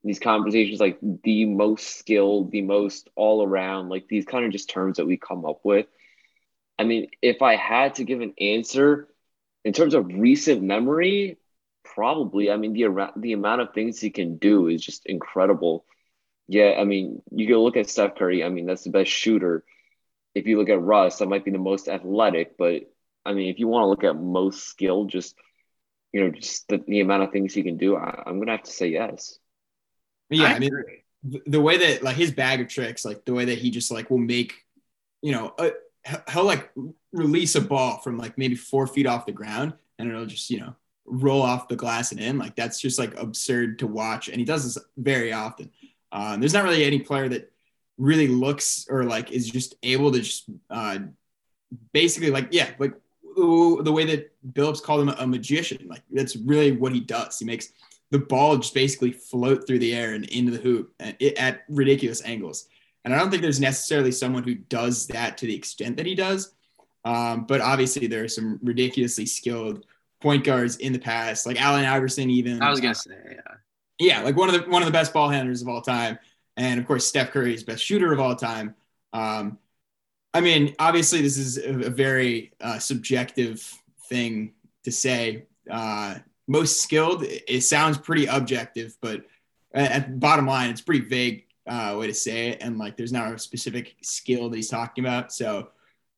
these 0.04 0.18
conversations 0.18 0.80
like 0.80 0.98
the 1.00 1.46
most 1.46 1.98
skilled, 1.98 2.50
the 2.50 2.62
most 2.62 3.08
all 3.16 3.42
around, 3.44 3.88
like 3.88 4.06
these 4.06 4.26
kind 4.26 4.44
of 4.44 4.52
just 4.52 4.68
terms 4.68 4.98
that 4.98 5.06
we 5.06 5.16
come 5.16 5.46
up 5.46 5.60
with. 5.64 5.86
I 6.78 6.84
mean, 6.84 7.08
if 7.22 7.40
I 7.40 7.56
had 7.56 7.96
to 7.96 8.04
give 8.04 8.20
an 8.20 8.34
answer 8.38 9.08
in 9.64 9.72
terms 9.72 9.94
of 9.94 10.06
recent 10.06 10.62
memory, 10.62 11.38
probably. 11.84 12.50
I 12.50 12.56
mean, 12.56 12.74
the 12.74 13.12
the 13.16 13.32
amount 13.32 13.62
of 13.62 13.72
things 13.72 14.00
he 14.00 14.10
can 14.10 14.36
do 14.36 14.68
is 14.68 14.84
just 14.84 15.06
incredible. 15.06 15.84
Yeah, 16.48 16.74
I 16.78 16.84
mean, 16.84 17.22
you 17.30 17.46
can 17.46 17.56
look 17.56 17.76
at 17.76 17.88
Steph 17.88 18.16
Curry. 18.16 18.44
I 18.44 18.50
mean, 18.50 18.66
that's 18.66 18.84
the 18.84 18.90
best 18.90 19.10
shooter. 19.10 19.64
If 20.34 20.46
you 20.46 20.58
look 20.58 20.68
at 20.68 20.80
Russ, 20.82 21.18
that 21.18 21.28
might 21.28 21.44
be 21.44 21.52
the 21.52 21.58
most 21.58 21.88
athletic, 21.88 22.58
but 22.58 22.82
I 23.24 23.32
mean, 23.32 23.48
if 23.48 23.58
you 23.58 23.68
want 23.68 23.84
to 23.84 23.88
look 23.88 24.04
at 24.04 24.20
most 24.20 24.66
skill, 24.68 25.06
just 25.06 25.36
you 26.12 26.22
know, 26.22 26.30
just 26.30 26.68
the, 26.68 26.78
the 26.86 27.00
amount 27.00 27.22
of 27.24 27.32
things 27.32 27.54
he 27.54 27.62
can 27.62 27.76
do, 27.76 27.96
I, 27.96 28.24
am 28.26 28.38
gonna 28.38 28.52
have 28.52 28.64
to 28.64 28.70
say 28.70 28.88
yes. 28.88 29.38
Yeah, 30.30 30.44
I, 30.44 30.54
I 30.54 30.58
mean, 30.58 30.70
the 31.46 31.60
way 31.60 31.78
that 31.78 32.02
like 32.02 32.16
his 32.16 32.30
bag 32.30 32.60
of 32.60 32.68
tricks, 32.68 33.04
like 33.04 33.24
the 33.24 33.34
way 33.34 33.46
that 33.46 33.58
he 33.58 33.70
just 33.70 33.90
like 33.90 34.10
will 34.10 34.18
make, 34.18 34.54
you 35.22 35.32
know, 35.32 35.54
a, 35.58 35.72
he'll 36.30 36.44
like 36.44 36.70
release 37.12 37.54
a 37.54 37.60
ball 37.60 37.98
from 37.98 38.18
like 38.18 38.36
maybe 38.36 38.54
four 38.54 38.86
feet 38.86 39.06
off 39.06 39.26
the 39.26 39.32
ground, 39.32 39.74
and 39.98 40.08
it'll 40.08 40.26
just 40.26 40.50
you 40.50 40.60
know 40.60 40.74
roll 41.06 41.42
off 41.42 41.68
the 41.68 41.76
glass 41.76 42.12
and 42.12 42.20
in. 42.20 42.38
Like 42.38 42.56
that's 42.56 42.80
just 42.80 42.98
like 42.98 43.14
absurd 43.16 43.78
to 43.80 43.86
watch, 43.86 44.28
and 44.28 44.38
he 44.38 44.44
does 44.44 44.64
this 44.64 44.84
very 44.96 45.32
often. 45.32 45.70
Um, 46.12 46.40
there's 46.40 46.54
not 46.54 46.64
really 46.64 46.84
any 46.84 47.00
player 47.00 47.28
that 47.28 47.50
really 47.98 48.28
looks 48.28 48.86
or 48.90 49.04
like 49.04 49.30
is 49.32 49.48
just 49.48 49.76
able 49.82 50.12
to 50.12 50.20
just 50.20 50.48
uh, 50.70 50.98
basically 51.92 52.30
like 52.30 52.48
yeah 52.50 52.70
like 52.78 52.94
the 53.36 53.92
way 53.92 54.04
that 54.04 54.32
Billups 54.52 54.82
called 54.82 55.02
him 55.02 55.08
a 55.08 55.26
magician. 55.26 55.88
Like 55.88 56.02
that's 56.10 56.36
really 56.36 56.72
what 56.72 56.92
he 56.92 57.00
does. 57.00 57.38
He 57.38 57.44
makes 57.44 57.70
the 58.14 58.20
ball 58.20 58.56
just 58.56 58.72
basically 58.72 59.10
float 59.10 59.66
through 59.66 59.80
the 59.80 59.92
air 59.92 60.14
and 60.14 60.24
into 60.26 60.52
the 60.52 60.58
hoop 60.58 60.94
at, 61.00 61.20
at 61.20 61.64
ridiculous 61.68 62.22
angles. 62.24 62.68
And 63.04 63.12
I 63.12 63.18
don't 63.18 63.28
think 63.28 63.42
there's 63.42 63.58
necessarily 63.58 64.12
someone 64.12 64.44
who 64.44 64.54
does 64.54 65.08
that 65.08 65.36
to 65.38 65.46
the 65.46 65.56
extent 65.56 65.96
that 65.96 66.06
he 66.06 66.14
does. 66.14 66.54
Um, 67.04 67.44
but 67.44 67.60
obviously, 67.60 68.06
there 68.06 68.22
are 68.22 68.28
some 68.28 68.60
ridiculously 68.62 69.26
skilled 69.26 69.84
point 70.20 70.44
guards 70.44 70.76
in 70.76 70.92
the 70.92 70.98
past, 71.00 71.44
like 71.44 71.60
Allen 71.60 71.84
Iverson. 71.84 72.30
Even 72.30 72.62
I 72.62 72.70
was 72.70 72.80
gonna 72.80 72.94
say, 72.94 73.16
yeah, 73.32 73.54
yeah, 73.98 74.20
like 74.22 74.36
one 74.36 74.48
of 74.48 74.54
the 74.54 74.70
one 74.70 74.80
of 74.80 74.86
the 74.86 74.92
best 74.92 75.12
ball 75.12 75.28
handlers 75.28 75.60
of 75.60 75.66
all 75.66 75.82
time, 75.82 76.16
and 76.56 76.78
of 76.78 76.86
course 76.86 77.04
Steph 77.04 77.32
Curry's 77.32 77.64
best 77.64 77.82
shooter 77.82 78.12
of 78.12 78.20
all 78.20 78.36
time. 78.36 78.76
Um, 79.12 79.58
I 80.32 80.40
mean, 80.40 80.76
obviously, 80.78 81.20
this 81.20 81.36
is 81.36 81.58
a, 81.58 81.86
a 81.86 81.90
very 81.90 82.52
uh, 82.60 82.78
subjective 82.78 83.68
thing 84.08 84.52
to 84.84 84.92
say. 84.92 85.46
Uh, 85.68 86.18
most 86.46 86.82
skilled, 86.82 87.24
it, 87.24 87.62
sounds 87.62 87.98
pretty 87.98 88.26
objective, 88.26 88.96
but 89.00 89.24
at, 89.72 89.90
at 89.90 90.20
bottom 90.20 90.46
line, 90.46 90.70
it's 90.70 90.80
pretty 90.80 91.06
vague 91.06 91.46
uh, 91.66 91.96
way 91.98 92.06
to 92.06 92.14
say 92.14 92.48
it, 92.48 92.58
and 92.60 92.78
like 92.78 92.96
there's 92.96 93.12
not 93.12 93.32
a 93.32 93.38
specific 93.38 93.96
skill 94.02 94.50
that 94.50 94.56
he's 94.56 94.68
talking 94.68 95.04
about. 95.04 95.32
So, 95.32 95.68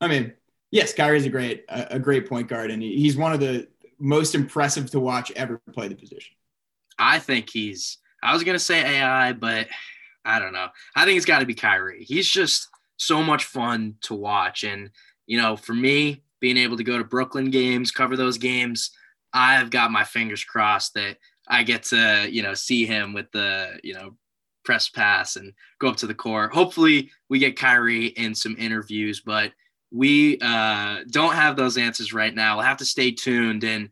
I 0.00 0.08
mean, 0.08 0.32
yes, 0.70 0.92
Kyrie's 0.92 1.26
a 1.26 1.30
great 1.30 1.64
a, 1.68 1.94
a 1.94 1.98
great 1.98 2.28
point 2.28 2.48
guard, 2.48 2.70
and 2.70 2.82
he, 2.82 2.96
he's 2.96 3.16
one 3.16 3.32
of 3.32 3.40
the 3.40 3.68
most 3.98 4.34
impressive 4.34 4.90
to 4.90 5.00
watch 5.00 5.30
ever 5.32 5.60
play 5.72 5.88
the 5.88 5.94
position. 5.94 6.34
I 6.98 7.18
think 7.18 7.50
he's. 7.50 7.98
I 8.22 8.32
was 8.32 8.42
gonna 8.42 8.58
say 8.58 8.98
AI, 8.98 9.32
but 9.32 9.68
I 10.24 10.40
don't 10.40 10.52
know. 10.52 10.68
I 10.96 11.04
think 11.04 11.16
it's 11.16 11.26
got 11.26 11.38
to 11.38 11.46
be 11.46 11.54
Kyrie. 11.54 12.02
He's 12.02 12.28
just 12.28 12.68
so 12.96 13.22
much 13.22 13.44
fun 13.44 13.94
to 14.02 14.14
watch, 14.14 14.64
and 14.64 14.90
you 15.26 15.40
know, 15.40 15.56
for 15.56 15.74
me, 15.74 16.22
being 16.40 16.56
able 16.56 16.76
to 16.76 16.84
go 16.84 16.98
to 16.98 17.04
Brooklyn 17.04 17.50
games, 17.50 17.90
cover 17.90 18.16
those 18.16 18.38
games, 18.38 18.90
I've 19.36 19.68
got 19.68 19.90
my 19.92 20.02
fingers 20.02 20.42
crossed 20.42 20.94
that 20.94 21.18
I 21.46 21.62
get 21.62 21.82
to 21.84 22.26
you 22.28 22.42
know 22.42 22.54
see 22.54 22.86
him 22.86 23.12
with 23.12 23.30
the 23.32 23.78
you 23.84 23.94
know 23.94 24.16
press 24.64 24.88
pass 24.88 25.36
and 25.36 25.52
go 25.78 25.88
up 25.88 25.96
to 25.96 26.06
the 26.06 26.14
court. 26.14 26.52
Hopefully, 26.52 27.10
we 27.28 27.38
get 27.38 27.58
Kyrie 27.58 28.06
in 28.06 28.34
some 28.34 28.56
interviews, 28.58 29.22
but 29.24 29.52
we 29.92 30.38
uh, 30.40 31.00
don't 31.10 31.34
have 31.34 31.54
those 31.54 31.78
answers 31.78 32.12
right 32.12 32.34
now. 32.34 32.56
We'll 32.56 32.64
have 32.64 32.78
to 32.78 32.84
stay 32.84 33.12
tuned 33.12 33.62
and 33.62 33.90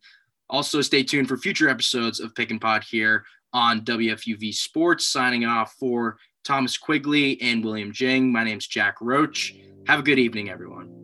also 0.51 0.81
stay 0.81 1.03
tuned 1.03 1.29
for 1.29 1.37
future 1.37 1.69
episodes 1.69 2.21
of 2.21 2.35
Pick 2.35 2.51
and 2.51 2.61
Pod 2.61 2.83
here 2.83 3.25
on 3.53 3.83
WFUV 3.83 4.53
Sports. 4.53 5.07
Signing 5.07 5.45
off 5.45 5.75
for 5.79 6.17
Thomas 6.43 6.77
Quigley 6.77 7.41
and 7.41 7.65
William 7.65 7.93
Jing. 7.93 8.33
My 8.33 8.45
name's 8.45 8.67
Jack 8.67 8.97
Roach. 9.01 9.55
Have 9.87 10.01
a 10.01 10.03
good 10.03 10.19
evening, 10.19 10.51
everyone. 10.51 11.04